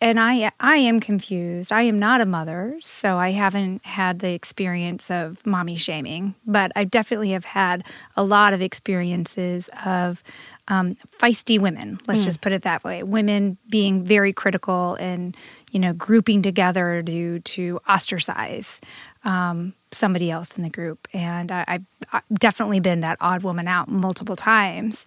and 0.00 0.20
I 0.20 0.50
I 0.60 0.76
am 0.76 1.00
confused. 1.00 1.72
I 1.72 1.82
am 1.82 1.98
not 1.98 2.20
a 2.20 2.26
mother, 2.26 2.78
so 2.82 3.16
I 3.16 3.30
haven't 3.30 3.84
had 3.84 4.18
the 4.18 4.32
experience 4.32 5.10
of 5.10 5.44
mommy 5.46 5.76
shaming, 5.76 6.34
but 6.46 6.70
I 6.76 6.84
definitely 6.84 7.30
have 7.30 7.46
had 7.46 7.84
a 8.16 8.22
lot 8.22 8.52
of 8.52 8.60
experiences 8.60 9.70
of 9.86 10.22
um, 10.68 10.96
feisty 11.18 11.58
women. 11.58 11.98
Let's 12.06 12.24
just 12.24 12.42
put 12.42 12.52
it 12.52 12.62
that 12.62 12.84
way. 12.84 13.02
Women 13.02 13.56
being 13.70 14.04
very 14.04 14.32
critical 14.32 14.96
and 14.96 15.34
you 15.70 15.80
know 15.80 15.94
grouping 15.94 16.42
together 16.42 17.02
to 17.02 17.40
to 17.40 17.80
ostracize 17.88 18.82
um, 19.24 19.72
somebody 19.92 20.30
else 20.30 20.56
in 20.58 20.62
the 20.62 20.70
group. 20.70 21.08
And 21.14 21.50
I, 21.50 21.64
I've, 21.66 21.84
I've 22.12 22.38
definitely 22.38 22.80
been 22.80 23.00
that 23.00 23.16
odd 23.20 23.42
woman 23.42 23.66
out 23.66 23.88
multiple 23.88 24.36
times, 24.36 25.06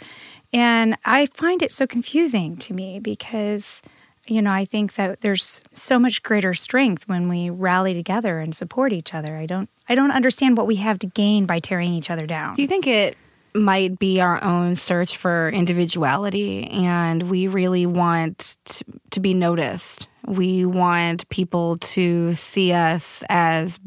and 0.52 0.97
I 1.06 1.28
find 1.28 1.62
it 1.62 1.71
so 1.71 1.86
confusing 1.86 2.58
to 2.58 2.73
me 2.73 2.99
because 2.99 3.84
you 4.29 4.41
know, 4.41 4.51
I 4.51 4.65
think 4.65 4.95
that 4.95 5.21
there's 5.21 5.63
so 5.73 5.99
much 5.99 6.23
greater 6.23 6.53
strength 6.53 7.07
when 7.07 7.29
we 7.29 7.49
rally 7.49 7.93
together 7.93 8.39
and 8.39 8.55
support 8.55 8.93
each 8.93 9.13
other. 9.13 9.35
I 9.35 9.45
don't 9.45 9.69
I 9.87 9.95
don't 9.95 10.11
understand 10.11 10.57
what 10.57 10.67
we 10.67 10.75
have 10.77 10.99
to 10.99 11.07
gain 11.07 11.45
by 11.45 11.59
tearing 11.59 11.93
each 11.93 12.09
other 12.09 12.25
down. 12.25 12.55
Do 12.55 12.61
you 12.61 12.67
think 12.67 12.87
it 12.87 13.17
might 13.55 13.97
be 13.97 14.21
our 14.21 14.43
own 14.43 14.75
search 14.75 15.17
for 15.17 15.49
individuality 15.49 16.67
and 16.69 17.23
we 17.23 17.47
really 17.47 17.85
want 17.85 18.57
to, 18.65 18.85
to 19.11 19.19
be 19.19 19.33
noticed? 19.33 20.07
We 20.27 20.65
want 20.65 21.27
people 21.29 21.77
to 21.77 22.33
see 22.35 22.71
us 22.71 23.23
as 23.29 23.79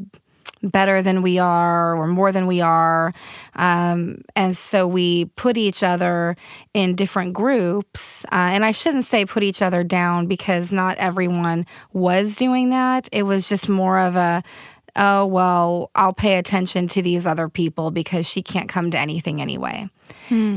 better 0.63 1.01
than 1.01 1.21
we 1.21 1.37
are 1.39 1.95
or 1.95 2.07
more 2.07 2.31
than 2.31 2.47
we 2.47 2.61
are. 2.61 3.13
Um, 3.55 4.21
and 4.35 4.55
so 4.55 4.87
we 4.87 5.25
put 5.25 5.57
each 5.57 5.83
other 5.83 6.35
in 6.73 6.95
different 6.95 7.33
groups. 7.33 8.25
Uh, 8.25 8.49
and 8.51 8.65
I 8.65 8.71
shouldn't 8.71 9.05
say 9.05 9.25
put 9.25 9.43
each 9.43 9.61
other 9.61 9.83
down 9.83 10.27
because 10.27 10.71
not 10.71 10.97
everyone 10.97 11.65
was 11.91 12.35
doing 12.35 12.69
that. 12.69 13.09
It 13.11 13.23
was 13.23 13.49
just 13.49 13.67
more 13.67 13.99
of 13.99 14.15
a, 14.15 14.43
oh, 14.95 15.25
well, 15.25 15.91
I'll 15.95 16.13
pay 16.13 16.37
attention 16.37 16.87
to 16.89 17.01
these 17.01 17.25
other 17.25 17.49
people 17.49 17.91
because 17.91 18.27
she 18.27 18.41
can't 18.41 18.69
come 18.69 18.91
to 18.91 18.99
anything 18.99 19.41
anyway. 19.41 19.89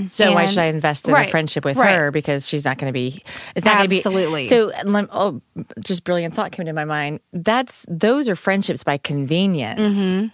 So 0.07 0.33
why 0.33 0.47
should 0.47 0.59
I 0.59 0.67
invest 0.67 1.09
in 1.09 1.15
right, 1.15 1.27
a 1.27 1.31
friendship 1.31 1.65
with 1.65 1.77
right. 1.77 1.97
her 1.97 2.11
because 2.11 2.49
she's 2.49 2.65
not 2.65 2.79
going 2.79 2.89
to 2.89 2.93
be? 2.93 3.23
It's 3.55 3.67
not 3.67 3.77
going 3.77 3.87
to 3.87 3.91
be 3.91 3.97
Absolutely. 3.97 4.45
So 4.47 4.73
lem- 4.85 5.09
oh, 5.13 5.43
just 5.81 6.05
brilliant 6.05 6.35
thought 6.35 6.53
came 6.53 6.67
to 6.67 6.73
my 6.73 6.85
mind. 6.85 7.21
That's 7.33 7.85
those 7.89 8.29
are 8.29 8.37
friendships 8.37 8.85
by 8.85 8.97
convenience. 8.97 9.99
Mm-hmm. 9.99 10.27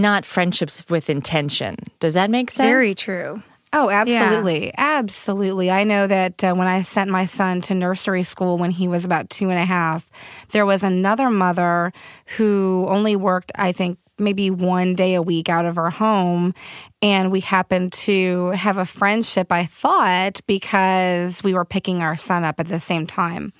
not 0.00 0.24
friendships 0.24 0.88
with 0.90 1.08
intention. 1.08 1.76
Does 1.98 2.14
that 2.14 2.30
make 2.30 2.50
sense? 2.50 2.66
Very 2.66 2.94
true. 2.94 3.42
Oh, 3.72 3.88
absolutely. 3.88 4.72
Absolutely. 4.76 5.70
I 5.70 5.84
know 5.84 6.06
that 6.08 6.42
uh, 6.42 6.54
when 6.54 6.66
I 6.66 6.82
sent 6.82 7.08
my 7.08 7.24
son 7.24 7.60
to 7.62 7.74
nursery 7.74 8.24
school 8.24 8.58
when 8.58 8.72
he 8.72 8.88
was 8.88 9.04
about 9.04 9.30
two 9.30 9.48
and 9.48 9.58
a 9.58 9.64
half, 9.64 10.10
there 10.50 10.66
was 10.66 10.82
another 10.82 11.30
mother 11.30 11.92
who 12.36 12.86
only 12.88 13.14
worked, 13.14 13.52
I 13.54 13.70
think, 13.70 13.98
maybe 14.18 14.50
one 14.50 14.94
day 14.94 15.14
a 15.14 15.22
week 15.22 15.48
out 15.48 15.64
of 15.64 15.76
her 15.76 15.90
home. 15.90 16.52
And 17.00 17.30
we 17.30 17.40
happened 17.40 17.92
to 17.92 18.48
have 18.48 18.76
a 18.76 18.84
friendship, 18.84 19.50
I 19.50 19.64
thought, 19.64 20.40
because 20.46 21.42
we 21.42 21.54
were 21.54 21.64
picking 21.64 22.02
our 22.02 22.16
son 22.16 22.44
up 22.44 22.60
at 22.60 22.68
the 22.68 22.80
same 22.80 23.06
time. 23.06 23.52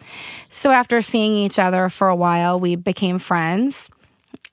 So 0.48 0.70
after 0.70 1.00
seeing 1.00 1.34
each 1.34 1.58
other 1.58 1.88
for 1.88 2.08
a 2.08 2.16
while, 2.16 2.58
we 2.60 2.76
became 2.76 3.18
friends. 3.18 3.88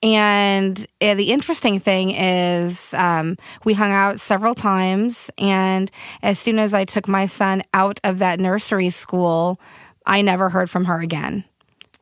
And 0.02 0.78
uh, 1.00 1.14
the 1.14 1.30
interesting 1.30 1.80
thing 1.80 2.10
is, 2.10 2.94
um, 2.94 3.36
we 3.64 3.74
hung 3.74 3.90
out 3.90 4.20
several 4.20 4.54
times. 4.54 5.30
And 5.38 5.90
as 6.22 6.38
soon 6.38 6.58
as 6.58 6.72
I 6.72 6.84
took 6.84 7.08
my 7.08 7.26
son 7.26 7.62
out 7.74 7.98
of 8.04 8.18
that 8.18 8.38
nursery 8.38 8.90
school, 8.90 9.60
I 10.06 10.22
never 10.22 10.48
heard 10.48 10.70
from 10.70 10.84
her 10.84 11.00
again. 11.00 11.44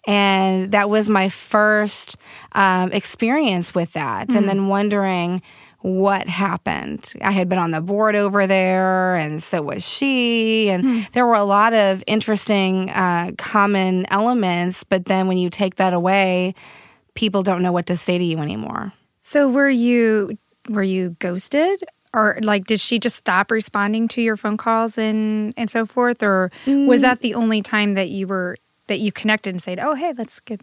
And 0.06 0.70
that 0.72 0.88
was 0.88 1.08
my 1.08 1.28
first 1.28 2.16
um, 2.52 2.92
experience 2.92 3.74
with 3.74 3.92
that. 3.94 4.28
Mm-hmm. 4.28 4.38
And 4.38 4.48
then 4.48 4.68
wondering, 4.68 5.42
what 5.86 6.26
happened. 6.26 7.12
I 7.22 7.30
had 7.30 7.48
been 7.48 7.60
on 7.60 7.70
the 7.70 7.80
board 7.80 8.16
over 8.16 8.48
there, 8.48 9.14
and 9.14 9.40
so 9.40 9.62
was 9.62 9.88
she. 9.88 10.68
And 10.68 10.84
hmm. 10.84 11.00
there 11.12 11.24
were 11.24 11.34
a 11.34 11.44
lot 11.44 11.74
of 11.74 12.02
interesting 12.08 12.90
uh, 12.90 13.30
common 13.38 14.04
elements. 14.10 14.82
But 14.82 15.04
then 15.04 15.28
when 15.28 15.38
you 15.38 15.48
take 15.48 15.76
that 15.76 15.92
away, 15.92 16.54
people 17.16 17.42
don't 17.42 17.62
know 17.62 17.72
what 17.72 17.86
to 17.86 17.96
say 17.96 18.18
to 18.18 18.24
you 18.24 18.38
anymore. 18.38 18.92
So 19.18 19.48
were 19.48 19.70
you 19.70 20.38
were 20.68 20.82
you 20.82 21.16
ghosted? 21.18 21.84
Or 22.14 22.38
like 22.42 22.66
did 22.66 22.80
she 22.80 22.98
just 22.98 23.16
stop 23.16 23.50
responding 23.50 24.08
to 24.08 24.22
your 24.22 24.36
phone 24.36 24.56
calls 24.56 24.96
and 24.96 25.52
and 25.56 25.68
so 25.68 25.84
forth? 25.84 26.22
Or 26.22 26.52
mm. 26.64 26.86
was 26.86 27.00
that 27.00 27.20
the 27.20 27.34
only 27.34 27.62
time 27.62 27.94
that 27.94 28.10
you 28.10 28.28
were 28.28 28.56
that 28.86 29.00
you 29.00 29.10
connected 29.10 29.50
and 29.50 29.62
said, 29.62 29.80
Oh 29.80 29.94
hey, 29.94 30.12
let's 30.16 30.38
get 30.40 30.60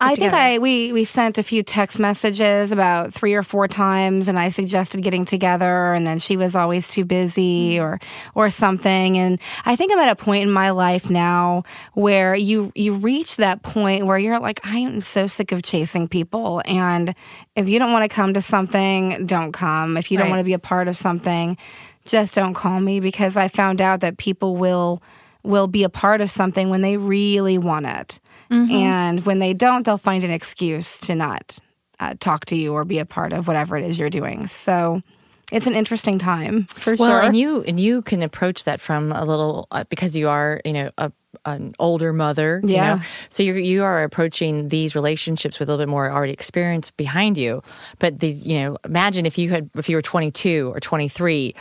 I 0.00 0.14
think 0.14 0.32
I 0.32 0.58
we 0.58 0.92
we 0.92 1.04
sent 1.04 1.38
a 1.38 1.42
few 1.42 1.62
text 1.64 1.98
messages 1.98 2.70
about 2.70 3.12
three 3.12 3.34
or 3.34 3.42
four 3.42 3.66
times, 3.66 4.28
and 4.28 4.38
I 4.38 4.50
suggested 4.50 5.02
getting 5.02 5.24
together, 5.24 5.92
and 5.92 6.06
then 6.06 6.18
she 6.18 6.36
was 6.36 6.54
always 6.54 6.86
too 6.86 7.04
busy 7.04 7.74
mm-hmm. 7.74 7.84
or 7.84 8.00
or 8.34 8.50
something. 8.50 9.18
And 9.18 9.40
I 9.64 9.74
think 9.74 9.92
I'm 9.92 9.98
at 9.98 10.08
a 10.08 10.16
point 10.16 10.44
in 10.44 10.50
my 10.52 10.70
life 10.70 11.10
now 11.10 11.64
where 11.94 12.34
you 12.36 12.70
you 12.76 12.94
reach 12.94 13.36
that 13.36 13.62
point 13.62 14.06
where 14.06 14.18
you're 14.18 14.38
like, 14.38 14.64
I 14.64 14.78
am 14.78 15.00
so 15.00 15.26
sick 15.26 15.50
of 15.50 15.62
chasing 15.62 16.06
people, 16.06 16.62
and 16.64 17.14
if 17.56 17.68
you 17.68 17.80
don't 17.80 17.92
want 17.92 18.08
to 18.08 18.14
come 18.14 18.34
to 18.34 18.42
something, 18.42 19.26
don't 19.26 19.52
come. 19.52 19.96
If 19.96 20.12
you 20.12 20.18
don't 20.18 20.26
right. 20.26 20.30
want 20.30 20.40
to 20.40 20.44
be 20.44 20.52
a 20.52 20.60
part 20.60 20.86
of 20.86 20.96
something, 20.96 21.56
just 22.04 22.36
don't 22.36 22.54
call 22.54 22.78
me 22.78 23.00
because 23.00 23.36
I 23.36 23.48
found 23.48 23.80
out 23.80 24.00
that 24.00 24.16
people 24.16 24.56
will 24.56 25.02
will 25.42 25.66
be 25.66 25.82
a 25.82 25.88
part 25.88 26.20
of 26.20 26.30
something 26.30 26.70
when 26.70 26.82
they 26.82 26.96
really 26.96 27.58
want 27.58 27.86
it. 27.86 28.20
Mm-hmm. 28.50 28.72
And 28.72 29.26
when 29.26 29.38
they 29.38 29.52
don't, 29.52 29.84
they'll 29.84 29.98
find 29.98 30.24
an 30.24 30.30
excuse 30.30 30.98
to 30.98 31.14
not 31.14 31.58
uh, 32.00 32.14
talk 32.18 32.46
to 32.46 32.56
you 32.56 32.74
or 32.74 32.84
be 32.84 32.98
a 32.98 33.06
part 33.06 33.32
of 33.32 33.46
whatever 33.46 33.76
it 33.76 33.84
is 33.84 33.98
you're 33.98 34.10
doing. 34.10 34.46
So 34.46 35.02
it's 35.50 35.66
an 35.66 35.74
interesting 35.74 36.18
time 36.18 36.64
for 36.64 36.94
well, 36.98 37.20
sure. 37.20 37.26
and 37.26 37.36
you 37.36 37.62
and 37.62 37.80
you 37.80 38.02
can 38.02 38.22
approach 38.22 38.64
that 38.64 38.80
from 38.80 39.12
a 39.12 39.24
little 39.24 39.66
uh, 39.70 39.84
because 39.88 40.16
you 40.16 40.28
are 40.28 40.60
you 40.64 40.72
know 40.72 40.90
a 40.98 41.10
an 41.44 41.74
older 41.78 42.12
mother, 42.12 42.60
yeah. 42.64 42.94
You 42.94 42.98
know? 42.98 43.06
So 43.28 43.42
you 43.42 43.54
you 43.54 43.82
are 43.82 44.02
approaching 44.02 44.68
these 44.68 44.94
relationships 44.94 45.58
with 45.58 45.68
a 45.68 45.72
little 45.72 45.84
bit 45.84 45.90
more 45.90 46.10
already 46.10 46.32
experience 46.32 46.90
behind 46.90 47.36
you. 47.36 47.62
But 47.98 48.20
these, 48.20 48.44
you 48.44 48.60
know, 48.60 48.78
imagine 48.84 49.26
if 49.26 49.38
you 49.38 49.50
had 49.50 49.70
if 49.76 49.88
you 49.88 49.96
were 49.96 50.02
22 50.02 50.72
or 50.74 50.80
23 50.80 51.54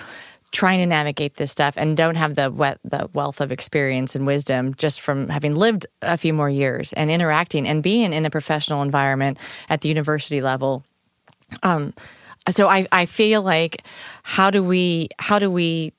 trying 0.51 0.79
to 0.79 0.85
navigate 0.85 1.35
this 1.35 1.51
stuff 1.51 1.75
and 1.77 1.97
don't 1.97 2.15
have 2.15 2.35
the 2.35 2.49
wet, 2.51 2.79
the 2.83 3.09
wealth 3.13 3.41
of 3.41 3.51
experience 3.51 4.15
and 4.15 4.25
wisdom 4.25 4.73
just 4.75 5.01
from 5.01 5.29
having 5.29 5.55
lived 5.55 5.85
a 6.01 6.17
few 6.17 6.33
more 6.33 6.49
years 6.49 6.93
and 6.93 7.11
interacting 7.11 7.67
and 7.67 7.83
being 7.83 8.13
in 8.13 8.25
a 8.25 8.29
professional 8.29 8.81
environment 8.81 9.37
at 9.69 9.81
the 9.81 9.89
university 9.89 10.41
level. 10.41 10.83
Um, 11.63 11.93
so 12.49 12.67
I, 12.67 12.87
I 12.91 13.05
feel 13.05 13.41
like 13.41 13.83
how 14.23 14.49
do 14.51 14.63
we 14.63 15.09
how 15.19 15.39
do 15.39 15.51
we 15.51 15.93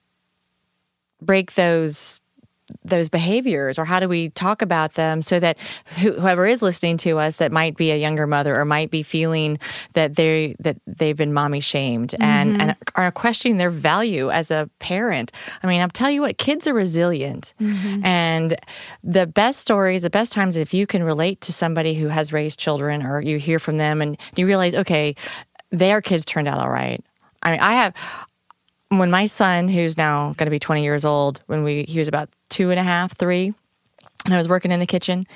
break 1.20 1.54
those 1.54 2.20
those 2.88 3.08
behaviors 3.08 3.78
or 3.78 3.84
how 3.84 4.00
do 4.00 4.08
we 4.08 4.30
talk 4.30 4.62
about 4.62 4.94
them 4.94 5.22
so 5.22 5.38
that 5.40 5.58
whoever 5.98 6.46
is 6.46 6.62
listening 6.62 6.96
to 6.96 7.18
us 7.18 7.38
that 7.38 7.52
might 7.52 7.76
be 7.76 7.90
a 7.90 7.96
younger 7.96 8.26
mother 8.26 8.56
or 8.58 8.64
might 8.64 8.90
be 8.90 9.02
feeling 9.02 9.58
that 9.92 10.16
they 10.16 10.54
that 10.58 10.76
they've 10.86 11.16
been 11.16 11.32
mommy 11.32 11.60
shamed 11.60 12.10
mm-hmm. 12.10 12.22
and 12.22 12.62
and 12.62 12.76
are 12.94 13.10
questioning 13.10 13.56
their 13.56 13.70
value 13.70 14.30
as 14.30 14.50
a 14.50 14.68
parent 14.78 15.32
i 15.62 15.66
mean 15.66 15.80
i'll 15.80 15.88
tell 15.88 16.10
you 16.10 16.20
what 16.20 16.38
kids 16.38 16.66
are 16.66 16.74
resilient 16.74 17.54
mm-hmm. 17.60 18.04
and 18.04 18.56
the 19.02 19.26
best 19.26 19.60
stories 19.60 20.02
the 20.02 20.10
best 20.10 20.32
times 20.32 20.56
if 20.56 20.72
you 20.74 20.86
can 20.86 21.02
relate 21.02 21.40
to 21.40 21.52
somebody 21.52 21.94
who 21.94 22.08
has 22.08 22.32
raised 22.32 22.58
children 22.58 23.02
or 23.02 23.20
you 23.20 23.38
hear 23.38 23.58
from 23.58 23.76
them 23.76 24.00
and 24.02 24.18
you 24.36 24.46
realize 24.46 24.74
okay 24.74 25.14
their 25.70 26.00
kids 26.00 26.24
turned 26.24 26.48
out 26.48 26.60
all 26.60 26.70
right 26.70 27.02
I 27.42 27.52
mean, 27.52 27.60
I 27.60 27.72
have 27.74 27.94
when 28.88 29.10
my 29.10 29.26
son, 29.26 29.68
who's 29.68 29.96
now 29.96 30.34
going 30.36 30.46
to 30.46 30.50
be 30.50 30.58
20 30.58 30.82
years 30.82 31.04
old, 31.04 31.40
when 31.46 31.62
we 31.62 31.84
he 31.88 31.98
was 31.98 32.08
about 32.08 32.28
two 32.48 32.70
and 32.70 32.80
a 32.80 32.82
half, 32.82 33.16
three, 33.16 33.52
and 34.24 34.34
I 34.34 34.38
was 34.38 34.48
working 34.48 34.72
in 34.72 34.80
the 34.80 34.86
kitchen, 34.86 35.26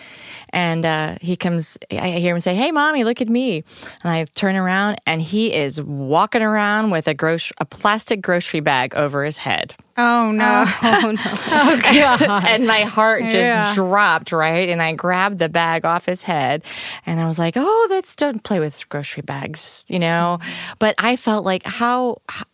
and 0.50 0.84
uh, 0.84 1.16
he 1.20 1.36
comes. 1.36 1.78
I 1.90 2.10
hear 2.10 2.34
him 2.34 2.40
say, 2.40 2.54
"Hey, 2.54 2.70
mommy, 2.72 3.04
look 3.04 3.20
at 3.20 3.28
me!" 3.28 3.64
And 4.02 4.12
I 4.12 4.24
turn 4.34 4.56
around, 4.56 4.98
and 5.06 5.22
he 5.22 5.54
is 5.54 5.80
walking 5.80 6.42
around 6.42 6.90
with 6.90 7.08
a 7.08 7.14
gross 7.14 7.52
a 7.58 7.64
plastic 7.64 8.20
grocery 8.20 8.60
bag 8.60 8.94
over 8.94 9.24
his 9.24 9.38
head. 9.38 9.74
Oh 9.96 10.32
no! 10.32 10.64
Oh, 10.82 11.10
no. 11.10 11.20
oh 11.24 11.80
god! 12.28 12.44
and 12.46 12.66
my 12.66 12.80
heart 12.82 13.22
just 13.22 13.36
yeah. 13.36 13.72
dropped 13.74 14.32
right, 14.32 14.68
and 14.68 14.82
I 14.82 14.92
grabbed 14.94 15.38
the 15.38 15.48
bag 15.48 15.84
off 15.84 16.04
his 16.04 16.22
head, 16.22 16.64
and 17.06 17.20
I 17.20 17.26
was 17.26 17.38
like, 17.38 17.54
"Oh, 17.56 17.86
that's 17.88 18.14
don't 18.14 18.42
play 18.42 18.60
with 18.60 18.88
grocery 18.88 19.22
bags," 19.22 19.84
you 19.86 19.98
know. 20.00 20.38
But 20.78 20.96
I 20.98 21.16
felt 21.16 21.44
like 21.44 21.64
how 21.64 22.16
how, 22.28 22.44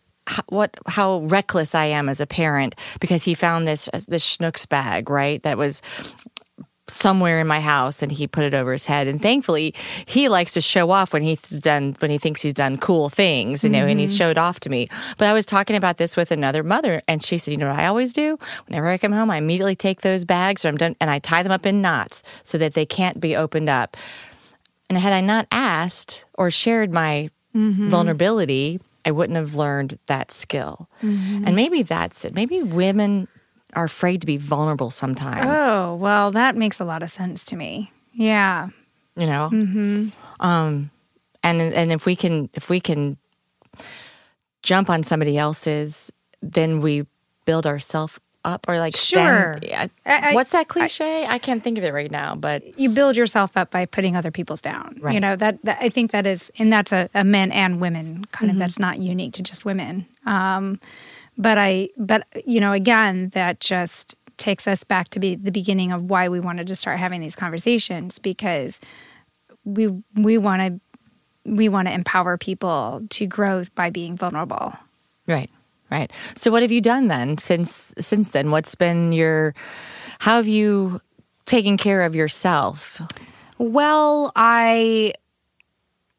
what 0.47 0.75
how 0.87 1.19
reckless 1.19 1.75
I 1.75 1.85
am 1.85 2.09
as 2.09 2.21
a 2.21 2.27
parent 2.27 2.75
because 2.99 3.23
he 3.23 3.33
found 3.33 3.67
this 3.67 3.89
this 4.07 4.37
Schnucks 4.37 4.67
bag 4.67 5.09
right 5.09 5.41
that 5.43 5.57
was 5.57 5.81
somewhere 6.89 7.39
in 7.39 7.47
my 7.47 7.59
house 7.59 8.01
and 8.01 8.11
he 8.11 8.27
put 8.27 8.43
it 8.43 8.53
over 8.53 8.71
his 8.71 8.85
head 8.85 9.07
and 9.07 9.21
thankfully 9.21 9.73
he 10.05 10.27
likes 10.27 10.53
to 10.53 10.61
show 10.61 10.89
off 10.89 11.13
when 11.13 11.21
he's 11.21 11.41
done 11.59 11.95
when 11.99 12.11
he 12.11 12.17
thinks 12.17 12.41
he's 12.41 12.53
done 12.53 12.77
cool 12.77 13.09
things 13.09 13.63
you 13.63 13.69
know 13.69 13.79
mm-hmm. 13.79 13.89
and 13.89 13.99
he 13.99 14.05
mm-hmm. 14.05 14.15
showed 14.15 14.37
off 14.37 14.59
to 14.59 14.69
me 14.69 14.87
but 15.17 15.27
i 15.27 15.33
was 15.33 15.45
talking 15.45 15.75
about 15.75 15.97
this 15.97 16.17
with 16.17 16.31
another 16.31 16.63
mother 16.63 17.01
and 17.07 17.23
she 17.23 17.37
said 17.37 17.51
you 17.51 17.57
know 17.57 17.69
what 17.69 17.79
i 17.79 17.85
always 17.85 18.13
do 18.13 18.37
whenever 18.65 18.87
i 18.87 18.97
come 18.97 19.11
home 19.11 19.29
i 19.29 19.37
immediately 19.37 19.75
take 19.75 20.01
those 20.01 20.25
bags 20.25 20.65
or 20.65 20.69
i'm 20.69 20.77
done 20.77 20.95
and 20.99 21.09
i 21.09 21.19
tie 21.19 21.43
them 21.43 21.51
up 21.51 21.65
in 21.65 21.81
knots 21.81 22.23
so 22.43 22.57
that 22.57 22.73
they 22.73 22.85
can't 22.85 23.19
be 23.19 23.35
opened 23.35 23.69
up 23.69 23.95
and 24.89 24.97
had 24.97 25.13
i 25.13 25.21
not 25.21 25.47
asked 25.51 26.25
or 26.35 26.49
shared 26.49 26.91
my 26.91 27.29
mm-hmm. 27.55 27.89
vulnerability 27.89 28.79
I 29.05 29.11
wouldn't 29.11 29.37
have 29.37 29.55
learned 29.55 29.97
that 30.07 30.31
skill. 30.31 30.89
Mm-hmm. 31.01 31.45
And 31.45 31.55
maybe 31.55 31.83
that's 31.83 32.25
it. 32.25 32.33
Maybe 32.33 32.61
women 32.61 33.27
are 33.73 33.85
afraid 33.85 34.21
to 34.21 34.27
be 34.27 34.37
vulnerable 34.37 34.89
sometimes. 34.89 35.57
Oh, 35.59 35.95
well, 35.95 36.31
that 36.31 36.55
makes 36.55 36.79
a 36.79 36.85
lot 36.85 37.03
of 37.03 37.09
sense 37.09 37.45
to 37.45 37.55
me. 37.55 37.91
Yeah. 38.13 38.69
You 39.15 39.27
know? 39.27 39.49
Mm-hmm. 39.51 40.09
Um, 40.39 40.91
and 41.43 41.61
and 41.61 41.91
if 41.91 42.05
we 42.05 42.15
can 42.15 42.49
if 42.53 42.69
we 42.69 42.79
can 42.79 43.17
jump 44.61 44.89
on 44.89 45.03
somebody 45.03 45.37
else's, 45.37 46.11
then 46.41 46.81
we 46.81 47.05
build 47.45 47.65
ourselves 47.65 48.19
up 48.45 48.65
or 48.67 48.79
like 48.79 48.95
sure. 48.95 49.55
Stand, 49.61 49.91
I, 50.05 50.33
what's 50.33 50.51
that 50.51 50.67
cliche? 50.67 51.25
I, 51.25 51.33
I, 51.33 51.37
can't 51.39 51.63
think 51.63 51.77
of 51.77 51.83
it 51.83 51.93
right 51.93 52.11
now, 52.11 52.35
but 52.35 52.79
you 52.79 52.89
build 52.89 53.15
yourself 53.15 53.55
up 53.57 53.71
by 53.71 53.85
putting 53.85 54.15
other 54.15 54.31
people's 54.31 54.61
down. 54.61 54.97
Right. 55.01 55.13
You 55.13 55.19
know 55.19 55.35
that, 55.35 55.61
that, 55.63 55.77
I 55.81 55.89
think 55.89 56.11
that 56.11 56.25
is, 56.25 56.51
and 56.57 56.71
that's 56.71 56.91
a, 56.91 57.09
a 57.13 57.23
men 57.23 57.51
and 57.51 57.81
women 57.81 58.25
kind 58.31 58.49
mm-hmm. 58.49 58.61
of. 58.61 58.65
That's 58.65 58.79
not 58.79 58.99
unique 58.99 59.33
to 59.33 59.43
just 59.43 59.65
women. 59.65 60.05
Um, 60.25 60.79
but 61.37 61.57
I, 61.57 61.89
but 61.97 62.27
you 62.45 62.59
know, 62.59 62.73
again, 62.73 63.29
that 63.29 63.59
just 63.59 64.15
takes 64.37 64.67
us 64.67 64.83
back 64.83 65.09
to 65.09 65.19
be 65.19 65.35
the 65.35 65.51
beginning 65.51 65.91
of 65.91 66.09
why 66.09 66.29
we 66.29 66.39
wanted 66.39 66.67
to 66.67 66.75
start 66.75 66.97
having 66.97 67.21
these 67.21 67.35
conversations 67.35 68.19
because 68.19 68.79
we 69.65 69.87
we 70.15 70.37
want 70.37 70.61
to 70.61 70.79
we 71.45 71.69
want 71.69 71.87
to 71.87 71.93
empower 71.93 72.37
people 72.37 73.01
to 73.09 73.27
grow 73.27 73.63
by 73.75 73.89
being 73.89 74.15
vulnerable. 74.15 74.73
Right. 75.27 75.49
Right. 75.91 76.11
So 76.35 76.51
what 76.51 76.61
have 76.61 76.71
you 76.71 76.81
done 76.81 77.07
then 77.07 77.37
since 77.37 77.93
since 77.99 78.31
then? 78.31 78.51
What's 78.51 78.75
been 78.75 79.11
your 79.11 79.55
how 80.19 80.35
have 80.35 80.47
you 80.47 81.01
taken 81.45 81.77
care 81.77 82.03
of 82.03 82.15
yourself? 82.15 83.01
Well, 83.57 84.31
I 84.35 85.13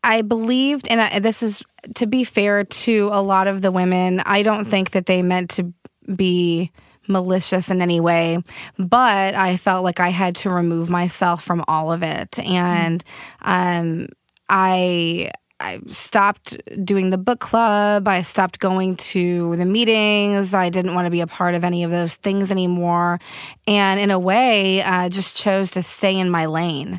I 0.03 0.23
believed 0.23 0.89
and 0.89 1.01
I, 1.01 1.19
this 1.21 1.43
is 1.43 1.63
to 1.95 2.07
be 2.07 2.25
fair 2.25 2.65
to 2.65 3.11
a 3.13 3.23
lot 3.23 3.47
of 3.47 3.63
the 3.63 3.71
women, 3.71 4.21
I 4.21 4.43
don't 4.43 4.65
think 4.65 4.91
that 4.91 5.07
they 5.07 5.23
meant 5.23 5.51
to 5.51 5.73
be 6.15 6.73
malicious 7.09 7.71
in 7.71 7.81
any 7.81 8.01
way, 8.01 8.43
but 8.79 9.35
I 9.35 9.57
felt 9.57 9.85
like 9.85 10.01
I 10.01 10.09
had 10.09 10.37
to 10.37 10.51
remove 10.51 10.91
myself 10.91 11.43
from 11.43 11.65
all 11.69 11.93
of 11.93 12.03
it 12.03 12.39
and 12.39 13.03
um 13.43 14.09
I 14.49 15.31
I 15.61 15.81
stopped 15.87 16.57
doing 16.85 17.11
the 17.11 17.19
book 17.19 17.39
club. 17.39 18.09
I 18.09 18.23
stopped 18.23 18.59
going 18.61 18.97
to 18.97 19.55
the 19.57 19.67
meetings. 19.67 20.55
I 20.55 20.71
didn't 20.71 20.95
want 20.95 21.05
to 21.05 21.11
be 21.11 21.21
a 21.21 21.27
part 21.27 21.55
of 21.55 21.65
any 21.65 21.85
of 21.85 21.91
those 21.91 22.17
things 22.17 22.51
anymore. 22.51 23.21
And 23.67 24.01
in 24.01 24.11
a 24.11 24.19
way, 24.19 24.83
uh, 24.83 25.11
just 25.11 25.37
chose 25.37 25.71
to 25.73 25.83
stay 25.83 26.17
in 26.19 26.31
my 26.31 26.47
lane. 26.47 26.99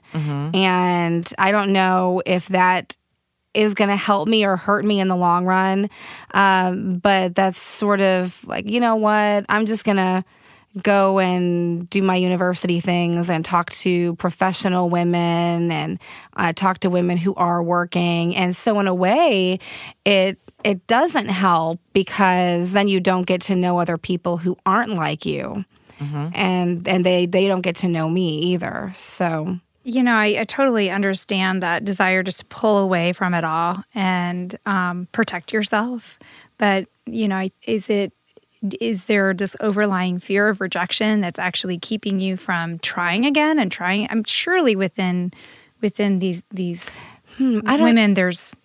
And 0.55 1.27
I 1.37 1.51
don't 1.51 1.73
know 1.73 2.21
if 2.25 2.49
that 2.49 2.95
is 3.53 3.73
going 3.73 3.89
to 3.89 3.97
help 3.97 4.27
me 4.29 4.45
or 4.45 4.55
hurt 4.55 4.85
me 4.85 4.99
in 4.99 5.07
the 5.07 5.15
long 5.15 5.45
run. 5.45 5.89
Um, 6.33 6.93
but 6.99 7.35
that's 7.35 7.59
sort 7.59 7.99
of 7.99 8.41
like, 8.47 8.69
you 8.69 8.79
know 8.79 8.95
what? 8.95 9.45
I'm 9.49 9.65
just 9.65 9.83
going 9.85 9.97
to 9.97 10.23
go 10.81 11.19
and 11.19 11.89
do 11.89 12.01
my 12.01 12.15
university 12.15 12.79
things 12.79 13.29
and 13.29 13.43
talk 13.43 13.69
to 13.71 14.15
professional 14.15 14.89
women 14.89 15.71
and 15.71 15.99
uh, 16.37 16.53
talk 16.53 16.79
to 16.79 16.89
women 16.89 17.17
who 17.17 17.33
are 17.35 17.61
working. 17.61 18.35
And 18.35 18.55
so, 18.55 18.79
in 18.79 18.87
a 18.87 18.93
way, 18.95 19.59
it 20.05 20.37
it 20.63 20.85
doesn't 20.87 21.27
help 21.29 21.79
because 21.93 22.71
then 22.73 22.87
you 22.87 22.99
don't 22.99 23.25
get 23.25 23.41
to 23.41 23.55
know 23.55 23.79
other 23.79 23.97
people 23.97 24.37
who 24.37 24.55
aren't 24.65 24.93
like 24.93 25.25
you, 25.25 25.65
and 26.33 26.87
and 26.87 27.05
they 27.05 27.25
they 27.25 27.47
don't 27.47 27.61
get 27.61 27.75
to 27.77 27.87
know 27.87 28.09
me 28.09 28.39
either. 28.53 28.91
So 28.95 29.59
You 29.83 30.03
know, 30.03 30.13
I, 30.15 30.41
I 30.41 30.43
totally 30.43 30.91
understand 30.91 31.63
that 31.63 31.83
desire 31.83 32.21
just 32.23 32.39
to 32.39 32.45
pull 32.45 32.77
away 32.77 33.13
from 33.13 33.33
it 33.33 33.43
all 33.43 33.83
and 33.95 34.55
um, 34.67 35.07
protect 35.11 35.51
yourself. 35.51 36.19
But, 36.59 36.85
you 37.07 37.27
know, 37.27 37.49
is 37.65 37.89
it, 37.89 38.13
is 38.79 39.05
there 39.05 39.33
this 39.33 39.55
overlying 39.59 40.19
fear 40.19 40.49
of 40.49 40.61
rejection 40.61 41.21
that's 41.21 41.39
actually 41.39 41.79
keeping 41.79 42.19
you 42.19 42.37
from 42.37 42.79
trying 42.79 43.25
again 43.25 43.59
and 43.59 43.71
trying? 43.71 44.07
I'm 44.09 44.23
surely 44.23 44.75
within, 44.75 45.31
within 45.81 46.19
these, 46.19 46.43
these 46.51 46.85
Hmm, 47.37 47.59
women, 47.65 48.13
there's 48.13 48.55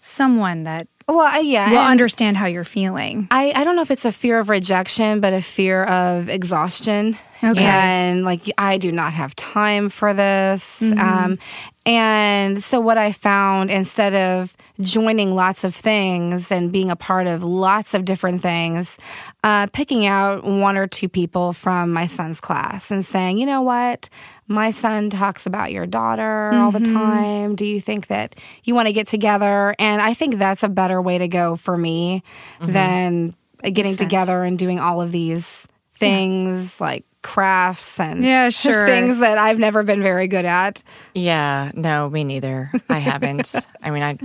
someone 0.00 0.64
that 0.64 0.86
well, 1.08 1.20
I, 1.20 1.40
yeah, 1.40 1.70
will 1.70 1.78
understand 1.78 2.36
how 2.36 2.46
you're 2.46 2.64
feeling. 2.64 3.28
I, 3.30 3.52
I 3.54 3.64
don't 3.64 3.76
know 3.76 3.82
if 3.82 3.90
it's 3.90 4.04
a 4.04 4.12
fear 4.12 4.38
of 4.38 4.48
rejection, 4.48 5.20
but 5.20 5.32
a 5.32 5.42
fear 5.42 5.84
of 5.84 6.28
exhaustion. 6.28 7.18
Okay. 7.42 7.62
And 7.62 8.24
like, 8.24 8.42
I 8.56 8.78
do 8.78 8.90
not 8.90 9.12
have 9.12 9.34
time 9.36 9.88
for 9.90 10.14
this. 10.14 10.92
Um, 10.92 11.38
and 11.84 12.62
so, 12.62 12.80
what 12.80 12.96
I 12.96 13.12
found 13.12 13.70
instead 13.70 14.14
of 14.14 14.56
joining 14.80 15.34
lots 15.34 15.62
of 15.62 15.74
things 15.74 16.50
and 16.50 16.72
being 16.72 16.90
a 16.90 16.96
part 16.96 17.26
of 17.26 17.44
lots 17.44 17.94
of 17.94 18.04
different 18.04 18.42
things, 18.42 18.98
uh, 19.44 19.68
picking 19.68 20.04
out 20.06 20.44
one 20.44 20.76
or 20.76 20.86
two 20.86 21.08
people 21.08 21.52
from 21.52 21.92
my 21.92 22.06
son's 22.06 22.40
class 22.40 22.90
and 22.90 23.04
saying, 23.04 23.38
you 23.38 23.46
know 23.46 23.62
what? 23.62 24.08
My 24.48 24.72
son 24.72 25.10
talks 25.10 25.46
about 25.46 25.72
your 25.72 25.86
daughter 25.86 26.50
all 26.52 26.70
the 26.70 26.80
mm-hmm. 26.80 26.94
time. 26.94 27.56
Do 27.56 27.64
you 27.64 27.80
think 27.80 28.08
that 28.08 28.34
you 28.64 28.74
want 28.74 28.88
to 28.88 28.92
get 28.92 29.06
together? 29.06 29.74
And 29.78 30.02
I 30.02 30.12
think 30.12 30.36
that's 30.36 30.62
a 30.62 30.68
better 30.68 31.00
way 31.00 31.18
to 31.18 31.28
go 31.28 31.56
for 31.56 31.76
me 31.76 32.22
mm-hmm. 32.60 32.72
than 32.72 33.34
uh, 33.62 33.70
getting 33.70 33.96
together 33.96 34.42
and 34.42 34.58
doing 34.58 34.80
all 34.80 35.00
of 35.00 35.12
these 35.12 35.68
things 35.92 36.80
like 36.80 37.04
crafts 37.24 37.98
and 37.98 38.22
Yeah, 38.22 38.48
sure. 38.50 38.86
things 38.86 39.18
that 39.18 39.36
I've 39.38 39.58
never 39.58 39.82
been 39.82 40.02
very 40.02 40.28
good 40.28 40.44
at. 40.44 40.82
Yeah, 41.14 41.72
no, 41.74 42.08
me 42.08 42.22
neither. 42.22 42.70
I 42.88 42.98
haven't. 43.10 43.52
I 43.82 43.90
mean, 43.90 44.02
I, 44.04 44.16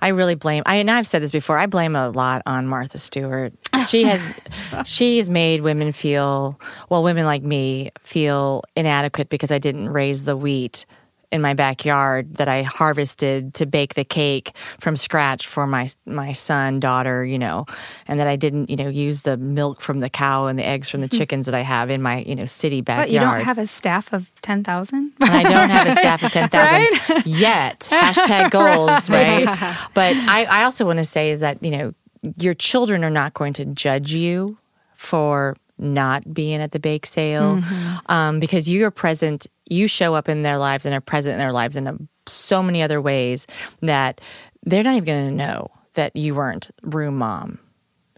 I 0.00 0.08
really 0.08 0.34
blame. 0.34 0.64
I 0.66 0.76
and 0.76 0.90
I've 0.90 1.06
said 1.06 1.22
this 1.22 1.30
before. 1.30 1.58
I 1.58 1.66
blame 1.66 1.94
a 1.94 2.08
lot 2.10 2.42
on 2.46 2.66
Martha 2.66 2.98
Stewart. 2.98 3.52
She 3.86 4.02
has, 4.04 4.26
she's 4.84 5.30
made 5.30 5.60
women 5.60 5.92
feel 5.92 6.58
well, 6.88 7.02
women 7.04 7.24
like 7.26 7.42
me 7.42 7.90
feel 8.00 8.62
inadequate 8.74 9.28
because 9.28 9.52
I 9.52 9.58
didn't 9.58 9.90
raise 9.90 10.24
the 10.24 10.36
wheat 10.36 10.86
in 11.32 11.40
my 11.40 11.54
backyard 11.54 12.34
that 12.36 12.48
I 12.48 12.62
harvested 12.62 13.54
to 13.54 13.66
bake 13.66 13.94
the 13.94 14.04
cake 14.04 14.56
from 14.78 14.96
scratch 14.96 15.46
for 15.46 15.66
my 15.66 15.88
my 16.04 16.32
son, 16.32 16.80
daughter, 16.80 17.24
you 17.24 17.38
know, 17.38 17.66
and 18.08 18.18
that 18.18 18.26
I 18.26 18.36
didn't, 18.36 18.68
you 18.68 18.76
know, 18.76 18.88
use 18.88 19.22
the 19.22 19.36
milk 19.36 19.80
from 19.80 20.00
the 20.00 20.10
cow 20.10 20.46
and 20.46 20.58
the 20.58 20.66
eggs 20.66 20.88
from 20.88 21.00
the 21.00 21.06
hmm. 21.06 21.16
chickens 21.16 21.46
that 21.46 21.54
I 21.54 21.60
have 21.60 21.90
in 21.90 22.02
my, 22.02 22.18
you 22.22 22.34
know, 22.34 22.46
city 22.46 22.80
backyard. 22.80 23.08
But 23.08 23.12
you 23.12 23.20
don't 23.20 23.44
have 23.44 23.58
a 23.58 23.66
staff 23.66 24.12
of 24.12 24.30
10,000? 24.42 25.12
I 25.20 25.42
don't 25.44 25.70
have 25.70 25.86
a 25.86 25.92
staff 25.92 26.22
of 26.22 26.32
10,000 26.32 27.26
yet. 27.26 27.80
Hashtag 27.90 28.50
goals, 28.50 29.08
right? 29.08 29.46
But 29.94 30.14
I, 30.16 30.44
I 30.44 30.64
also 30.64 30.84
want 30.84 30.98
to 30.98 31.04
say 31.04 31.34
that, 31.34 31.62
you 31.62 31.70
know, 31.70 31.92
your 32.36 32.54
children 32.54 33.04
are 33.04 33.10
not 33.10 33.34
going 33.34 33.52
to 33.54 33.64
judge 33.64 34.12
you 34.12 34.58
for 34.94 35.56
not 35.80 36.32
being 36.32 36.60
at 36.60 36.72
the 36.72 36.78
bake 36.78 37.06
sale 37.06 37.60
um, 38.06 38.38
because 38.38 38.68
you 38.68 38.84
are 38.84 38.90
present, 38.90 39.46
you 39.68 39.88
show 39.88 40.14
up 40.14 40.28
in 40.28 40.42
their 40.42 40.58
lives 40.58 40.84
and 40.86 40.94
are 40.94 41.00
present 41.00 41.32
in 41.34 41.38
their 41.38 41.52
lives 41.52 41.76
in 41.76 41.86
a, 41.86 41.96
so 42.26 42.62
many 42.62 42.82
other 42.82 43.00
ways 43.00 43.46
that 43.80 44.20
they're 44.62 44.82
not 44.82 44.94
even 44.94 45.04
going 45.04 45.28
to 45.30 45.34
know 45.34 45.68
that 45.94 46.14
you 46.14 46.34
weren't 46.34 46.70
room 46.82 47.18
mom, 47.18 47.58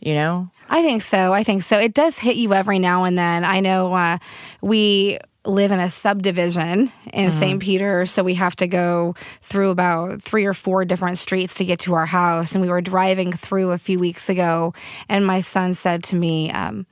you 0.00 0.14
know? 0.14 0.50
I 0.68 0.82
think 0.82 1.02
so. 1.02 1.32
I 1.32 1.44
think 1.44 1.62
so. 1.62 1.78
It 1.78 1.94
does 1.94 2.18
hit 2.18 2.36
you 2.36 2.52
every 2.52 2.78
now 2.78 3.04
and 3.04 3.16
then. 3.16 3.44
I 3.44 3.60
know 3.60 3.92
uh, 3.94 4.18
we 4.60 5.18
live 5.44 5.72
in 5.72 5.80
a 5.80 5.90
subdivision 5.90 6.92
in 7.12 7.32
St. 7.32 7.60
Peter, 7.60 8.06
so 8.06 8.22
we 8.22 8.34
have 8.34 8.54
to 8.56 8.66
go 8.66 9.14
through 9.40 9.70
about 9.70 10.22
three 10.22 10.44
or 10.44 10.54
four 10.54 10.84
different 10.84 11.18
streets 11.18 11.56
to 11.56 11.64
get 11.64 11.80
to 11.80 11.94
our 11.94 12.06
house. 12.06 12.52
And 12.52 12.62
we 12.62 12.68
were 12.68 12.80
driving 12.80 13.32
through 13.32 13.72
a 13.72 13.78
few 13.78 13.98
weeks 13.98 14.28
ago, 14.28 14.72
and 15.08 15.26
my 15.26 15.40
son 15.40 15.74
said 15.74 16.04
to 16.04 16.16
me, 16.16 16.50
um, 16.52 16.86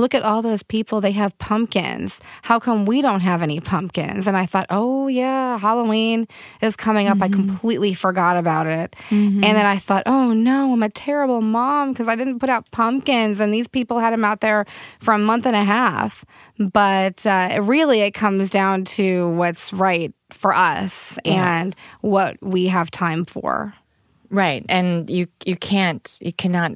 Look 0.00 0.14
at 0.14 0.22
all 0.22 0.40
those 0.40 0.62
people. 0.62 1.02
They 1.02 1.12
have 1.12 1.36
pumpkins. 1.36 2.22
How 2.40 2.58
come 2.58 2.86
we 2.86 3.02
don't 3.02 3.20
have 3.20 3.42
any 3.42 3.60
pumpkins? 3.60 4.26
And 4.26 4.34
I 4.34 4.46
thought, 4.46 4.64
oh, 4.70 5.08
yeah, 5.08 5.58
Halloween 5.58 6.26
is 6.62 6.74
coming 6.74 7.06
up. 7.06 7.20
I 7.20 7.28
completely 7.28 7.92
forgot 7.92 8.38
about 8.38 8.66
it. 8.66 8.96
And 9.10 9.42
then 9.42 9.66
I 9.66 9.76
thought, 9.76 10.04
oh, 10.06 10.32
no, 10.32 10.72
I'm 10.72 10.82
a 10.82 10.88
terrible 10.88 11.42
mom 11.42 11.92
because 11.92 12.08
I 12.08 12.16
didn't 12.16 12.38
put 12.38 12.48
out 12.48 12.70
pumpkins. 12.70 13.40
And 13.40 13.52
these 13.52 13.68
people 13.68 13.98
had 13.98 14.14
them 14.14 14.24
out 14.24 14.40
there 14.40 14.64
for 15.00 15.12
a 15.12 15.18
month 15.18 15.44
and 15.44 15.54
a 15.54 15.64
half. 15.64 16.24
But 16.58 17.26
uh, 17.26 17.60
really, 17.62 18.00
it 18.00 18.12
comes 18.12 18.48
down 18.48 18.84
to 18.96 19.28
what's 19.32 19.70
right 19.70 20.14
for 20.32 20.54
us 20.54 21.18
and 21.26 21.76
what 22.00 22.38
we 22.40 22.68
have 22.68 22.90
time 22.90 23.26
for. 23.26 23.74
Right. 24.30 24.64
And 24.68 25.10
you 25.10 25.26
you 25.44 25.56
can't 25.56 26.18
you 26.22 26.32
cannot 26.32 26.72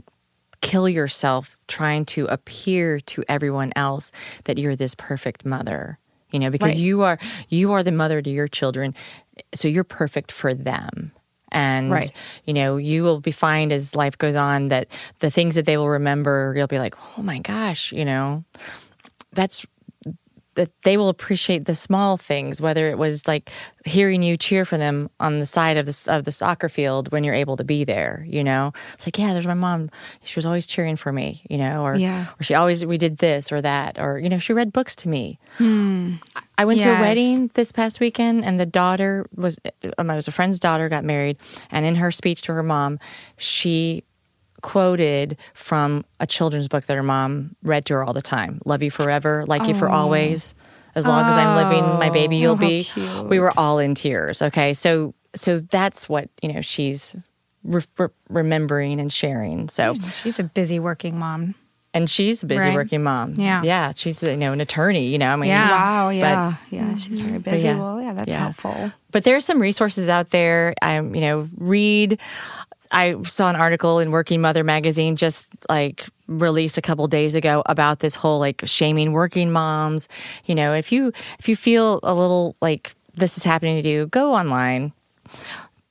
kill 0.64 0.88
yourself 0.88 1.56
trying 1.68 2.04
to 2.06 2.24
appear 2.26 2.98
to 3.12 3.22
everyone 3.28 3.70
else 3.76 4.10
that 4.44 4.56
you're 4.58 4.74
this 4.76 4.94
perfect 4.96 5.44
mother. 5.44 5.98
You 6.32 6.40
know, 6.40 6.50
because 6.50 6.72
Right. 6.74 6.86
you 6.88 7.02
are 7.02 7.18
you 7.48 7.72
are 7.72 7.82
the 7.84 7.92
mother 7.92 8.20
to 8.22 8.30
your 8.30 8.48
children, 8.48 8.94
so 9.54 9.68
you're 9.68 9.84
perfect 9.84 10.32
for 10.32 10.52
them. 10.54 11.12
And 11.52 11.92
Right. 11.92 12.10
you 12.46 12.54
know, 12.54 12.76
you 12.78 13.04
will 13.04 13.20
be 13.20 13.30
fine 13.30 13.70
as 13.70 13.94
life 13.94 14.16
goes 14.18 14.34
on 14.34 14.68
that 14.70 14.88
the 15.20 15.30
things 15.30 15.54
that 15.54 15.66
they 15.66 15.76
will 15.76 15.90
remember, 15.90 16.52
you'll 16.56 16.66
be 16.66 16.80
like, 16.80 16.94
"Oh 17.16 17.22
my 17.22 17.38
gosh," 17.38 17.92
you 17.92 18.04
know. 18.04 18.42
That's 19.32 19.66
that 20.54 20.70
they 20.82 20.96
will 20.96 21.08
appreciate 21.08 21.64
the 21.66 21.74
small 21.74 22.16
things, 22.16 22.60
whether 22.60 22.88
it 22.88 22.98
was 22.98 23.26
like 23.26 23.50
hearing 23.84 24.22
you 24.22 24.36
cheer 24.36 24.64
for 24.64 24.78
them 24.78 25.10
on 25.20 25.38
the 25.40 25.46
side 25.46 25.76
of 25.76 25.86
the 25.86 26.06
of 26.08 26.24
the 26.24 26.32
soccer 26.32 26.68
field 26.68 27.12
when 27.12 27.24
you're 27.24 27.34
able 27.34 27.56
to 27.56 27.64
be 27.64 27.84
there. 27.84 28.24
You 28.28 28.42
know, 28.44 28.72
it's 28.94 29.06
like, 29.06 29.18
yeah, 29.18 29.32
there's 29.32 29.46
my 29.46 29.54
mom. 29.54 29.90
She 30.24 30.36
was 30.36 30.46
always 30.46 30.66
cheering 30.66 30.96
for 30.96 31.12
me. 31.12 31.44
You 31.50 31.58
know, 31.58 31.82
or 31.84 31.94
Yeah. 31.96 32.26
or 32.40 32.42
she 32.44 32.54
always 32.54 32.84
we 32.86 32.98
did 32.98 33.18
this 33.18 33.50
or 33.52 33.60
that, 33.62 33.98
or 33.98 34.18
you 34.18 34.28
know, 34.28 34.38
she 34.38 34.52
read 34.52 34.72
books 34.72 34.94
to 34.96 35.08
me. 35.08 35.38
I- 35.60 36.18
I 36.56 36.64
went 36.64 36.78
to 36.80 36.86
a 36.88 37.00
wedding 37.00 37.50
this 37.54 37.72
past 37.72 37.98
weekend, 37.98 38.44
and 38.44 38.60
the 38.60 38.66
daughter 38.66 39.26
was 39.34 39.58
um, 39.98 40.08
it 40.08 40.14
was 40.14 40.28
a 40.28 40.32
friend's 40.32 40.60
daughter 40.60 40.88
got 40.88 41.02
married, 41.04 41.36
and 41.72 41.84
in 41.84 41.96
her 41.96 42.12
speech 42.12 42.42
to 42.42 42.54
her 42.54 42.62
mom, 42.62 43.00
she 43.36 44.04
quoted 44.64 45.36
from 45.52 46.04
a 46.20 46.26
children's 46.26 46.68
book 46.68 46.86
that 46.86 46.96
her 46.96 47.02
mom 47.02 47.54
read 47.62 47.84
to 47.84 47.92
her 47.94 48.02
all 48.02 48.14
the 48.14 48.22
time 48.22 48.58
love 48.64 48.82
you 48.82 48.90
forever 48.90 49.44
like 49.46 49.68
you 49.68 49.74
for 49.74 49.90
always 49.90 50.54
as 50.94 51.06
long 51.06 51.26
as 51.28 51.36
i'm 51.36 51.54
living 51.54 51.84
my 51.98 52.08
baby 52.08 52.36
you'll 52.38 52.54
Oh, 52.54 52.56
be 52.56 52.84
cute. 52.84 53.26
we 53.28 53.38
were 53.38 53.52
all 53.58 53.78
in 53.78 53.94
tears 53.94 54.40
okay 54.40 54.72
so 54.72 55.14
so 55.36 55.58
that's 55.58 56.08
what 56.08 56.30
you 56.42 56.50
know 56.52 56.62
she's 56.62 57.14
re- 57.62 57.82
re- 57.98 58.08
remembering 58.30 59.00
and 59.00 59.12
sharing 59.12 59.68
so 59.68 59.96
She's 60.22 60.40
a 60.40 60.44
busy 60.44 60.78
working 60.80 61.18
mom. 61.18 61.54
and 61.92 62.08
she's 62.08 62.42
a 62.42 62.46
busy 62.46 62.68
Right. 62.70 62.74
working 62.74 63.02
mom 63.02 63.34
Yeah. 63.36 63.60
yeah 63.62 63.92
she's 63.94 64.22
you 64.22 64.36
know 64.36 64.52
an 64.52 64.60
attorney 64.62 65.08
you 65.08 65.18
know 65.18 65.28
i 65.30 65.36
mean 65.36 65.50
Yeah. 65.50 65.70
Wow, 65.70 66.06
but- 66.08 66.14
yeah. 66.16 66.54
yeah, 66.70 66.94
she's 66.94 67.20
very 67.20 67.38
busy. 67.38 67.66
yeah. 67.66 67.78
Well, 67.78 68.00
yeah, 68.00 68.12
that's 68.14 68.28
Yeah. 68.28 68.38
helpful. 68.38 68.92
but 69.12 69.24
there's 69.24 69.44
some 69.44 69.60
resources 69.60 70.08
out 70.08 70.30
there. 70.30 70.74
I, 70.82 70.96
um, 70.98 71.14
you 71.14 71.20
know, 71.20 71.48
read. 71.56 72.18
I 72.94 73.20
saw 73.22 73.50
an 73.50 73.56
article 73.56 73.98
in 73.98 74.12
Working 74.12 74.40
Mother 74.40 74.64
magazine 74.64 75.16
just 75.16 75.48
like 75.68 76.06
released 76.28 76.78
a 76.78 76.82
couple 76.82 77.06
days 77.08 77.34
ago 77.34 77.62
about 77.66 77.98
this 77.98 78.14
whole 78.14 78.38
like 78.38 78.62
shaming 78.64 79.12
working 79.12 79.50
moms. 79.50 80.08
You 80.44 80.54
know, 80.54 80.72
if 80.72 80.92
you 80.92 81.12
if 81.38 81.48
you 81.48 81.56
feel 81.56 82.00
a 82.02 82.14
little 82.14 82.56
like 82.62 82.94
this 83.14 83.36
is 83.36 83.44
happening 83.44 83.82
to 83.82 83.88
you, 83.88 84.06
go 84.06 84.32
online. 84.32 84.92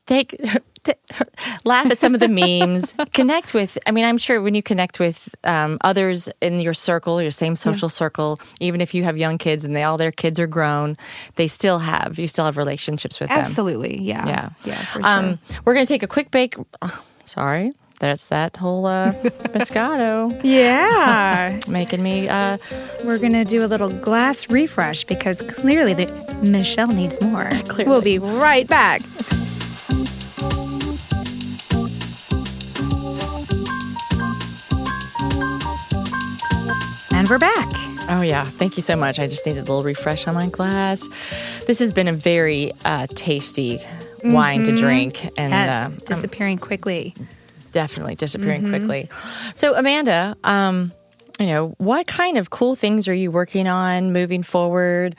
Take 0.06 0.36
to 0.84 0.96
laugh 1.66 1.90
at 1.90 1.98
some 1.98 2.14
of 2.14 2.20
the 2.20 2.28
memes, 2.28 2.94
connect 3.14 3.54
with. 3.54 3.78
I 3.88 3.92
mean, 3.92 4.06
I'm 4.06 4.18
sure 4.18 4.42
when 4.42 4.56
you 4.56 4.64
connect 4.64 5.00
with 5.00 5.34
um, 5.44 5.78
others 5.82 6.30
in 6.42 6.60
your 6.60 6.74
circle, 6.74 7.22
your 7.22 7.32
same 7.32 7.56
social 7.56 7.90
circle, 7.90 8.40
even 8.60 8.82
if 8.82 8.94
you 8.94 9.04
have 9.04 9.18
young 9.18 9.38
kids 9.38 9.66
and 9.66 9.76
they 9.76 9.84
all 9.84 9.98
their 9.98 10.12
kids 10.12 10.40
are 10.40 10.48
grown, 10.48 10.98
they 11.36 11.48
still 11.48 11.80
have 11.80 12.20
you 12.20 12.28
still 12.28 12.46
have 12.46 12.58
relationships 12.58 13.20
with 13.20 13.30
them. 13.30 13.40
Absolutely. 13.40 14.02
Yeah. 14.02 14.28
Yeah. 14.28 14.50
Yeah. 14.64 14.76
For 14.76 15.02
sure. 15.02 15.06
Um, 15.06 15.40
we're 15.66 15.74
gonna 15.74 15.86
take 15.86 16.04
a 16.04 16.08
quick 16.08 16.32
break. 16.32 16.56
oh, 16.82 17.04
sorry, 17.26 17.72
that's 18.00 18.28
that 18.28 18.58
whole 18.58 18.86
uh, 18.86 19.14
Moscato 19.54 20.38
Yeah. 20.44 21.60
making 21.68 22.04
me. 22.04 22.28
Uh, 22.28 22.58
We're 23.06 23.20
going 23.20 23.32
to 23.34 23.46
do 23.46 23.64
a 23.64 23.68
little 23.68 23.90
glass 23.90 24.50
refresh 24.50 25.06
because 25.06 25.42
clearly 25.44 25.94
the, 25.94 26.08
Michelle 26.44 26.88
needs 26.88 27.22
more. 27.22 27.50
Clearly. 27.70 27.90
We'll 27.90 28.02
be 28.02 28.20
right 28.20 28.68
back. 28.68 29.02
And 37.24 37.30
we're 37.30 37.38
back. 37.40 37.70
Oh, 38.10 38.20
yeah. 38.22 38.44
Thank 38.44 38.76
you 38.76 38.84
so 38.84 38.98
much. 38.98 39.18
I 39.18 39.28
just 39.28 39.46
needed 39.46 39.60
a 39.60 39.62
little 39.62 39.82
refresh 39.82 40.28
on 40.28 40.34
my 40.36 40.48
glass. 40.50 41.08
This 41.68 41.80
has 41.80 41.94
been 41.94 42.10
a 42.10 42.12
very 42.14 42.74
uh, 42.84 43.08
tasty 43.12 43.80
wine 44.26 44.66
to 44.66 44.76
drink. 44.76 45.24
And 45.38 45.54
Yes, 45.54 45.70
uh, 45.88 45.90
disappearing 46.06 46.58
quickly. 46.58 47.16
definitely 47.72 48.16
disappearing 48.16 48.68
quickly. 48.68 49.10
So, 49.56 49.74
Amanda, 49.74 50.36
um, 50.44 50.92
you 51.40 51.46
know, 51.46 51.76
what 51.78 52.08
kind 52.08 52.38
of 52.38 52.50
cool 52.50 52.76
things 52.76 53.08
are 53.08 53.14
you 53.14 53.32
working 53.32 53.70
on 53.70 54.12
moving 54.12 54.44
forward? 54.44 55.16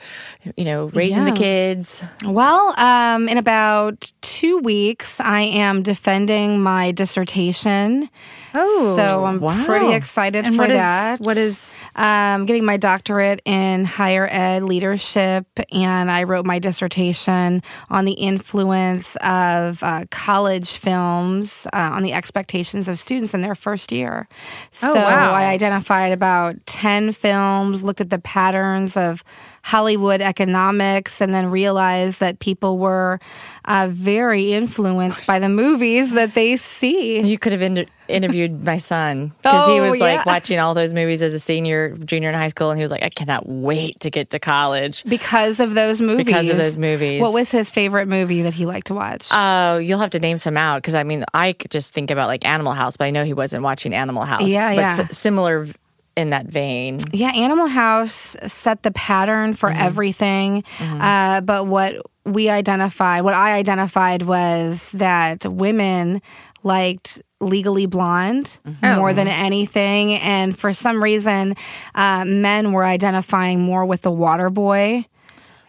You 0.55 0.65
know, 0.65 0.85
raising 0.93 1.25
Yeah. 1.25 1.31
the 1.33 1.37
kids. 1.37 2.03
Well, 2.23 2.79
um, 2.79 3.27
in 3.27 3.39
about 3.39 4.11
two 4.21 4.59
weeks, 4.59 5.19
I 5.19 5.41
am 5.41 5.81
defending 5.81 6.61
my 6.61 6.91
dissertation. 6.91 8.09
Oh, 8.57 8.95
so 9.07 9.25
I'm 9.25 9.39
wow. 9.41 9.65
pretty 9.65 9.93
excited 9.93 10.45
And 10.45 10.55
for 10.55 10.61
what 10.63 10.71
is- 10.71 10.77
that. 10.77 11.19
what 11.19 11.37
is- 11.37 11.81
um, 11.95 12.45
getting 12.45 12.63
my 12.63 12.77
doctorate 12.77 13.41
in 13.45 13.83
higher 13.85 14.27
ed 14.31 14.63
leadership, 14.63 15.45
and 15.71 16.09
I 16.09 16.23
wrote 16.23 16.45
my 16.45 16.57
dissertation 16.59 17.61
on 17.89 18.05
the 18.05 18.13
influence 18.13 19.15
of 19.17 19.83
uh, 19.83 20.05
college 20.09 20.71
films 20.77 21.67
uh, 21.73 21.91
on 21.93 22.03
the 22.03 22.13
expectations 22.13 22.87
of 22.87 22.97
students 22.97 23.33
in 23.33 23.41
their 23.41 23.55
first 23.55 23.91
year. 23.91 24.27
So 24.71 24.91
Oh, 24.91 24.95
wow. 24.95 25.33
I 25.33 25.45
identified 25.47 26.11
about 26.13 26.55
ten 26.65 27.11
films, 27.11 27.83
looked 27.83 27.99
at 28.01 28.09
the 28.09 28.19
patterns 28.19 28.95
of 28.95 29.23
Hollywood 29.63 30.21
economics, 30.21 31.21
and 31.21 31.33
then 31.33 31.47
realized 31.51 32.19
that 32.19 32.39
people 32.39 32.77
were 32.77 33.19
uh, 33.65 33.87
very 33.91 34.53
influenced 34.53 35.25
by 35.27 35.39
the 35.39 35.49
movies 35.49 36.13
that 36.13 36.35
they 36.35 36.55
see. 36.55 37.19
You 37.21 37.37
could 37.37 37.51
have 37.51 37.61
inter- 37.61 37.85
interviewed 38.07 38.63
my 38.65 38.77
son 38.77 39.31
because 39.41 39.67
he 39.67 39.79
Oh, 39.79 39.89
was 39.91 39.99
like 39.99 40.25
watching 40.25 40.59
all 40.59 40.73
those 40.73 40.93
movies 40.93 41.21
as 41.21 41.33
a 41.33 41.39
senior, 41.39 41.95
junior 41.97 42.29
in 42.29 42.35
high 42.35 42.47
school, 42.49 42.69
and 42.71 42.77
he 42.79 42.83
was 42.83 42.91
like, 42.91 43.03
I 43.03 43.09
cannot 43.09 43.47
wait 43.47 43.99
to 44.01 44.09
get 44.11 44.29
to 44.31 44.39
college. 44.39 45.03
Because 45.03 45.59
of 45.59 45.73
those 45.73 46.01
movies. 46.01 46.25
Because 46.25 46.49
of 46.49 46.57
those 46.57 46.77
movies. 46.77 47.21
What 47.21 47.33
was 47.33 47.51
his 47.51 47.69
favorite 47.69 48.07
movie 48.07 48.41
that 48.43 48.53
he 48.53 48.65
liked 48.65 48.87
to 48.87 48.93
watch? 48.93 49.27
Oh, 49.31 49.77
you'll 49.77 49.99
have 49.99 50.11
to 50.11 50.19
name 50.19 50.37
some 50.37 50.57
out 50.57 50.81
because 50.81 50.95
I 50.95 51.03
mean, 51.03 51.23
I 51.33 51.53
could 51.53 51.71
just 51.71 51.93
think 51.93 52.11
about 52.11 52.27
like 52.27 52.45
Animal 52.45 52.73
House, 52.73 52.97
but 52.97 53.05
I 53.05 53.11
know 53.11 53.23
he 53.23 53.33
wasn't 53.33 53.63
watching 53.63 53.93
Animal 53.93 54.23
House. 54.23 54.49
Yeah, 54.49 54.69
but 54.69 54.81
yeah. 54.81 54.97
s- 55.09 55.17
similar 55.17 55.67
in 56.15 56.29
that 56.29 56.45
vein. 56.45 56.97
yeah, 57.11 57.31
Animal 57.35 57.67
House 57.67 58.37
set 58.47 58.83
the 58.83 58.91
pattern 58.91 59.53
for 59.53 59.69
Mm-hmm. 59.69 59.81
everything. 59.81 60.63
Uh, 60.79 61.41
but 61.41 61.67
what 61.67 61.95
we 62.23 62.49
identified, 62.49 63.23
what 63.25 63.33
I 63.33 63.51
identified 63.57 64.21
was 64.23 64.91
that 64.93 65.45
women 65.45 66.21
liked 66.65 67.21
Legally 67.39 67.85
Blonde 67.85 68.59
Mm-hmm. 68.67 68.97
more 68.99 69.13
than 69.13 69.27
anything. 69.29 70.15
And 70.15 70.57
for 70.57 70.73
some 70.73 71.01
reason, 71.01 71.55
uh, 71.93 72.25
men 72.27 72.73
were 72.73 72.83
identifying 72.83 73.61
more 73.61 73.85
with 73.85 74.01
the 74.01 74.11
water 74.11 74.49
boy. 74.49 75.05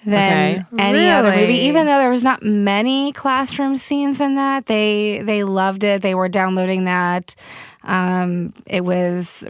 Than 0.05 0.61
Okay. 0.61 0.65
any 0.79 1.09
other 1.09 1.35
movie, 1.35 1.63
even 1.67 1.87
though 1.87 1.99
there 1.99 2.11
was 2.11 2.23
not 2.23 2.41
many 2.41 3.11
classroom 3.13 3.75
scenes 3.75 4.21
in 4.21 4.37
that, 4.37 4.67
they 4.67 5.21
they 5.25 5.43
loved 5.43 5.83
it. 5.83 6.01
They 6.01 6.15
were 6.15 6.29
downloading 6.29 6.85
that. 6.85 7.35
Um, 7.83 8.53
it 8.67 8.85
was 8.85 9.45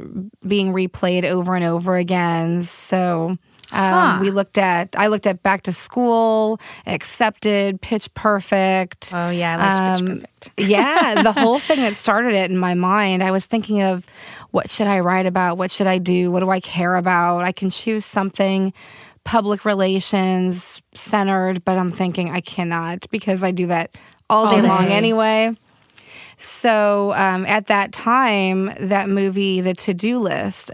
being 0.46 0.72
replayed 0.72 1.24
over 1.26 1.56
and 1.56 1.64
over 1.64 1.96
again. 1.96 2.62
So 2.62 3.36
um, 3.72 4.20
we 4.20 4.30
looked 4.30 4.58
at, 4.58 4.94
I 4.96 5.08
looked 5.08 5.26
at 5.26 5.42
Back 5.42 5.62
to 5.62 5.72
School, 5.72 6.60
Accepted, 6.86 7.80
Pitch 7.80 8.12
Perfect. 8.14 9.12
Oh, 9.14 9.30
yeah, 9.30 9.56
I 9.56 9.56
like 9.56 9.98
Pitch 9.98 10.08
Um, 10.08 10.16
Perfect. 10.20 10.50
yeah, 10.58 11.22
the 11.22 11.32
whole 11.32 11.58
thing 11.58 11.80
that 11.80 11.96
started 11.96 12.34
it 12.34 12.50
in 12.50 12.56
my 12.58 12.74
mind. 12.74 13.22
I 13.22 13.30
was 13.30 13.46
thinking 13.46 13.82
of 13.82 14.06
what 14.52 14.70
should 14.70 14.86
I 14.86 15.00
write 15.00 15.26
about? 15.26 15.58
What 15.58 15.70
should 15.70 15.86
I 15.86 15.98
do? 15.98 16.30
What 16.30 16.40
do 16.40 16.50
I 16.50 16.60
care 16.60 16.96
about? 16.96 17.44
I 17.44 17.52
can 17.52 17.70
choose 17.70 18.04
something 18.04 18.72
public 19.24 19.64
relations 19.64 20.80
centered, 20.94 21.64
but 21.64 21.76
I'm 21.76 21.90
thinking 21.90 22.30
I 22.30 22.40
cannot 22.40 23.06
because 23.10 23.42
I 23.42 23.50
do 23.50 23.66
that 23.66 23.96
all 24.30 24.48
day, 24.48 24.60
All 24.60 24.66
long 24.66 24.86
anyway. 24.86 25.52
So 26.38 27.12
um, 27.14 27.44
at 27.46 27.66
that 27.66 27.92
time, 27.92 28.70
that 28.78 29.08
movie, 29.08 29.60
The 29.60 29.74
To 29.74 29.94
Do 29.94 30.18
List, 30.18 30.70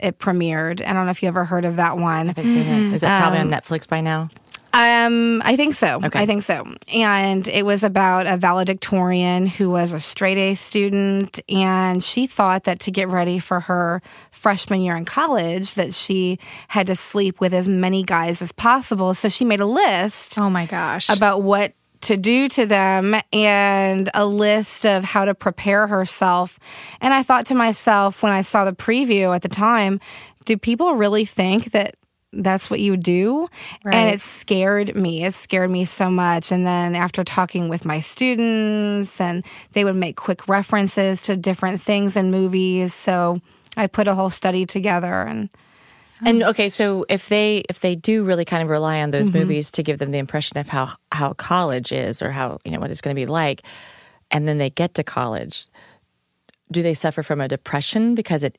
it 0.00 0.18
premiered. 0.18 0.86
I 0.86 0.92
don't 0.92 1.04
know 1.06 1.10
if 1.10 1.22
you 1.22 1.28
ever 1.28 1.44
heard 1.44 1.64
of 1.64 1.76
that 1.76 1.96
one. 1.96 2.24
I 2.24 2.26
haven't 2.26 2.46
seen 2.52 2.62
it. 2.66 2.94
Is 2.94 3.02
it 3.02 3.06
probably 3.06 3.38
Um, 3.38 3.52
on 3.52 3.60
Netflix 3.60 3.88
by 3.88 4.00
now? 4.00 4.28
Um, 4.76 5.40
I 5.44 5.54
think 5.54 5.74
so. 5.74 6.00
Okay. 6.02 6.18
I 6.20 6.26
think 6.26 6.42
so. 6.42 6.64
And 6.92 7.46
it 7.46 7.64
was 7.64 7.84
about 7.84 8.26
a 8.26 8.36
valedictorian 8.36 9.46
who 9.46 9.70
was 9.70 9.92
a 9.92 10.00
straight 10.00 10.36
A 10.36 10.54
student, 10.56 11.38
and 11.48 12.02
she 12.02 12.26
thought 12.26 12.64
that 12.64 12.80
to 12.80 12.90
get 12.90 13.06
ready 13.08 13.38
for 13.38 13.60
her 13.60 14.02
freshman 14.32 14.80
year 14.82 14.96
in 14.96 15.04
college, 15.04 15.74
that 15.74 15.94
she 15.94 16.40
had 16.66 16.88
to 16.88 16.96
sleep 16.96 17.40
with 17.40 17.54
as 17.54 17.68
many 17.68 18.02
guys 18.02 18.42
as 18.42 18.50
possible. 18.50 19.14
So 19.14 19.28
she 19.28 19.44
made 19.44 19.60
a 19.60 19.66
list 19.66 20.38
Oh 20.40 20.50
my 20.50 20.66
gosh. 20.66 21.08
about 21.08 21.42
what 21.42 21.72
to 22.04 22.16
do 22.16 22.48
to 22.48 22.66
them 22.66 23.14
and 23.32 24.10
a 24.14 24.26
list 24.26 24.86
of 24.86 25.04
how 25.04 25.24
to 25.24 25.34
prepare 25.34 25.86
herself. 25.86 26.58
And 27.00 27.14
I 27.14 27.22
thought 27.22 27.46
to 27.46 27.54
myself 27.54 28.22
when 28.22 28.32
I 28.32 28.42
saw 28.42 28.64
the 28.64 28.72
preview 28.72 29.34
at 29.34 29.42
the 29.42 29.48
time, 29.48 30.00
do 30.44 30.56
people 30.56 30.94
really 30.94 31.24
think 31.24 31.72
that 31.72 31.96
that's 32.32 32.68
what 32.68 32.80
you 32.80 32.96
do? 32.96 33.48
Right. 33.84 33.94
And 33.94 34.14
it 34.14 34.20
scared 34.20 34.94
me. 34.96 35.24
It 35.24 35.34
scared 35.34 35.70
me 35.70 35.84
so 35.84 36.10
much. 36.10 36.52
And 36.52 36.66
then 36.66 36.94
after 36.94 37.24
talking 37.24 37.68
with 37.68 37.84
my 37.84 38.00
students, 38.00 39.20
and 39.20 39.44
they 39.72 39.84
would 39.84 39.96
make 39.96 40.16
quick 40.16 40.48
references 40.48 41.22
to 41.22 41.36
different 41.36 41.80
things 41.80 42.16
in 42.16 42.30
movies. 42.30 42.92
So 42.92 43.40
I 43.76 43.86
put 43.86 44.08
a 44.08 44.14
whole 44.14 44.30
study 44.30 44.66
together 44.66 45.22
and 45.22 45.48
And 46.22 46.42
okay, 46.42 46.68
so 46.68 47.04
if 47.08 47.28
they 47.28 47.64
if 47.68 47.80
they 47.80 47.94
do 47.96 48.24
really 48.24 48.44
kind 48.44 48.62
of 48.62 48.70
rely 48.70 49.00
on 49.00 49.10
Mm-hmm. 49.10 49.18
those 49.18 49.32
movies 49.32 49.70
to 49.72 49.82
give 49.82 49.98
them 49.98 50.10
the 50.10 50.18
impression 50.18 50.58
of 50.58 50.68
how 50.68 50.88
how 51.12 51.32
college 51.34 51.92
is 51.92 52.22
or 52.22 52.30
how 52.30 52.58
you 52.64 52.72
know 52.72 52.80
what 52.80 52.90
it's 52.90 53.00
going 53.00 53.14
to 53.14 53.20
be 53.20 53.26
like, 53.26 53.62
and 54.30 54.46
then 54.48 54.58
they 54.58 54.70
get 54.70 54.94
to 54.94 55.02
college, 55.02 55.66
do 56.70 56.82
they 56.82 56.94
suffer 56.94 57.22
from 57.22 57.40
a 57.40 57.48
depression 57.48 58.14
because 58.14 58.44
it 58.44 58.58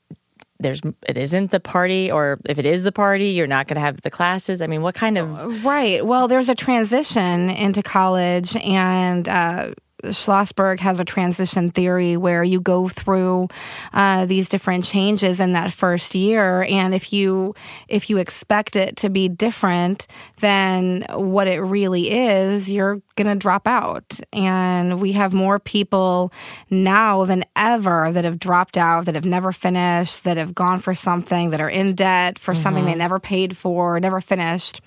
there's 0.58 0.80
it 1.06 1.18
isn't 1.18 1.50
the 1.50 1.60
party, 1.60 2.10
or 2.10 2.38
if 2.48 2.58
it 2.58 2.66
is 2.66 2.84
the 2.84 2.92
party, 2.92 3.30
you're 3.30 3.46
not 3.46 3.68
going 3.68 3.74
to 3.74 3.80
have 3.80 4.00
the 4.02 4.10
classes? 4.10 4.62
I 4.62 4.66
mean, 4.66 4.82
what 4.82 4.94
kind 4.94 5.18
of 5.18 5.64
Right. 5.64 6.04
Well, 6.04 6.28
there's 6.28 6.48
a 6.48 6.54
transition 6.54 7.50
into 7.50 7.82
college, 7.82 8.56
and 8.56 9.28
uh, 9.28 9.74
Schlossberg 10.04 10.80
has 10.80 11.00
a 11.00 11.04
transition 11.04 11.70
theory 11.70 12.16
where 12.16 12.44
you 12.44 12.60
go 12.60 12.88
through 12.88 13.48
uh, 13.92 14.26
these 14.26 14.48
different 14.48 14.84
changes 14.84 15.40
in 15.40 15.52
that 15.52 15.72
first 15.72 16.14
year, 16.14 16.62
and 16.68 16.94
if 16.94 17.12
you 17.12 17.54
if 17.88 18.10
you 18.10 18.18
expect 18.18 18.76
it 18.76 18.96
to 18.96 19.08
be 19.08 19.28
different 19.28 20.06
than 20.40 21.04
what 21.10 21.48
it 21.48 21.60
really 21.60 22.10
is, 22.10 22.68
you're 22.68 23.00
going 23.16 23.26
to 23.26 23.34
drop 23.34 23.66
out. 23.66 24.20
And 24.32 25.00
we 25.00 25.12
have 25.12 25.32
more 25.32 25.58
people 25.58 26.32
now 26.68 27.24
than 27.24 27.44
ever 27.56 28.12
that 28.12 28.24
have 28.24 28.38
dropped 28.38 28.76
out, 28.76 29.06
that 29.06 29.14
have 29.14 29.24
never 29.24 29.52
finished, 29.52 30.24
that 30.24 30.36
have 30.36 30.54
gone 30.54 30.78
for 30.78 30.94
something, 30.94 31.50
that 31.50 31.60
are 31.60 31.70
in 31.70 31.94
debt 31.94 32.38
for 32.38 32.54
something 32.54 32.84
they 32.84 32.94
never 32.94 33.18
paid 33.18 33.56
for, 33.56 33.98
never 33.98 34.20
finished. 34.20 34.80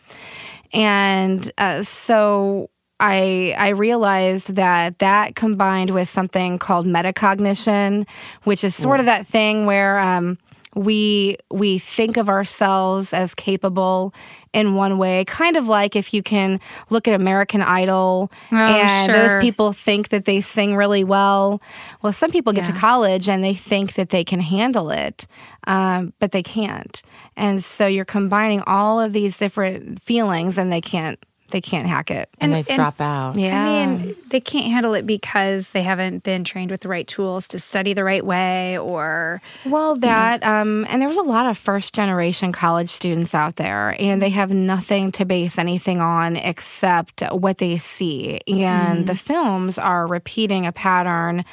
And 0.71 1.51
uh, 1.57 1.81
so 1.81 2.69
I 2.99 3.55
I 3.57 3.69
realized 3.69 4.55
that 4.55 4.99
that 4.99 5.35
combined 5.35 5.91
with 5.91 6.09
something 6.09 6.57
called 6.59 6.85
metacognition, 6.85 8.07
which 8.43 8.63
is 8.63 8.75
sort 8.75 8.99
of 8.99 9.05
that 9.05 9.25
thing 9.25 9.65
where 9.65 9.97
um, 9.99 10.37
we 10.75 11.37
we 11.49 11.79
think 11.79 12.17
of 12.17 12.29
ourselves 12.29 13.13
as 13.13 13.33
capable 13.33 14.13
in 14.51 14.73
one 14.75 14.97
way, 14.97 15.23
kind 15.25 15.55
of 15.57 15.67
like 15.67 15.95
if 15.95 16.13
you 16.13 16.23
can 16.23 16.59
look 16.89 17.07
at 17.07 17.13
American 17.13 17.61
Idol 17.61 18.31
and 18.51 19.13
those 19.13 19.35
people 19.41 19.73
think 19.73 20.09
that 20.09 20.25
they 20.25 20.41
sing 20.41 20.75
really 20.75 21.03
well. 21.03 21.61
Well, 22.01 22.11
some 22.11 22.31
people 22.31 22.51
get 22.53 22.65
to 22.65 22.73
college 22.73 23.29
and 23.29 23.43
they 23.43 23.53
think 23.53 23.93
that 23.93 24.09
they 24.09 24.23
can 24.23 24.39
handle 24.39 24.89
it, 24.89 25.27
um, 25.67 26.13
but 26.19 26.31
they 26.31 26.41
can't. 26.43 27.01
And 27.37 27.63
so 27.63 27.85
you're 27.87 28.05
combining 28.05 28.61
all 28.65 28.99
of 28.99 29.13
these 29.13 29.37
different 29.37 30.01
feelings, 30.01 30.57
and 30.57 30.73
they 30.73 30.81
can't 30.81 31.19
they 31.49 31.61
can't 31.61 31.87
hack 31.87 32.11
it. 32.11 32.29
and, 32.39 32.53
And- 32.53 32.65
they 32.65 32.69
and- 32.71 32.77
drop 32.77 32.99
out. 33.01 33.35
Yeah. 33.37 33.63
I 33.63 33.85
mean, 33.95 34.15
they 34.29 34.39
can't 34.39 34.67
handle 34.67 34.93
it 34.93 35.05
because 35.05 35.71
they 35.71 35.81
haven't 35.83 36.23
been 36.23 36.43
trained 36.43 36.71
with 36.71 36.81
the 36.81 36.87
right 36.89 37.07
tools 37.07 37.47
to 37.49 37.59
study 37.59 37.93
the 37.93 38.03
right 38.03 38.25
way 38.25 38.77
or 38.77 39.41
Well, 39.65 39.95
that, 39.97 40.45
um, 40.45 40.85
and 40.89 41.01
there 41.01 41.09
was 41.09 41.17
a 41.17 41.23
lot 41.23 41.45
of 41.45 41.57
first 41.57 41.93
generation 41.93 42.51
college 42.51 42.89
students 42.89 43.33
out 43.35 43.55
there, 43.55 43.95
and 43.99 44.21
they 44.21 44.29
have 44.29 44.51
nothing 44.51 45.11
to 45.13 45.25
base 45.25 45.57
anything 45.57 45.99
on 45.99 46.35
except 46.35 47.21
what 47.31 47.57
they 47.57 47.77
see. 47.77 48.39
And 48.47 49.07
the 49.07 49.15
films 49.15 49.77
are 49.79 50.05
repeating 50.07 50.65
a 50.65 50.71
pattern 50.71 51.43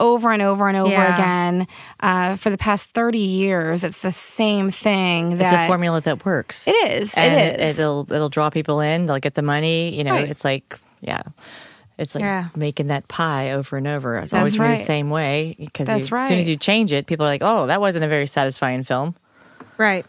over 0.00 0.32
and 0.32 0.42
over 0.42 0.66
and 0.68 0.76
over 0.76 0.90
Yeah. 0.90 1.14
again 1.14 1.66
uh, 2.00 2.36
for 2.36 2.50
the 2.50 2.58
past 2.58 2.90
30 2.90 3.18
years. 3.18 3.84
It's 3.84 4.02
the 4.02 4.10
same 4.10 4.70
thing 4.70 5.38
that 5.38 5.44
It's 5.44 5.52
a 5.52 5.66
formula 5.66 6.00
that 6.02 6.24
works. 6.24 6.66
It 6.66 6.72
is. 6.92 7.16
and 7.16 7.32
it 7.32 7.60
is. 7.60 7.78
It, 7.78 7.86
will 7.86 8.06
it'll 8.12 8.28
draw 8.28 8.50
people 8.50 8.80
in. 8.80 9.06
They'll 9.06 9.18
get 9.18 9.34
the 9.34 9.42
money. 9.42 9.94
You 9.96 10.04
know, 10.04 10.12
Right. 10.12 10.28
it's 10.28 10.44
like 10.44 10.78
yeah, 11.00 11.22
it's 11.98 12.14
like 12.14 12.22
Yeah. 12.22 12.46
making 12.56 12.88
that 12.88 13.06
pie 13.08 13.52
over 13.52 13.76
and 13.76 13.86
over. 13.86 14.16
It's 14.18 14.32
always 14.32 14.54
That's 14.54 14.60
right. 14.60 14.70
the 14.76 14.82
same 14.82 15.10
way 15.10 15.54
because 15.58 15.86
That's 15.86 16.10
as 16.12 16.28
soon 16.28 16.38
as 16.38 16.48
you 16.48 16.56
change 16.56 16.92
it, 16.92 17.06
people 17.06 17.24
are 17.26 17.28
like, 17.28 17.42
oh, 17.44 17.66
that 17.68 17.80
wasn't 17.80 18.04
a 18.04 18.08
very 18.08 18.26
satisfying 18.26 18.82
film. 18.82 19.14
right. 19.78 20.04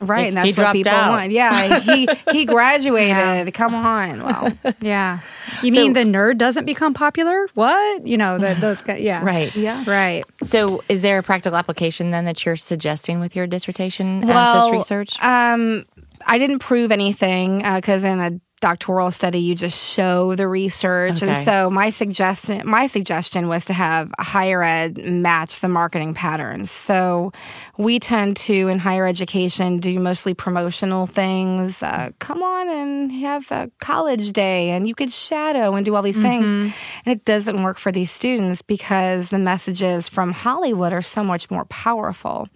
Right. 0.00 0.28
And 0.28 0.36
that's 0.36 0.54
he 0.54 0.62
what 0.62 0.72
people 0.72 0.92
out. 0.92 1.10
want. 1.10 1.30
Yeah. 1.32 1.78
He, 1.80 2.08
he 2.32 2.44
graduated. 2.46 3.52
Come 3.54 3.74
on. 3.74 4.22
Well, 4.22 4.52
Yeah. 4.82 5.20
You 5.62 5.72
So- 5.72 5.80
mean 5.82 5.92
the 5.92 6.00
nerd 6.04 6.38
doesn't 6.38 6.64
become 6.64 6.94
popular? 6.94 7.46
What? 7.54 8.06
You 8.06 8.16
know, 8.16 8.38
the, 8.38 8.54
those 8.60 8.82
guys. 8.82 9.00
Yeah. 9.00 9.24
Right. 9.24 9.54
yeah. 9.54 9.84
Right. 9.86 10.24
So, 10.42 10.82
is 10.88 11.02
there 11.02 11.18
a 11.18 11.22
practical 11.22 11.56
application 11.56 12.10
then 12.10 12.24
that 12.24 12.44
you're 12.44 12.56
suggesting 12.56 13.20
with 13.20 13.36
your 13.36 13.46
dissertation 13.46 14.20
Well, 14.20 14.36
uh, 14.36 14.64
this 14.64 14.72
research? 14.72 15.22
Um, 15.22 15.84
I 16.26 16.38
didn't 16.38 16.58
prove 16.58 16.92
anything 16.92 17.58
because 17.58 18.04
in 18.04 18.18
a 18.20 18.40
doctoral 18.60 19.10
study 19.10 19.38
you 19.38 19.54
just 19.54 19.92
show 19.94 20.34
the 20.34 20.46
research, 20.46 21.22
and 21.22 21.36
so 21.36 21.70
my 21.70 21.90
suggestion 21.90 22.62
my 22.66 22.86
suggestion 22.86 23.48
was 23.48 23.64
to 23.64 23.72
have 23.72 24.12
higher 24.18 24.62
ed 24.62 24.98
match 24.98 25.60
the 25.60 25.68
marketing 25.68 26.14
patterns. 26.14 26.70
So 26.70 27.32
we 27.78 27.98
tend 27.98 28.36
to 28.38 28.68
in 28.68 28.78
higher 28.78 29.06
education 29.06 29.78
do 29.78 29.98
mostly 29.98 30.34
promotional 30.34 31.06
things. 31.06 31.82
Uh, 31.82 32.10
come 32.18 32.42
on 32.42 32.68
and 32.68 33.12
have 33.12 33.50
a 33.50 33.70
college 33.78 34.32
day, 34.32 34.70
and 34.70 34.86
you 34.86 34.94
could 34.94 35.12
shadow 35.12 35.74
and 35.74 35.84
do 35.84 35.94
all 35.94 36.02
these 36.02 36.20
things, 36.20 36.50
and 36.50 36.72
it 37.06 37.24
doesn't 37.24 37.62
work 37.62 37.78
for 37.78 37.90
these 37.90 38.10
students 38.10 38.62
because 38.62 39.30
the 39.30 39.38
messages 39.38 40.08
from 40.08 40.32
Hollywood 40.32 40.92
are 40.92 41.02
so 41.02 41.24
much 41.24 41.50
more 41.50 41.64
powerful. 41.66 42.48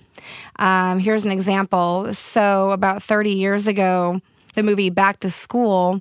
Um, 0.57 0.99
here's 0.99 1.25
an 1.25 1.31
example. 1.31 2.13
So, 2.15 2.71
about 2.71 3.03
30 3.03 3.31
years 3.31 3.67
ago, 3.67 4.21
the 4.55 4.63
movie 4.63 4.91
Back 4.91 5.21
to 5.21 5.31
School, 5.31 6.01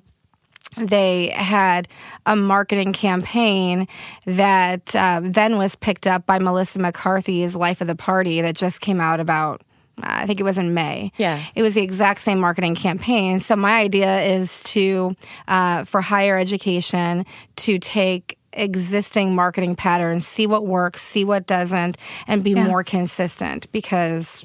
they 0.76 1.28
had 1.28 1.88
a 2.26 2.34
marketing 2.34 2.92
campaign 2.92 3.86
that 4.26 4.94
um, 4.96 5.32
then 5.32 5.56
was 5.56 5.76
picked 5.76 6.06
up 6.06 6.26
by 6.26 6.38
Melissa 6.38 6.78
McCarthy's 6.78 7.54
Life 7.54 7.80
of 7.80 7.86
the 7.86 7.94
Party 7.94 8.40
that 8.40 8.56
just 8.56 8.80
came 8.80 9.00
out 9.00 9.20
about. 9.20 9.62
I 10.02 10.26
think 10.26 10.40
it 10.40 10.42
was 10.42 10.58
in 10.58 10.74
May. 10.74 11.12
Yeah. 11.18 11.40
It 11.54 11.62
was 11.62 11.74
the 11.74 11.82
exact 11.82 12.18
same 12.18 12.40
marketing 12.40 12.74
campaign. 12.74 13.38
So, 13.38 13.54
my 13.54 13.78
idea 13.78 14.22
is 14.22 14.60
to, 14.64 15.14
uh, 15.46 15.84
for 15.84 16.00
higher 16.00 16.36
education, 16.36 17.24
to 17.56 17.78
take 17.78 18.36
existing 18.52 19.36
marketing 19.36 19.76
patterns, 19.76 20.26
see 20.26 20.48
what 20.48 20.66
works, 20.66 21.00
see 21.00 21.24
what 21.24 21.46
doesn't, 21.46 21.96
and 22.26 22.42
be 22.42 22.54
more 22.54 22.82
consistent 22.82 23.70
because 23.70 24.44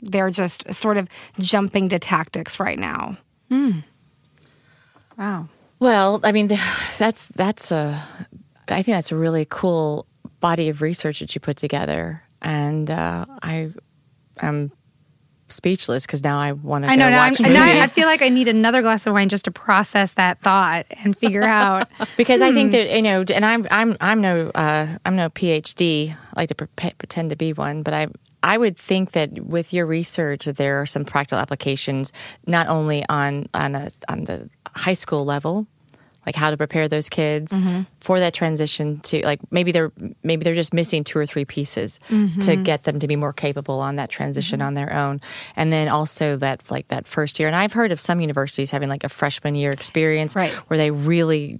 they're 0.00 0.30
just 0.30 0.72
sort 0.72 0.96
of 0.96 1.08
jumping 1.38 1.88
to 1.88 1.98
tactics 1.98 2.60
right 2.60 2.78
now. 2.78 3.16
Wow. 5.16 5.48
Well, 5.78 6.20
I 6.24 6.32
mean, 6.32 6.48
that's 6.98 7.28
that's 7.28 7.70
a. 7.72 8.00
I 8.68 8.82
think 8.82 8.96
that's 8.96 9.12
a 9.12 9.16
really 9.16 9.46
cool 9.48 10.06
body 10.40 10.68
of 10.68 10.82
research 10.82 11.20
that 11.20 11.34
you 11.34 11.40
put 11.40 11.56
together, 11.56 12.22
and 12.42 12.90
uh, 12.90 13.26
I 13.42 13.70
am 14.40 14.72
speechless 15.48 16.06
because 16.06 16.24
now 16.24 16.38
I 16.38 16.52
want 16.52 16.84
to. 16.84 16.90
I 16.90 16.96
know. 16.96 17.10
Now, 17.10 17.28
now 17.30 17.82
I 17.82 17.86
feel 17.86 18.06
like 18.06 18.22
I 18.22 18.28
need 18.28 18.48
another 18.48 18.82
glass 18.82 19.06
of 19.06 19.12
wine 19.12 19.28
just 19.28 19.44
to 19.44 19.50
process 19.50 20.12
that 20.14 20.40
thought 20.40 20.86
and 21.04 21.16
figure 21.16 21.44
out. 21.44 21.88
because 22.16 22.40
I 22.40 22.48
Hmm. 22.48 22.54
think 22.54 22.72
that 22.72 22.90
you 22.96 23.02
know, 23.02 23.24
and 23.32 23.44
I'm 23.44 23.66
I'm 23.70 23.96
I'm 24.00 24.20
no 24.20 24.50
uh, 24.54 24.88
I'm 25.04 25.16
no 25.16 25.28
PhD. 25.30 26.12
I 26.12 26.16
like 26.40 26.48
to 26.48 26.54
pre- 26.54 26.92
pretend 26.98 27.30
to 27.30 27.36
be 27.36 27.52
one, 27.52 27.82
but 27.82 27.92
I 27.94 28.06
I 28.52 28.58
would 28.58 28.76
think 28.76 29.12
that 29.12 29.30
with 29.40 29.72
your 29.72 29.86
research, 29.86 30.44
there 30.44 30.80
are 30.80 30.86
some 30.86 31.04
practical 31.04 31.38
applications 31.38 32.12
not 32.46 32.66
only 32.68 33.04
on 33.08 33.46
on 33.54 33.74
a, 33.74 33.90
on 34.08 34.24
the 34.24 34.48
high 34.76 34.92
school 34.92 35.24
level, 35.24 35.66
like 36.26 36.36
how 36.36 36.50
to 36.50 36.56
prepare 36.56 36.86
those 36.88 37.08
kids 37.08 37.52
Mm-hmm. 37.52 37.82
for 38.00 38.18
that 38.20 38.34
transition 38.34 39.00
to 39.00 39.24
like 39.24 39.40
maybe 39.50 39.72
they're 39.72 39.92
maybe 40.22 40.44
they're 40.44 40.60
just 40.62 40.74
missing 40.74 41.04
two 41.04 41.18
or 41.18 41.26
three 41.26 41.44
pieces 41.44 42.00
Mm-hmm. 42.10 42.40
to 42.40 42.56
get 42.56 42.84
them 42.84 42.98
to 43.00 43.06
be 43.06 43.16
more 43.16 43.32
capable 43.32 43.80
on 43.80 43.96
that 43.96 44.10
transition 44.10 44.60
on 44.62 44.74
their 44.74 44.92
own, 44.92 45.20
and 45.56 45.72
then 45.72 45.88
also 45.88 46.36
that 46.36 46.60
like 46.70 46.88
that 46.88 47.06
first 47.06 47.38
year. 47.38 47.48
And 47.48 47.56
I've 47.56 47.72
heard 47.72 47.92
of 47.92 48.00
some 48.00 48.20
universities 48.20 48.70
having 48.70 48.90
like 48.90 49.04
a 49.04 49.08
freshman 49.20 49.54
year 49.54 49.72
experience 49.72 50.36
Right. 50.36 50.50
where 50.68 50.78
they 50.78 50.90
really 50.90 51.58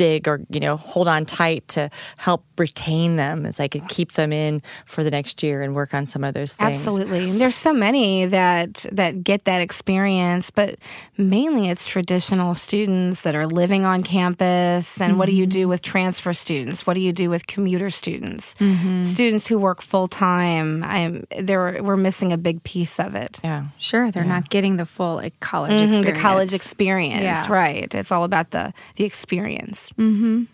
dig 0.00 0.26
or 0.30 0.36
you 0.54 0.60
know 0.64 0.76
hold 0.92 1.08
on 1.08 1.22
tight 1.26 1.62
to 1.76 1.82
help 2.16 2.42
retain 2.58 3.16
them 3.16 3.44
as 3.50 3.60
I 3.60 3.68
can 3.68 3.82
keep 3.96 4.12
them 4.12 4.32
in 4.32 4.62
for 4.86 5.02
the 5.04 5.10
next 5.10 5.42
year 5.42 5.56
and 5.62 5.74
work 5.74 5.92
on 5.98 6.04
some 6.06 6.24
of 6.24 6.32
those 6.34 6.56
things. 6.56 6.70
Absolutely. 6.86 7.22
And 7.30 7.40
there's 7.40 7.56
so 7.68 7.72
many 7.72 8.26
that 8.26 8.86
that 8.92 9.12
get 9.30 9.44
that 9.44 9.60
experience, 9.60 10.50
but 10.50 10.76
mainly 11.18 11.68
it's 11.72 11.84
traditional 11.86 12.54
students 12.54 13.22
that 13.24 13.34
are 13.34 13.46
living 13.46 13.84
on 13.84 14.02
campus 14.02 15.00
and 15.00 15.18
what 15.18 15.26
do 15.26 15.32
you 15.40 15.46
do 15.46 15.68
with 15.68 15.80
transfer 15.82 16.32
students? 16.32 16.86
What 16.86 16.94
do 16.94 17.00
you 17.00 17.12
do 17.12 17.28
with 17.30 17.46
commuter 17.46 17.90
students? 17.90 18.56
Students 19.02 19.46
who 19.48 19.58
work 19.58 19.80
full 19.82 20.08
time. 20.08 20.82
I'm 20.84 21.24
there 21.38 21.82
we're 21.82 21.96
missing 22.08 22.32
a 22.32 22.38
big 22.38 22.62
piece 22.64 22.98
of 23.00 23.14
it. 23.14 23.40
Yeah. 23.44 23.64
Sure, 23.78 24.10
they're 24.10 24.24
not 24.36 24.48
getting 24.50 24.76
the 24.76 24.86
full 24.86 25.16
like, 25.16 25.38
college 25.40 25.72
Mhm, 25.72 25.86
experience. 25.86 26.16
The 26.16 26.22
college 26.28 26.52
experience, 26.54 27.22
Yeah. 27.22 27.52
right? 27.52 27.94
It's 27.94 28.12
all 28.12 28.24
about 28.24 28.50
the 28.50 28.72
the 28.96 29.04
experience. 29.04 29.89
Mm-hmm. 29.98 30.44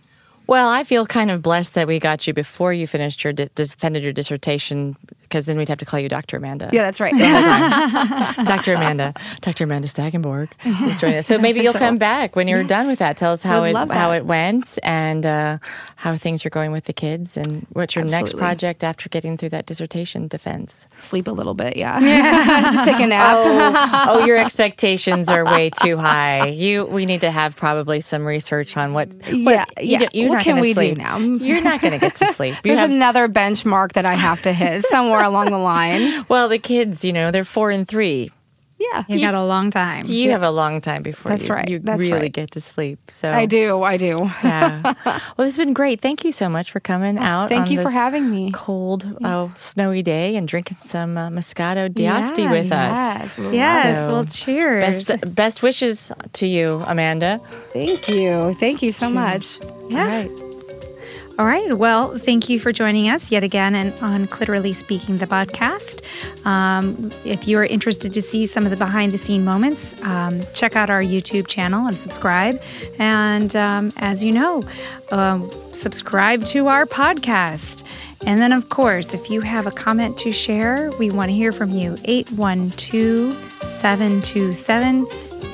Well, 0.47 0.69
I 0.69 0.85
feel 0.85 1.07
kind 1.07 1.31
of 1.31 1.43
blessed 1.43 1.75
that 1.75 1.89
we 1.89 1.99
got 1.99 2.27
you 2.27 2.33
before 2.33 2.73
you 2.73 2.87
finished 2.87 3.25
your 3.25 3.33
di- 3.33 3.49
defended 3.55 4.05
your 4.05 4.13
dissertation 4.13 4.97
because 5.29 5.47
then 5.47 5.59
we'd 5.59 5.69
have 5.69 5.79
to 5.79 5.85
call 5.85 6.01
you 6.01 6.09
Dr. 6.09 6.37
Amanda. 6.37 6.71
Yeah, 6.73 6.83
that's 6.85 7.01
right. 7.01 7.13
Dr. 8.45 8.75
Amanda, 8.75 9.15
Dr. 9.41 9.65
Amanda 9.65 9.89
Stackenborg 9.89 10.49
is 10.65 11.01
joining 11.01 11.19
us. 11.19 11.27
So 11.27 11.39
maybe 11.39 11.61
you'll 11.61 11.73
come 11.73 11.97
back 11.97 12.37
when 12.37 12.49
you're 12.49 12.65
done 12.65 12.87
with 12.87 12.99
that. 13.01 13.17
Tell 13.17 13.33
us 13.33 13.43
how 13.43 13.63
Would 13.63 13.71
it 13.77 13.91
how 13.93 14.13
it 14.13 14.25
went 14.25 14.79
and 14.83 15.25
uh, 15.27 15.59
how 15.97 16.17
things 16.17 16.45
are 16.47 16.51
going 16.51 16.73
with 16.73 16.85
the 16.85 16.93
kids 16.93 17.37
and 17.37 17.67
what's 17.73 17.95
your 17.95 18.05
next 18.05 18.37
project 18.37 18.85
after 18.85 19.09
getting 19.09 19.37
through 19.37 19.51
that 19.51 19.67
dissertation 19.67 20.29
defense. 20.29 20.87
Sleep 20.99 21.27
a 21.29 21.31
little 21.33 21.55
bit, 21.55 21.77
yeah. 21.77 22.01
Just 22.73 22.85
take 22.85 23.01
a 23.01 23.07
nap. 23.07 23.37
oh, 24.09 24.25
your 24.27 24.37
expectations 24.37 25.29
are 25.29 25.45
way 25.45 25.71
too 25.71 25.97
high. 25.97 26.47
You, 26.49 26.85
we 26.87 27.07
need 27.07 27.23
to 27.23 27.31
have 27.31 27.57
probably 27.57 28.01
some 28.01 28.25
research 28.25 28.77
on 28.77 28.93
what. 28.93 29.09
what 29.09 29.27
Yeah, 29.33 29.65
you 29.81 29.99
yeah. 29.99 30.09
you're 30.13 30.29
What 30.29 30.35
not 30.37 30.43
can 30.45 30.61
we 30.61 30.73
do 30.75 30.95
now? 30.95 31.19
You're 31.19 31.63
not 31.63 31.81
going 31.81 31.93
to 31.93 31.99
get 31.99 32.15
to 32.17 32.27
sleep. 32.33 32.55
You 32.57 32.61
There's 32.71 32.81
have, 32.81 32.91
another 32.91 33.29
benchmark 33.29 33.93
that 33.93 34.05
I 34.07 34.15
have 34.15 34.43
to 34.43 34.53
hit 34.53 34.85
somewhere 34.85 35.16
along 35.23 35.51
the 35.51 35.59
line. 35.59 36.25
well, 36.29 36.49
the 36.49 36.59
kids, 36.59 37.05
you 37.05 37.13
know, 37.13 37.31
they're 37.31 37.45
four 37.45 37.71
and 37.71 37.87
three. 37.87 38.31
Yeah. 38.79 39.05
You 39.09 39.21
got 39.21 39.35
a 39.35 39.43
long 39.43 39.71
time. 39.71 40.05
You 40.07 40.31
have 40.33 40.43
a 40.43 40.51
long 40.51 40.81
time 40.81 41.03
before 41.03 41.31
That's 41.31 41.49
you, 41.49 41.55
right. 41.55 41.69
you 41.69 41.79
That's 41.79 41.99
really 41.99 42.21
right. 42.21 42.33
get 42.33 42.51
to 42.53 42.61
sleep. 42.61 43.11
So 43.11 43.31
I 43.31 43.47
do. 43.47 43.83
I 43.83 43.97
do. 43.97 44.31
Yeah. 44.45 44.83
well, 45.05 45.21
this 45.39 45.57
has 45.57 45.59
been 45.59 45.73
great. 45.73 46.01
Thank 46.03 46.25
you 46.25 46.33
so 46.33 46.49
much 46.49 46.71
for 46.71 46.81
coming 46.81 47.17
out. 47.17 47.49
thank 47.49 47.67
on 47.67 47.73
you 47.73 47.83
for 47.83 47.91
having 47.91 48.31
me. 48.31 48.51
Cold, 48.53 49.17
oh, 49.25 49.51
snowy 49.55 50.03
day 50.03 50.37
and 50.37 50.47
drinking 50.47 50.77
some 50.77 51.17
uh, 51.17 51.31
Moscato 51.31 51.93
d'Asti 51.93 52.47
with 52.49 52.71
us. 52.71 53.39
Yes. 53.39 53.53
yes. 53.53 54.05
So, 54.05 54.15
well, 54.15 54.25
cheers. 54.25 54.83
Best 54.83 55.35
best 55.35 55.63
wishes 55.63 56.13
to 56.35 56.47
you, 56.47 56.83
Amanda. 56.87 57.41
Thank 57.73 58.09
you. 58.11 58.55
Thank 58.55 58.83
you 58.83 58.93
so 58.93 59.09
much. 59.09 59.59
Yeah. 59.89 60.27
All 61.39 61.45
right. 61.45 61.75
Well, 61.75 62.17
thank 62.17 62.49
you 62.49 62.59
for 62.59 62.73
joining 62.73 63.11
us 63.11 63.31
yet 63.31 63.45
again 63.45 63.75
and 63.75 63.93
on 64.01 64.27
Clitorally 64.27 64.75
Speaking, 64.75 65.19
the 65.19 65.27
podcast. 65.27 66.01
Um, 66.47 67.13
if 67.27 67.47
you 67.47 67.59
are 67.59 67.67
interested 67.67 68.15
to 68.15 68.23
see 68.23 68.47
some 68.47 68.65
of 68.65 68.71
the 68.71 68.77
behind 68.79 69.13
the 69.13 69.19
scene 69.19 69.45
moments, 69.45 70.01
um, 70.03 70.41
check 70.55 70.77
out 70.77 70.89
our 70.89 71.03
YouTube 71.03 71.47
channel 71.47 71.87
and 71.89 71.99
subscribe. 71.99 72.63
And 72.99 73.55
um, 73.55 73.93
as 73.99 74.25
you 74.25 74.33
know, 74.33 74.63
um, 75.13 75.51
subscribe 75.73 76.43
to 76.47 76.69
our 76.69 76.87
podcast. 76.87 77.83
And 78.25 78.41
then, 78.41 78.53
of 78.53 78.71
course, 78.71 79.13
if 79.13 79.29
you 79.29 79.43
have 79.43 79.67
a 79.67 79.71
comment 79.71 80.17
to 80.19 80.33
share, 80.33 80.91
we 80.99 81.11
want 81.11 81.29
to 81.29 81.35
hear 81.35 81.53
from 81.53 81.69
you. 81.69 81.97
812 82.05 83.35
727 83.63 85.07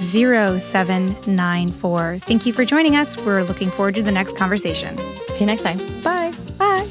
0794. 0.03 2.19
Thank 2.19 2.47
you 2.47 2.53
for 2.53 2.65
joining 2.65 2.97
us. 2.97 3.17
We're 3.19 3.43
looking 3.43 3.71
forward 3.71 3.95
to 3.97 4.03
the 4.03 4.13
next 4.13 4.37
conversation. 4.37 4.97
See 5.29 5.41
you 5.41 5.47
next 5.47 5.63
time. 5.63 5.79
Bye. 6.03 6.33
Bye. 6.59 6.89